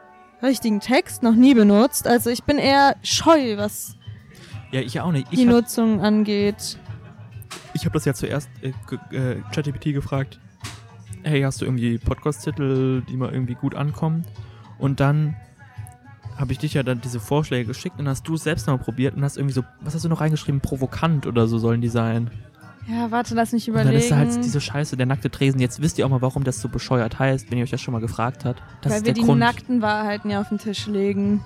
richtigen 0.42 0.80
Text 0.80 1.24
noch 1.24 1.36
nie 1.36 1.54
benutzt. 1.54 2.08
Also 2.08 2.30
ich 2.30 2.44
bin 2.44 2.58
eher 2.58 2.96
scheu, 3.04 3.58
was 3.58 3.96
Ja, 4.72 4.82
ich 4.82 5.00
auch 5.00 5.12
nicht. 5.12 5.32
die 5.32 5.36
Ich 5.36 5.42
habe 5.48 5.52
Nutzung 5.52 6.02
angeht. 6.02 6.78
Ich 7.74 7.86
hab 7.86 7.94
das 7.94 8.06
ja 8.06 8.14
zuerst 8.14 8.50
äh, 8.62 8.70
äh, 9.16 9.42
ChatGPT 9.54 9.94
gefragt. 9.94 10.40
Hey, 11.24 11.42
hast 11.42 11.62
du 11.62 11.66
irgendwie 11.66 11.98
Podcast-Titel, 11.98 13.02
die 13.10 13.16
mal 13.16 13.32
irgendwie 13.32 13.56
gut 13.56 13.76
ankommen? 13.76 14.26
Und 14.78 15.00
dann 15.00 15.36
habe 16.38 16.52
ich 16.52 16.58
dich 16.60 16.74
ja 16.74 16.84
dann 16.84 17.00
diese 17.00 17.20
Vorschläge 17.20 17.68
geschickt 17.68 18.00
und 18.00 18.08
hast 18.10 18.28
du 18.28 18.34
es 18.36 18.44
selbst 18.44 18.68
noch 18.68 18.78
mal 18.78 18.84
probiert 18.84 19.16
und 19.16 19.24
hast 19.24 19.38
irgendwie 19.38 19.54
so, 19.54 19.64
was 19.82 19.94
hast 19.96 20.04
du 20.04 20.10
noch 20.10 20.20
reingeschrieben? 20.20 20.62
Provokant 20.62 21.28
oder 21.28 21.48
so 21.48 21.58
sollen 21.60 21.80
die 21.82 21.90
sein. 21.90 22.30
Ja, 22.88 23.12
warte, 23.12 23.34
lass 23.36 23.54
mich 23.54 23.70
Und 23.70 23.76
überlegen. 23.76 23.94
dann 23.94 24.02
ist 24.02 24.12
da 24.12 24.18
halt 24.18 24.44
diese 24.44 24.60
Scheiße, 24.60 24.98
der 24.98 25.06
nackte 25.06 25.30
Tresen. 25.30 25.62
Jetzt 25.62 25.82
wisst 25.82 25.98
ihr 26.00 26.06
auch 26.06 26.10
mal, 26.10 26.22
warum 26.22 26.44
das 26.44 26.60
so 26.60 26.68
bescheuert 26.68 27.18
heißt, 27.18 27.50
wenn 27.50 27.58
ihr 27.60 27.64
euch 27.64 27.70
das 27.72 27.80
schon 27.80 27.94
mal 27.94 28.02
gefragt 28.02 28.44
habt. 28.44 28.62
Das 28.82 28.92
weil 28.92 28.98
ist 29.00 29.06
wir 29.06 29.14
der 29.14 29.22
die 29.22 29.28
Grund. 29.28 29.40
nackten 29.40 29.82
Wahrheiten 29.82 30.30
ja 30.30 30.42
auf 30.42 30.50
den 30.50 30.58
Tisch 30.58 30.88
legen. 30.88 31.42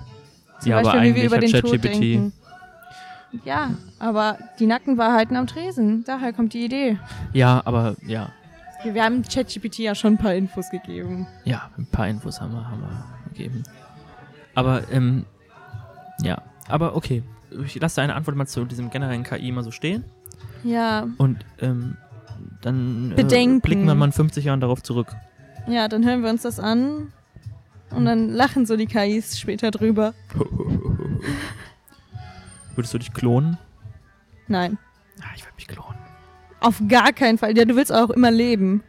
Zum 0.60 0.70
Ja, 0.72 0.78
aber 0.78 0.92
Beispiel, 0.92 1.14
wie 1.14 1.14
wir 1.14 1.22
eigentlich 1.22 1.26
über 1.26 1.36
hat 1.36 1.42
den 1.42 1.50
Tod 1.52 1.70
ChatGPT 1.70 2.00
denken. 2.02 2.32
Ja, 3.44 3.72
aber 3.98 4.38
die 4.58 4.66
nackten 4.66 4.96
Wahrheiten 4.96 5.36
am 5.36 5.46
Tresen. 5.46 6.04
Daher 6.04 6.32
kommt 6.32 6.54
die 6.54 6.64
Idee. 6.64 6.98
Ja, 7.32 7.62
aber 7.64 7.96
ja. 8.06 8.32
Wir, 8.82 8.94
wir 8.94 9.04
haben 9.04 9.22
ChatGPT 9.22 9.78
ja 9.80 9.94
schon 9.94 10.14
ein 10.14 10.18
paar 10.18 10.34
Infos 10.34 10.70
gegeben. 10.70 11.26
Ja, 11.44 11.70
ein 11.76 11.86
paar 11.86 12.08
Infos 12.08 12.40
haben 12.40 12.52
wir, 12.52 12.68
haben 12.68 12.80
wir 12.80 13.04
gegeben. 13.32 13.64
Aber, 14.54 14.82
ähm, 14.90 15.26
ja. 16.22 16.40
Aber 16.68 16.96
okay. 16.96 17.22
Ich 17.64 17.80
lasse 17.80 17.96
deine 17.96 18.14
Antwort 18.14 18.36
mal 18.36 18.46
zu 18.46 18.64
diesem 18.64 18.90
generellen 18.90 19.24
KI 19.24 19.52
mal 19.52 19.64
so 19.64 19.70
stehen. 19.70 20.04
Ja, 20.64 21.06
Und, 21.18 21.44
ähm, 21.60 21.96
dann 22.62 23.12
äh, 23.16 23.22
blicken 23.60 23.84
wir 23.86 23.94
mal 23.94 24.06
in 24.06 24.12
50 24.12 24.44
Jahren 24.44 24.60
darauf 24.60 24.82
zurück. 24.82 25.14
ja, 25.66 25.88
dann 25.88 26.04
hören 26.04 26.22
wir 26.22 26.30
uns 26.30 26.42
das 26.42 26.58
an. 26.60 27.12
Und 27.90 28.04
dann 28.04 28.28
lachen 28.28 28.66
so 28.66 28.76
die 28.76 28.86
KIs 28.86 29.38
später 29.38 29.70
drüber. 29.70 30.12
Würdest 32.78 32.94
du 32.94 32.98
dich 32.98 33.12
klonen? 33.12 33.58
Nein, 34.46 34.78
Ah, 35.20 35.24
ich 35.34 35.42
würde 35.44 35.56
mich 35.56 35.66
klonen. 35.66 35.98
auf 36.60 36.80
gar 36.86 37.12
keinen 37.12 37.36
Fall. 37.36 37.58
Ja, 37.58 37.64
du 37.64 37.74
willst 37.74 37.92
auch 37.92 38.08
immer 38.10 38.30
leben. 38.30 38.84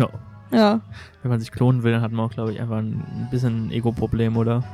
Ja. 0.00 0.08
Ja. 0.50 0.80
Wenn 1.22 1.30
man 1.30 1.38
sich 1.38 1.52
klonen 1.52 1.84
will, 1.84 1.92
dann 1.92 2.02
hat 2.02 2.10
man 2.10 2.26
auch, 2.26 2.32
glaube 2.32 2.52
ich, 2.52 2.60
einfach 2.60 2.78
ein 2.78 3.28
bisschen 3.30 3.68
ein 3.68 3.70
Ego-Problem, 3.70 4.36
oder? 4.36 4.64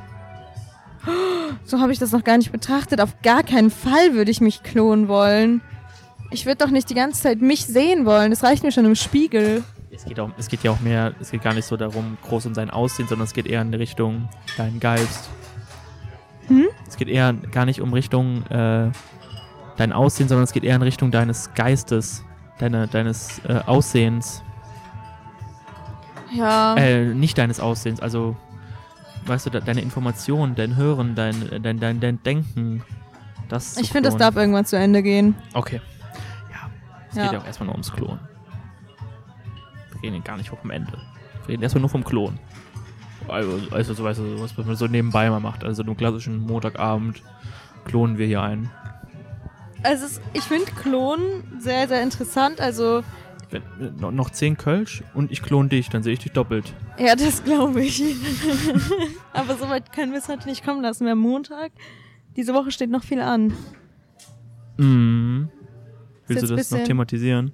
So 1.63 1.79
habe 1.79 1.91
ich 1.91 1.99
das 1.99 2.11
noch 2.11 2.23
gar 2.23 2.35
nicht 2.39 2.51
betrachtet. 2.51 2.99
Auf 2.99 3.21
gar 3.21 3.43
keinen 3.43 3.69
Fall 3.69 4.15
würde 4.15 4.31
ich 4.31 4.41
mich 4.41 4.63
klonen 4.63 5.07
wollen. 5.07 5.61
Ich 6.31 6.47
würde 6.47 6.65
doch 6.65 6.71
nicht 6.71 6.89
die 6.89 6.95
ganze 6.95 7.21
Zeit 7.21 7.41
mich 7.41 7.67
sehen 7.67 8.07
wollen. 8.07 8.31
Das 8.31 8.43
reicht 8.43 8.63
mir 8.63 8.71
schon 8.71 8.85
im 8.85 8.95
Spiegel. 8.95 9.63
Es 9.91 10.05
geht, 10.05 10.19
auch, 10.19 10.31
es 10.39 10.47
geht 10.47 10.63
ja 10.63 10.71
auch 10.71 10.79
mehr, 10.79 11.13
es 11.19 11.29
geht 11.29 11.43
gar 11.43 11.53
nicht 11.53 11.65
so 11.65 11.77
darum, 11.77 12.17
groß 12.23 12.47
um 12.47 12.55
sein 12.55 12.71
Aussehen, 12.71 13.07
sondern 13.07 13.25
es 13.25 13.33
geht 13.33 13.45
eher 13.45 13.61
in 13.61 13.71
die 13.71 13.77
Richtung 13.77 14.29
dein 14.57 14.79
Geist. 14.79 15.29
Es 16.91 16.97
geht 16.97 17.07
eher 17.07 17.31
gar 17.31 17.63
nicht 17.65 17.79
um 17.79 17.93
Richtung 17.93 18.45
äh, 18.47 18.91
dein 19.77 19.93
Aussehen, 19.93 20.27
sondern 20.27 20.43
es 20.43 20.51
geht 20.51 20.65
eher 20.65 20.75
in 20.75 20.81
Richtung 20.81 21.09
deines 21.09 21.53
Geistes, 21.53 22.25
deine, 22.59 22.85
deines 22.89 23.39
äh, 23.47 23.61
Aussehens. 23.65 24.43
Ja. 26.33 26.75
Äh, 26.75 27.05
nicht 27.05 27.37
deines 27.37 27.61
Aussehens, 27.61 28.01
also, 28.01 28.35
weißt 29.25 29.45
du, 29.45 29.51
de 29.51 29.61
deine 29.61 29.79
Informationen, 29.79 30.53
dein 30.55 30.75
Hören, 30.75 31.15
dein, 31.15 31.61
dein, 31.63 31.79
dein, 31.79 32.01
dein 32.01 32.21
Denken. 32.23 32.83
Das 33.47 33.77
ich 33.77 33.89
finde, 33.89 34.09
das 34.09 34.17
darf 34.17 34.35
irgendwann 34.35 34.65
zu 34.65 34.77
Ende 34.77 35.01
gehen. 35.01 35.35
Okay. 35.53 35.79
Ja, 36.51 36.69
es 37.09 37.15
Ja. 37.15 37.23
geht 37.23 37.31
ja 37.31 37.39
auch 37.39 37.45
erstmal 37.45 37.67
nur 37.67 37.75
ums 37.75 37.93
Klon. 37.93 38.19
Wir 39.93 40.11
reden 40.11 40.21
gar 40.25 40.35
nicht 40.35 40.49
vom 40.49 40.69
Ende. 40.71 40.91
Wir 41.45 41.53
reden 41.53 41.63
erstmal 41.63 41.79
nur 41.79 41.89
vom 41.89 42.03
Klon. 42.03 42.37
Also, 43.27 43.59
also 43.71 43.93
so, 43.93 44.03
weißt 44.03 44.19
du, 44.19 44.41
was 44.41 44.57
man 44.57 44.75
so 44.75 44.87
nebenbei 44.87 45.29
mal 45.29 45.39
macht. 45.39 45.63
Also, 45.63 45.83
einem 45.83 45.95
klassischen 45.97 46.39
Montagabend 46.39 47.21
klonen 47.85 48.17
wir 48.17 48.27
hier 48.27 48.41
einen. 48.41 48.69
Also 49.83 50.05
es, 50.05 50.21
ich 50.33 50.43
finde 50.43 50.65
Klonen 50.71 51.43
sehr, 51.59 51.87
sehr 51.87 52.03
interessant. 52.03 52.61
Also, 52.61 53.03
Wenn, 53.49 53.63
noch, 53.99 54.11
noch 54.11 54.29
10 54.29 54.55
Kölsch 54.57 55.03
und 55.15 55.31
ich 55.31 55.41
klon 55.41 55.69
dich, 55.69 55.89
dann 55.89 56.03
sehe 56.03 56.13
ich 56.13 56.19
dich 56.19 56.31
doppelt. 56.33 56.71
ja, 56.99 57.15
das 57.15 57.43
glaube 57.43 57.81
ich. 57.81 58.01
Aber 59.33 59.55
so 59.55 59.67
weit 59.69 59.91
können 59.91 60.11
wir 60.11 60.19
es 60.19 60.27
heute 60.27 60.47
nicht 60.47 60.63
kommen 60.63 60.81
lassen. 60.83 61.05
Wir 61.05 61.11
haben 61.11 61.19
Montag. 61.19 61.71
Diese 62.35 62.53
Woche 62.53 62.71
steht 62.71 62.91
noch 62.91 63.03
viel 63.03 63.21
an. 63.21 63.53
Mhm. 64.77 65.49
Willst 66.27 66.49
du 66.49 66.55
das 66.55 66.71
noch 66.71 66.83
thematisieren? 66.83 67.51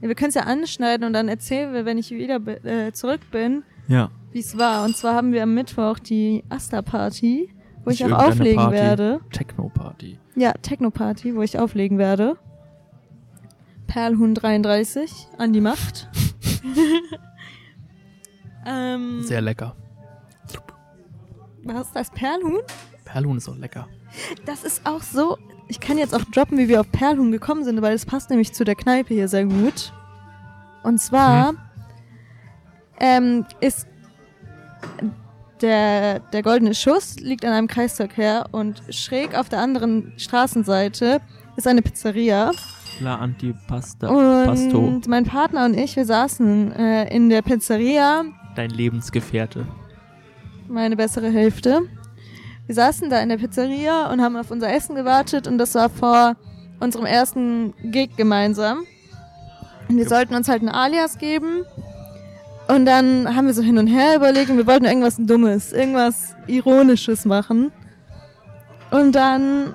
Ja, 0.00 0.08
wir 0.08 0.14
können 0.14 0.30
es 0.30 0.34
ja 0.34 0.42
anschneiden 0.42 1.06
und 1.06 1.12
dann 1.12 1.28
erzählen 1.28 1.72
wir, 1.72 1.84
wenn 1.84 1.96
ich 1.98 2.10
wieder 2.10 2.40
äh, 2.64 2.92
zurück 2.92 3.20
bin, 3.30 3.62
Ja. 3.88 4.10
Wie 4.32 4.40
es 4.40 4.56
war. 4.58 4.84
Und 4.84 4.96
zwar 4.96 5.14
haben 5.14 5.32
wir 5.32 5.42
am 5.42 5.54
Mittwoch 5.54 5.98
die 5.98 6.44
Asta-Party, 6.48 7.52
wo 7.84 7.90
Nicht 7.90 8.00
ich 8.00 8.12
auch 8.12 8.28
auflegen 8.28 8.56
Party. 8.56 8.76
werde. 8.76 9.20
Techno-Party. 9.32 10.18
Ja, 10.36 10.52
Techno-Party, 10.52 11.34
wo 11.34 11.42
ich 11.42 11.58
auflegen 11.58 11.98
werde. 11.98 12.36
Perlhuhn 13.86 14.34
33 14.34 15.28
an 15.38 15.52
die 15.52 15.60
Macht. 15.60 16.08
ähm, 18.66 19.22
Sehr 19.22 19.40
lecker. 19.40 19.74
was 21.64 21.88
ist 21.88 21.96
das? 21.96 22.10
Perlhuhn? 22.10 22.60
Perlhuhn 23.04 23.36
ist 23.36 23.48
auch 23.48 23.56
lecker. 23.56 23.88
Das 24.46 24.64
ist 24.64 24.86
auch 24.86 25.02
so. 25.02 25.36
Ich 25.68 25.80
kann 25.80 25.98
jetzt 25.98 26.14
auch 26.14 26.24
droppen, 26.24 26.58
wie 26.58 26.68
wir 26.68 26.80
auf 26.80 26.90
Perlhuhn 26.90 27.30
gekommen 27.32 27.64
sind, 27.64 27.80
weil 27.82 27.94
es 27.94 28.06
passt 28.06 28.30
nämlich 28.30 28.52
zu 28.52 28.64
der 28.64 28.74
Kneipe 28.74 29.14
hier 29.14 29.28
sehr 29.28 29.44
gut. 29.44 29.92
Und 30.82 30.98
zwar 30.98 31.54
ähm, 32.98 33.46
ist 33.60 33.86
der, 35.60 36.20
der 36.20 36.42
goldene 36.42 36.74
Schuss 36.74 37.18
liegt 37.20 37.44
an 37.44 37.52
einem 37.52 37.68
Kreisverkehr 37.68 38.46
und 38.52 38.82
schräg 38.90 39.36
auf 39.36 39.48
der 39.48 39.60
anderen 39.60 40.12
Straßenseite 40.16 41.20
ist 41.56 41.66
eine 41.66 41.82
Pizzeria. 41.82 42.50
La 43.00 43.16
Antipasta. 43.16 44.08
Und 44.08 44.44
Pasto. 44.46 45.00
mein 45.08 45.24
Partner 45.24 45.64
und 45.66 45.74
ich, 45.74 45.96
wir 45.96 46.04
saßen 46.04 46.72
äh, 46.72 47.14
in 47.14 47.28
der 47.28 47.42
Pizzeria, 47.42 48.24
Dein 48.56 48.70
Lebensgefährte. 48.70 49.66
meine 50.68 50.96
bessere 50.96 51.30
Hälfte. 51.30 51.82
Wir 52.66 52.74
saßen 52.74 53.10
da 53.10 53.20
in 53.20 53.28
der 53.28 53.36
Pizzeria 53.38 54.10
und 54.12 54.20
haben 54.20 54.36
auf 54.36 54.50
unser 54.50 54.72
Essen 54.72 54.94
gewartet 54.94 55.46
und 55.46 55.58
das 55.58 55.74
war 55.74 55.88
vor 55.88 56.36
unserem 56.78 57.04
ersten 57.06 57.74
Gig 57.90 58.16
gemeinsam. 58.16 58.84
Und 59.88 59.96
wir 59.96 60.08
sollten 60.08 60.34
uns 60.34 60.48
halt 60.48 60.62
ein 60.62 60.68
Alias 60.68 61.18
geben. 61.18 61.64
Und 62.74 62.86
dann 62.86 63.34
haben 63.34 63.46
wir 63.46 63.54
so 63.54 63.62
hin 63.62 63.78
und 63.78 63.86
her 63.86 64.16
überlegt 64.16 64.50
und 64.50 64.56
wir 64.56 64.66
wollten 64.66 64.84
irgendwas 64.84 65.16
Dummes, 65.18 65.72
irgendwas 65.72 66.36
Ironisches 66.46 67.24
machen. 67.24 67.72
Und 68.90 69.12
dann 69.12 69.74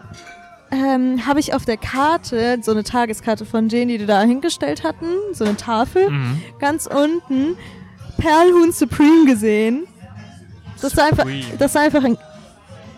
ähm, 0.72 1.26
habe 1.26 1.40
ich 1.40 1.54
auf 1.54 1.66
der 1.66 1.78
Karte, 1.78 2.58
so 2.62 2.72
eine 2.72 2.84
Tageskarte 2.84 3.46
von 3.46 3.70
Jane, 3.70 3.88
die 3.94 3.98
die 4.00 4.06
da 4.06 4.22
hingestellt 4.22 4.84
hatten, 4.84 5.08
so 5.34 5.46
eine 5.46 5.56
Tafel, 5.58 6.10
Mhm. 6.10 6.42
ganz 6.60 6.86
unten 6.88 7.58
Perlhuhn 8.18 8.72
Supreme 8.72 9.26
gesehen. 9.26 9.88
Das 10.82 10.96
war 10.98 11.06
einfach, 11.06 11.26
das 11.60 11.76
war 11.76 11.82
einfach 11.84 12.04
ein, 12.04 12.18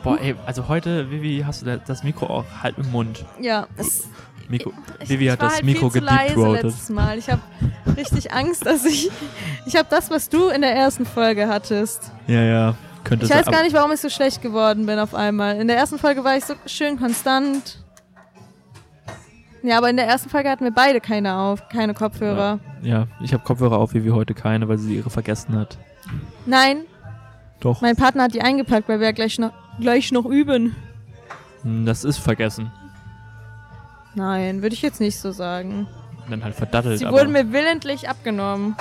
Boah, 0.03 0.19
ey, 0.21 0.35
also 0.45 0.67
heute, 0.67 1.09
Vivi, 1.11 1.43
hast 1.45 1.61
du 1.61 1.65
da- 1.65 1.77
das 1.77 2.03
Mikro 2.03 2.27
auch 2.27 2.45
halb 2.63 2.77
im 2.77 2.91
Mund. 2.91 3.25
ja, 3.41 3.67
es, 3.77 4.07
Mikro, 4.49 4.71
ich, 5.01 5.09
Vivi 5.09 5.25
hat 5.27 5.41
das 5.41 5.55
halt 5.55 5.65
Mikro 5.65 5.89
gedeepthroated. 5.89 6.63
letztes 6.63 6.89
Mal. 6.89 7.17
Ich 7.17 7.29
habe 7.29 7.41
richtig 7.97 8.31
Angst, 8.31 8.65
dass 8.65 8.85
ich, 8.85 9.09
ich 9.65 9.75
habe 9.75 9.87
das, 9.89 10.09
was 10.09 10.29
du 10.29 10.47
in 10.47 10.61
der 10.61 10.73
ersten 10.73 11.05
Folge 11.05 11.47
hattest. 11.47 12.11
Ja, 12.27 12.41
ja. 12.43 12.75
Könnte 13.03 13.25
Ich 13.25 13.31
weiß 13.31 13.45
gar 13.45 13.63
nicht, 13.63 13.73
warum 13.73 13.91
ich 13.91 13.99
so 13.99 14.09
schlecht 14.09 14.41
geworden 14.41 14.85
bin 14.85 14.99
auf 14.99 15.13
einmal. 15.13 15.57
In 15.59 15.67
der 15.67 15.77
ersten 15.77 15.97
Folge 15.99 16.23
war 16.23 16.35
ich 16.37 16.45
so 16.45 16.53
schön 16.65 16.97
konstant. 16.97 17.83
Ja, 19.63 19.77
aber 19.79 19.89
in 19.89 19.97
der 19.97 20.07
ersten 20.07 20.29
Folge 20.29 20.49
hatten 20.49 20.63
wir 20.63 20.71
beide 20.71 21.01
keine 21.01 21.35
auf, 21.35 21.67
keine 21.69 21.93
Kopfhörer. 21.93 22.59
Ja, 22.83 23.07
ich 23.21 23.33
habe 23.33 23.43
Kopfhörer 23.43 23.77
auf, 23.77 23.93
Vivi 23.93 24.09
heute 24.09 24.33
keine, 24.33 24.69
weil 24.69 24.77
sie 24.77 24.95
ihre 24.95 25.09
vergessen 25.09 25.57
hat. 25.57 25.77
Nein, 26.45 26.83
Doch. 27.59 27.81
mein 27.81 27.95
Partner 27.97 28.23
hat 28.23 28.33
die 28.33 28.41
eingepackt, 28.41 28.87
weil 28.87 28.99
wir 28.99 29.07
ja 29.07 29.11
gleich 29.11 29.39
noch, 29.39 29.51
gleich 29.79 30.11
noch 30.11 30.25
üben. 30.25 30.75
Hm, 31.63 31.85
Das 31.85 32.03
ist 32.05 32.17
vergessen. 32.17 32.71
Nein, 34.17 34.61
würde 34.63 34.73
ich 34.73 34.81
jetzt 34.81 34.99
nicht 34.99 35.19
so 35.19 35.31
sagen. 35.31 35.87
Dann 36.29 36.43
halt 36.43 36.55
verdattelt, 36.55 36.99
Sie 36.99 37.05
wurden 37.09 37.31
mir 37.31 37.53
willentlich 37.53 38.09
abgenommen. 38.09 38.75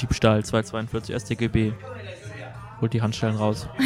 Diebstahl 0.00 0.42
242 0.44 1.14
StGB. 1.14 1.72
Holt 2.80 2.92
die 2.92 3.02
Handschellen 3.02 3.36
raus. 3.36 3.68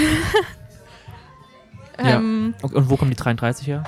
Ja. 1.99 2.17
Ähm, 2.19 2.55
Und, 2.61 2.91
wo 2.91 2.97
kommen 2.99 3.11
die 3.11 3.17
33 3.17 3.67
her? 3.69 3.85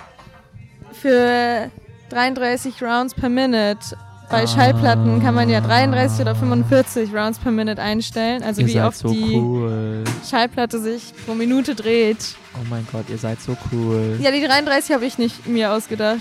für 0.92 1.70
33 2.08 2.82
Rounds 2.82 3.12
per 3.14 3.28
Minute. 3.28 3.98
Bei 4.30 4.44
Ah. 4.44 4.46
Schallplatten 4.46 5.22
kann 5.22 5.34
man 5.34 5.50
ja 5.50 5.60
33 5.60 6.20
oder 6.22 6.34
45 6.34 7.12
Rounds 7.14 7.38
per 7.38 7.52
Minute 7.52 7.80
einstellen. 7.82 8.42
Also 8.42 8.66
wie 8.66 8.80
oft 8.80 8.96
so 8.96 9.10
die 9.12 9.36
cool. 9.36 10.04
Schallplatte 10.28 10.80
sich 10.80 11.12
pro 11.26 11.34
Minute 11.34 11.74
dreht. 11.74 12.34
Oh 12.54 12.64
mein 12.70 12.86
Gott, 12.90 13.10
ihr 13.10 13.18
seid 13.18 13.42
so 13.42 13.54
cool. 13.72 14.16
Ja, 14.20 14.30
die 14.30 14.42
33 14.42 14.94
habe 14.94 15.04
ich 15.04 15.18
nicht 15.18 15.46
mir 15.46 15.70
ausgedacht. 15.72 16.20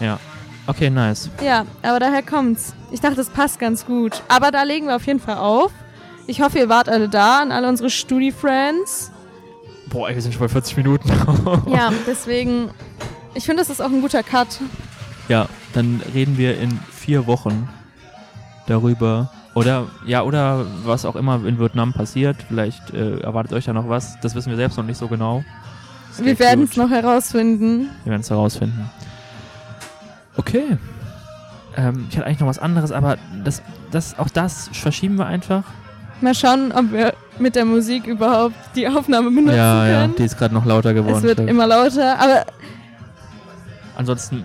Ja. 0.00 0.18
Okay, 0.66 0.90
nice. 0.90 1.30
Ja, 1.42 1.64
aber 1.82 1.98
daher 1.98 2.22
kommt's. 2.22 2.74
Ich 2.90 3.00
dachte, 3.00 3.20
es 3.20 3.30
passt 3.30 3.58
ganz 3.58 3.86
gut. 3.86 4.22
Aber 4.28 4.50
da 4.50 4.64
legen 4.64 4.86
wir 4.86 4.96
auf 4.96 5.06
jeden 5.06 5.20
Fall 5.20 5.38
auf. 5.38 5.72
Ich 6.26 6.42
hoffe, 6.42 6.58
ihr 6.58 6.68
wart 6.68 6.90
alle 6.90 7.08
da, 7.08 7.40
an 7.40 7.52
alle 7.52 7.68
unsere 7.68 7.88
Studi-Friends. 7.88 9.10
Boah, 9.88 10.10
ey, 10.10 10.14
wir 10.14 10.20
sind 10.20 10.32
schon 10.32 10.42
bei 10.42 10.48
40 10.48 10.76
Minuten. 10.76 11.10
Ja, 11.72 11.90
deswegen, 12.06 12.70
ich 13.34 13.44
finde, 13.46 13.62
das 13.62 13.70
ist 13.70 13.80
auch 13.80 13.90
ein 13.90 14.02
guter 14.02 14.22
Cut. 14.22 14.60
Ja, 15.28 15.48
dann 15.72 16.02
reden 16.14 16.36
wir 16.36 16.58
in 16.60 16.78
vier 16.92 17.26
Wochen 17.26 17.68
darüber. 18.66 19.32
Oder, 19.54 19.86
ja, 20.04 20.22
oder 20.22 20.66
was 20.84 21.06
auch 21.06 21.16
immer 21.16 21.42
in 21.46 21.58
Vietnam 21.58 21.94
passiert. 21.94 22.36
Vielleicht 22.46 22.92
äh, 22.92 23.20
erwartet 23.20 23.54
euch 23.54 23.64
da 23.64 23.72
noch 23.72 23.88
was. 23.88 24.20
Das 24.20 24.34
wissen 24.34 24.50
wir 24.50 24.56
selbst 24.56 24.76
noch 24.76 24.84
nicht 24.84 24.98
so 24.98 25.08
genau. 25.08 25.42
Stay 26.12 26.26
wir 26.26 26.38
werden 26.38 26.64
es 26.64 26.76
noch 26.76 26.90
herausfinden. 26.90 27.88
Wir 28.04 28.10
werden 28.10 28.20
es 28.20 28.30
herausfinden. 28.30 28.90
Okay. 30.38 30.78
Ähm, 31.76 32.06
ich 32.08 32.16
hatte 32.16 32.26
eigentlich 32.26 32.40
noch 32.40 32.46
was 32.46 32.58
anderes, 32.58 32.92
aber 32.92 33.18
das, 33.44 33.62
das, 33.90 34.18
auch 34.18 34.28
das 34.28 34.70
verschieben 34.72 35.16
wir 35.16 35.26
einfach. 35.26 35.64
Mal 36.20 36.34
schauen, 36.34 36.72
ob 36.72 36.90
wir 36.90 37.12
mit 37.38 37.54
der 37.54 37.64
Musik 37.64 38.06
überhaupt 38.06 38.54
die 38.74 38.88
Aufnahme 38.88 39.30
benutzen 39.30 39.56
ja, 39.56 39.86
ja, 39.86 40.00
können. 40.00 40.16
die 40.16 40.24
ist 40.24 40.38
gerade 40.38 40.54
noch 40.54 40.64
lauter 40.64 40.94
geworden. 40.94 41.18
es 41.18 41.22
wird 41.22 41.40
immer 41.40 41.66
lauter, 41.66 42.18
aber 42.18 42.46
Ansonsten, 43.98 44.44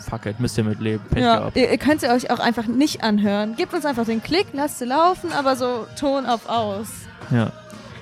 fuck 0.00 0.24
it, 0.24 0.40
müsst 0.40 0.56
ihr 0.56 0.64
mitleben. 0.64 1.06
Pech 1.10 1.22
ja, 1.22 1.38
gehabt. 1.38 1.56
ihr, 1.56 1.70
ihr 1.70 1.78
könnt 1.78 2.00
sie 2.00 2.08
euch 2.08 2.30
auch 2.30 2.38
einfach 2.38 2.66
nicht 2.66 3.02
anhören. 3.02 3.54
Gebt 3.54 3.74
uns 3.74 3.84
einfach 3.84 4.06
den 4.06 4.22
Klick, 4.22 4.46
lasst 4.54 4.78
sie 4.78 4.86
laufen, 4.86 5.30
aber 5.32 5.56
so 5.56 5.86
Ton 5.98 6.24
auf 6.24 6.48
aus. 6.48 6.88
Ja. 7.30 7.52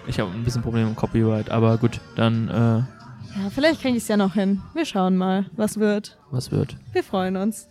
Ich 0.06 0.20
habe 0.20 0.30
ein 0.30 0.44
bisschen 0.44 0.62
Probleme 0.62 0.88
mit 0.88 0.96
Copyright, 0.96 1.50
aber 1.50 1.76
gut, 1.78 2.00
dann, 2.14 2.48
äh, 2.48 2.95
Ja, 3.36 3.50
vielleicht 3.50 3.82
kriege 3.82 3.96
ich 3.96 4.02
es 4.02 4.08
ja 4.08 4.16
noch 4.16 4.34
hin. 4.34 4.62
Wir 4.72 4.86
schauen 4.86 5.16
mal, 5.16 5.46
was 5.56 5.78
wird. 5.78 6.16
was 6.30 6.50
wird? 6.50 6.76
Wir 6.92 7.02
freuen 7.04 7.36
uns. 7.36 7.68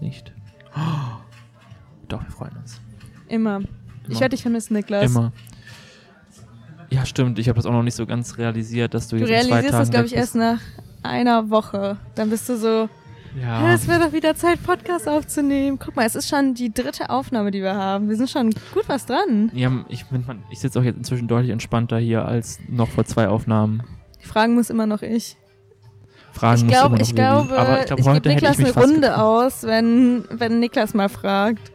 Nicht. 0.00 0.32
Doch, 2.08 2.22
wir 2.22 2.30
freuen 2.30 2.56
uns. 2.56 2.80
Immer. 3.28 3.60
Ich 4.04 4.10
Immer. 4.10 4.20
werde 4.20 4.36
dich 4.36 4.42
vermissen, 4.42 4.74
Niklas. 4.74 5.10
Immer. 5.10 5.32
Ja, 6.90 7.04
stimmt. 7.04 7.38
Ich 7.38 7.48
habe 7.48 7.56
das 7.56 7.66
auch 7.66 7.72
noch 7.72 7.82
nicht 7.82 7.96
so 7.96 8.06
ganz 8.06 8.38
realisiert, 8.38 8.94
dass 8.94 9.08
du, 9.08 9.16
Du 9.16 9.22
jetzt 9.26 9.30
in 9.30 9.48
zwei 9.48 9.54
realisierst 9.56 9.72
Tagen 9.72 9.82
das, 9.82 9.90
glaube 9.90 10.06
ich, 10.06 10.14
erst 10.14 10.34
nach 10.36 10.60
einer 11.02 11.50
Woche. 11.50 11.96
Dann 12.14 12.30
bist 12.30 12.48
du 12.48 12.56
so. 12.56 12.88
Ja. 13.38 13.74
Es 13.74 13.86
wäre 13.86 14.06
doch 14.06 14.12
wieder 14.12 14.34
Zeit, 14.36 14.62
Podcast 14.62 15.06
aufzunehmen. 15.06 15.78
Guck 15.78 15.96
mal, 15.96 16.06
es 16.06 16.14
ist 16.14 16.28
schon 16.28 16.54
die 16.54 16.72
dritte 16.72 17.10
Aufnahme, 17.10 17.50
die 17.50 17.60
wir 17.60 17.74
haben. 17.74 18.08
Wir 18.08 18.16
sind 18.16 18.30
schon 18.30 18.50
gut 18.72 18.88
was 18.88 19.04
dran. 19.04 19.50
Ja, 19.52 19.70
ich, 19.88 20.06
ich 20.50 20.60
sitze 20.60 20.80
auch 20.80 20.84
jetzt 20.84 20.96
inzwischen 20.96 21.28
deutlich 21.28 21.50
entspannter 21.50 21.98
hier 21.98 22.24
als 22.24 22.58
noch 22.68 22.88
vor 22.88 23.04
zwei 23.04 23.28
Aufnahmen. 23.28 23.82
Die 24.22 24.26
Fragen 24.26 24.54
muss 24.54 24.70
immer 24.70 24.86
noch 24.86 25.02
ich. 25.02 25.36
Fragen 26.32 26.58
Ich 26.58 26.64
muss 26.64 26.72
glaube, 26.72 26.86
immer 26.88 26.98
noch 26.98 27.08
ich 27.08 27.14
glaube, 27.14 27.58
Aber 27.58 27.74
ich 27.76 27.80
ich, 27.80 27.86
glaube, 27.86 28.04
heute 28.04 28.14
hätte 28.14 28.28
Niklas 28.30 28.58
ich 28.58 28.66
mich 28.66 28.76
eine 28.76 28.84
Runde 28.84 29.00
getraut. 29.08 29.18
aus, 29.18 29.62
wenn, 29.64 30.24
wenn 30.30 30.60
Niklas 30.60 30.94
mal 30.94 31.08
fragt. 31.08 31.72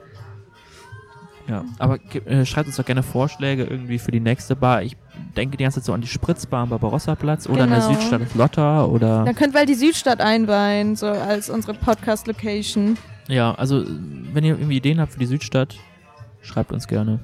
Ja, 1.48 1.66
aber 1.78 2.00
äh, 2.26 2.46
schreibt 2.46 2.68
uns 2.68 2.78
doch 2.78 2.86
gerne 2.86 3.04
Vorschläge 3.04 3.66
irgendwie 3.66 4.00
für 4.00 4.12
die 4.12 4.22
nächste 4.22 4.56
Bar. 4.56 4.82
Ich 4.84 4.96
denke 5.36 5.58
die 5.58 5.64
ganze 5.64 5.80
Zeit 5.82 5.86
so 5.86 5.94
an 5.94 6.00
die 6.00 6.08
Spritzbar 6.08 6.64
am 6.64 6.70
Barbarossa-Platz 6.70 7.48
oder 7.48 7.64
an 7.64 7.70
der 7.72 7.80
Genau. 7.80 7.92
Südstadt 8.00 8.22
Lotta 8.36 8.86
oder. 8.86 9.26
Dann 9.26 9.36
könnt 9.36 9.54
wir 9.54 9.60
halt 9.60 9.70
die 9.70 9.74
Südstadt 9.76 10.22
einweihen, 10.22 10.96
so 10.96 11.08
als 11.08 11.50
unsere 11.50 11.74
Podcast-Location. 11.74 12.98
Ja, 13.28 13.54
also 13.56 13.84
wenn 14.32 14.46
ihr 14.46 14.54
irgendwie 14.58 14.78
Ideen 14.78 15.02
habt 15.02 15.12
für 15.14 15.20
die 15.20 15.26
Südstadt, 15.26 15.76
schreibt 16.42 16.72
uns 16.72 16.88
gerne. 16.88 17.20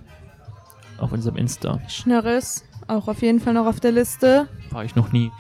Auf 0.98 1.14
unserem 1.14 1.38
Insta. 1.38 1.80
Schnörres, 1.88 2.66
auch 2.90 3.08
auf 3.08 3.22
jeden 3.22 3.40
Fall 3.40 3.54
noch 3.54 3.66
auf 3.66 3.80
der 3.80 3.92
Liste. 3.92 4.48
War 4.72 4.84
ich 4.84 4.96
noch 4.96 5.12
nie. 5.12 5.32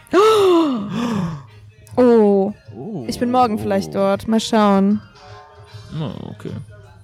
Oh, 1.97 2.53
Oh. 2.75 3.05
ich 3.07 3.19
bin 3.19 3.31
morgen 3.31 3.59
vielleicht 3.59 3.93
dort. 3.95 4.27
Mal 4.27 4.39
schauen. 4.39 5.01
Okay. 6.23 6.51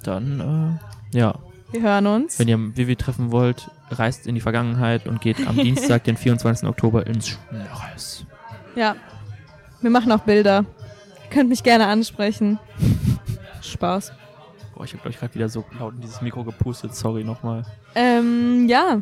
Dann, 0.04 0.80
äh, 1.14 1.18
ja. 1.18 1.36
Wir 1.72 1.82
hören 1.82 2.08
uns. 2.08 2.40
Wenn 2.40 2.48
ihr 2.48 2.78
Vivi 2.78 2.96
treffen 2.96 3.32
wollt, 3.32 3.70
reist 3.90 4.28
in 4.28 4.36
die 4.36 4.42
Vergangenheit 4.42 5.08
und 5.08 5.20
geht 5.20 5.46
am 5.48 5.58
Dienstag, 5.58 6.04
den 6.06 6.16
24. 6.16 6.68
Oktober 6.70 7.06
ins 7.08 7.28
Schnörres. 7.30 8.26
Ja. 8.76 8.96
Wir 9.82 9.90
machen 9.90 10.12
auch 10.12 10.20
Bilder. 10.22 10.66
Ihr 11.24 11.30
könnt 11.32 11.50
mich 11.50 11.64
gerne 11.64 11.88
ansprechen. 11.88 12.60
Spaß. 13.62 14.14
Boah, 14.76 14.84
ich 14.86 14.92
habe, 14.92 15.02
glaube 15.02 15.10
ich, 15.10 15.20
gerade 15.20 15.34
wieder 15.36 15.50
so 15.50 15.66
laut 15.80 15.96
in 15.96 16.02
dieses 16.02 16.22
Mikro 16.22 16.44
gepustet. 16.44 16.96
Sorry 16.96 17.24
nochmal. 17.24 17.64
Ähm, 17.96 18.68
ja. 18.70 19.02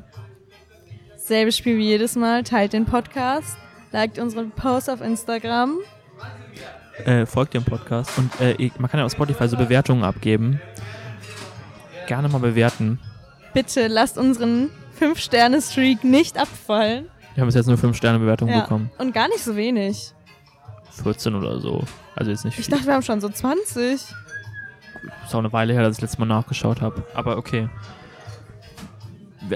Selbes 1.34 1.58
Spiel 1.58 1.80
wie 1.80 1.88
jedes 1.88 2.16
Mal. 2.16 2.44
Teilt 2.44 2.74
den 2.74 2.86
Podcast. 2.86 3.58
Liked 3.92 4.20
unseren 4.20 4.52
Post 4.52 4.88
auf 4.88 5.02
Instagram. 5.02 5.80
Äh, 7.06 7.26
folgt 7.26 7.56
dem 7.56 7.64
Podcast 7.64 8.16
und 8.20 8.30
äh, 8.40 8.70
man 8.78 8.88
kann 8.88 9.00
ja 9.00 9.06
auf 9.08 9.14
Spotify 9.14 9.48
so 9.48 9.58
Bewertungen 9.58 10.04
abgeben. 10.04 10.62
Gerne 12.06 12.30
mal 12.30 12.38
bewerten. 12.38 13.00
Bitte 13.52 13.88
lasst 13.88 14.20
unseren 14.20 14.70
5-Sterne-Streak 15.02 16.04
nicht 16.04 16.38
abfallen. 16.38 17.08
Wir 17.34 17.42
haben 17.42 17.48
bis 17.48 17.56
jetzt 17.56 17.66
nur 17.66 17.78
5-Sterne-Bewertungen 17.78 18.54
Ja. 18.54 18.62
bekommen. 18.62 18.92
Und 19.00 19.12
gar 19.16 19.28
nicht 19.28 19.44
so 19.44 19.56
wenig. 19.56 20.14
14 21.02 21.34
oder 21.34 21.60
so. 21.60 21.84
Also 22.16 22.30
jetzt 22.30 22.46
nicht 22.46 22.60
Ich 22.60 22.66
viel. 22.66 22.76
dachte, 22.76 22.86
wir 22.86 22.94
haben 22.94 23.02
schon 23.02 23.22
so 23.22 23.30
20. 23.30 23.94
Ist 23.94 24.14
auch 25.34 25.40
eine 25.40 25.52
Weile 25.52 25.74
her, 25.74 25.82
dass 25.82 25.96
ich 25.98 26.02
das 26.02 26.12
letzte 26.12 26.20
Mal 26.20 26.28
nachgeschaut 26.28 26.80
habe. 26.82 27.04
Aber 27.16 27.38
okay. 27.38 27.70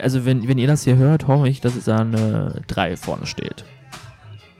Also 0.01 0.25
wenn, 0.25 0.47
wenn 0.47 0.57
ihr 0.57 0.67
das 0.67 0.83
hier 0.83 0.97
hört, 0.97 1.27
hoffe 1.27 1.47
ich, 1.47 1.61
dass 1.61 1.75
es 1.75 1.85
da 1.85 1.99
eine 1.99 2.61
3 2.67 2.97
vorne 2.97 3.25
steht. 3.25 3.63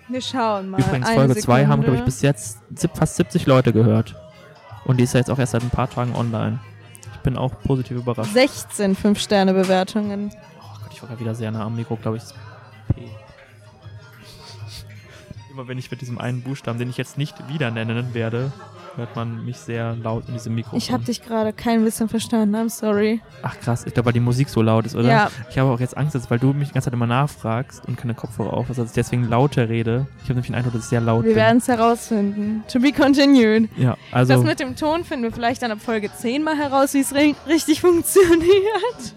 Wir 0.09 0.21
schauen 0.21 0.69
mal. 0.69 0.79
Übrigens, 0.79 1.09
Folge 1.09 1.35
2 1.35 1.67
haben, 1.67 1.81
glaube 1.81 1.97
ich, 1.97 2.05
bis 2.05 2.21
jetzt 2.21 2.59
fast 2.93 3.17
70 3.17 3.45
Leute 3.45 3.73
gehört. 3.73 4.15
Und 4.85 4.97
die 4.97 5.03
ist 5.03 5.13
ja 5.13 5.19
jetzt 5.19 5.29
auch 5.29 5.37
erst 5.37 5.51
seit 5.51 5.63
ein 5.63 5.69
paar 5.69 5.89
Tagen 5.89 6.15
online. 6.15 6.59
Ich 7.13 7.19
bin 7.19 7.35
auch 7.35 7.51
positiv 7.63 7.97
überrascht. 7.97 8.31
16 8.31 8.95
5-Sterne-Bewertungen. 8.95 10.31
Oh 10.31 10.79
Gott, 10.81 10.93
ich 10.93 11.01
war 11.01 11.09
gerade 11.09 11.19
wieder 11.19 11.35
sehr 11.35 11.51
nah 11.51 11.65
am 11.65 11.75
Mikro, 11.75 11.97
glaube 11.97 12.17
ich. 12.17 12.23
P. 12.95 13.01
Immer 15.51 15.67
wenn 15.67 15.77
ich 15.77 15.91
mit 15.91 15.99
diesem 15.99 16.19
einen 16.19 16.41
Buchstaben, 16.41 16.79
den 16.79 16.89
ich 16.89 16.95
jetzt 16.95 17.17
nicht 17.17 17.35
wieder 17.49 17.69
nennen 17.69 18.13
werde, 18.13 18.53
hört 18.97 19.15
man 19.15 19.45
mich 19.45 19.57
sehr 19.57 19.95
laut 19.95 20.23
in 20.27 20.33
diesem 20.33 20.55
Mikrofon. 20.55 20.77
Ich 20.77 20.91
habe 20.91 21.03
dich 21.03 21.21
gerade 21.21 21.53
kein 21.53 21.83
bisschen 21.83 22.09
verstanden. 22.09 22.55
I'm 22.55 22.69
sorry. 22.69 23.21
Ach 23.43 23.57
krass, 23.59 23.85
ich 23.85 23.93
glaube, 23.93 24.07
weil 24.07 24.13
die 24.13 24.19
Musik 24.19 24.49
so 24.49 24.61
laut 24.61 24.85
ist, 24.85 24.95
oder? 24.95 25.07
Ja. 25.07 25.31
Ich 25.49 25.57
habe 25.57 25.69
auch 25.69 25.79
jetzt 25.79 25.95
Angst, 25.95 26.15
dass, 26.15 26.29
weil 26.29 26.39
du 26.39 26.53
mich 26.53 26.67
die 26.69 26.73
ganze 26.73 26.87
Zeit 26.87 26.93
immer 26.93 27.07
nachfragst 27.07 27.85
und 27.87 27.95
keine 27.97 28.13
Kopfhörer 28.15 28.51
auf 28.53 28.67
hast, 28.69 28.77
dass 28.77 28.89
ich 28.89 28.95
deswegen 28.95 29.29
lauter 29.29 29.69
rede. 29.69 30.07
Ich 30.17 30.23
habe 30.23 30.33
nämlich 30.33 30.47
den 30.47 30.55
Eindruck, 30.55 30.73
dass 30.73 30.83
ich 30.83 30.89
sehr 30.89 31.01
laut 31.01 31.23
Wir 31.23 31.29
bin. 31.29 31.35
werden 31.37 31.57
es 31.59 31.67
herausfinden. 31.67 32.63
To 32.71 32.79
be 32.79 32.91
continued. 32.91 33.69
Ja, 33.77 33.95
also. 34.11 34.33
das 34.33 34.43
mit 34.43 34.59
dem 34.59 34.75
Ton 34.75 35.03
finden 35.03 35.23
wir 35.23 35.31
vielleicht 35.31 35.61
dann 35.61 35.71
ab 35.71 35.79
Folge 35.81 36.11
10 36.11 36.43
mal 36.43 36.57
heraus, 36.57 36.93
wie 36.93 36.99
es 36.99 37.13
ri- 37.13 37.35
richtig 37.47 37.81
funktioniert. 37.81 39.13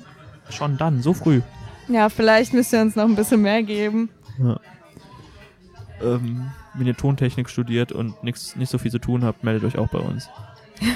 Schon 0.51 0.77
dann, 0.77 1.01
so 1.03 1.15
früh. 1.15 1.41
Ja, 1.89 2.09
vielleicht 2.09 2.53
müsst 2.55 2.73
ihr 2.73 2.81
uns 2.83 2.95
noch 2.97 3.05
ein 3.05 3.17
bisschen 3.17 3.43
mehr 3.43 3.63
geben. 3.63 4.11
Ähm, 6.03 6.51
wenn 6.75 6.87
ihr 6.87 6.97
Tontechnik 6.97 7.49
studiert 7.51 7.93
und 7.93 8.23
nix, 8.25 8.57
nicht 8.57 8.71
so 8.71 8.79
viel 8.79 8.91
zu 8.91 8.99
tun 8.99 9.25
habt, 9.25 9.45
meldet 9.45 9.65
euch 9.65 9.79
auch 9.79 9.89
bei 9.89 9.99
uns. 9.99 10.29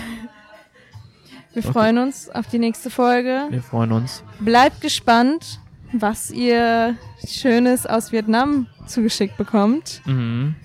Wir 1.52 1.62
Okay. 1.62 1.72
freuen 1.72 1.98
uns 1.98 2.28
auf 2.30 2.48
die 2.48 2.58
nächste 2.58 2.90
Folge. 2.90 3.46
Wir 3.50 3.62
freuen 3.62 3.92
uns. 3.92 4.24
Bleibt 4.40 4.80
gespannt, 4.80 5.60
was 5.92 6.32
ihr 6.32 6.96
Schönes 7.24 7.86
aus 7.86 8.10
Vietnam 8.10 8.66
zugeschickt 8.86 9.36
bekommt. 9.36 10.02
Mhm. 10.04 10.56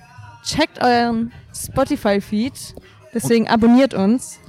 Checkt 0.44 0.82
euren 0.84 1.32
Spotify-Feed. 1.54 2.76
Deswegen 3.14 3.48
abonniert 3.48 3.94
uns. 3.94 4.40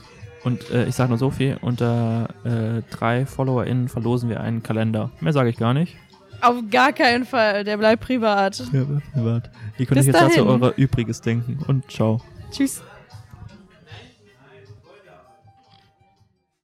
Und 0.44 0.70
äh, 0.70 0.86
ich 0.86 0.94
sage 0.94 1.10
nur 1.10 1.18
so 1.18 1.30
viel, 1.30 1.58
unter 1.60 2.28
äh, 2.44 2.80
drei 2.90 3.26
FollowerInnen 3.26 3.88
verlosen 3.88 4.30
wir 4.30 4.40
einen 4.40 4.62
Kalender. 4.62 5.10
Mehr 5.20 5.34
sage 5.34 5.50
ich 5.50 5.58
gar 5.58 5.74
nicht. 5.74 5.94
Auf 6.40 6.56
gar 6.70 6.92
keinen 6.92 7.24
Fall. 7.24 7.64
Der 7.64 7.76
bleibt 7.76 8.02
privat. 8.02 8.62
Ja, 8.72 8.84
privat. 9.12 9.50
Ihr 9.78 9.86
könnt 9.86 10.00
euch 10.00 10.06
jetzt 10.06 10.20
dazu 10.20 10.46
eure 10.46 10.74
Übriges 10.76 11.20
denken. 11.20 11.58
Und 11.66 11.90
ciao. 11.90 12.20
Tschüss. 12.50 12.82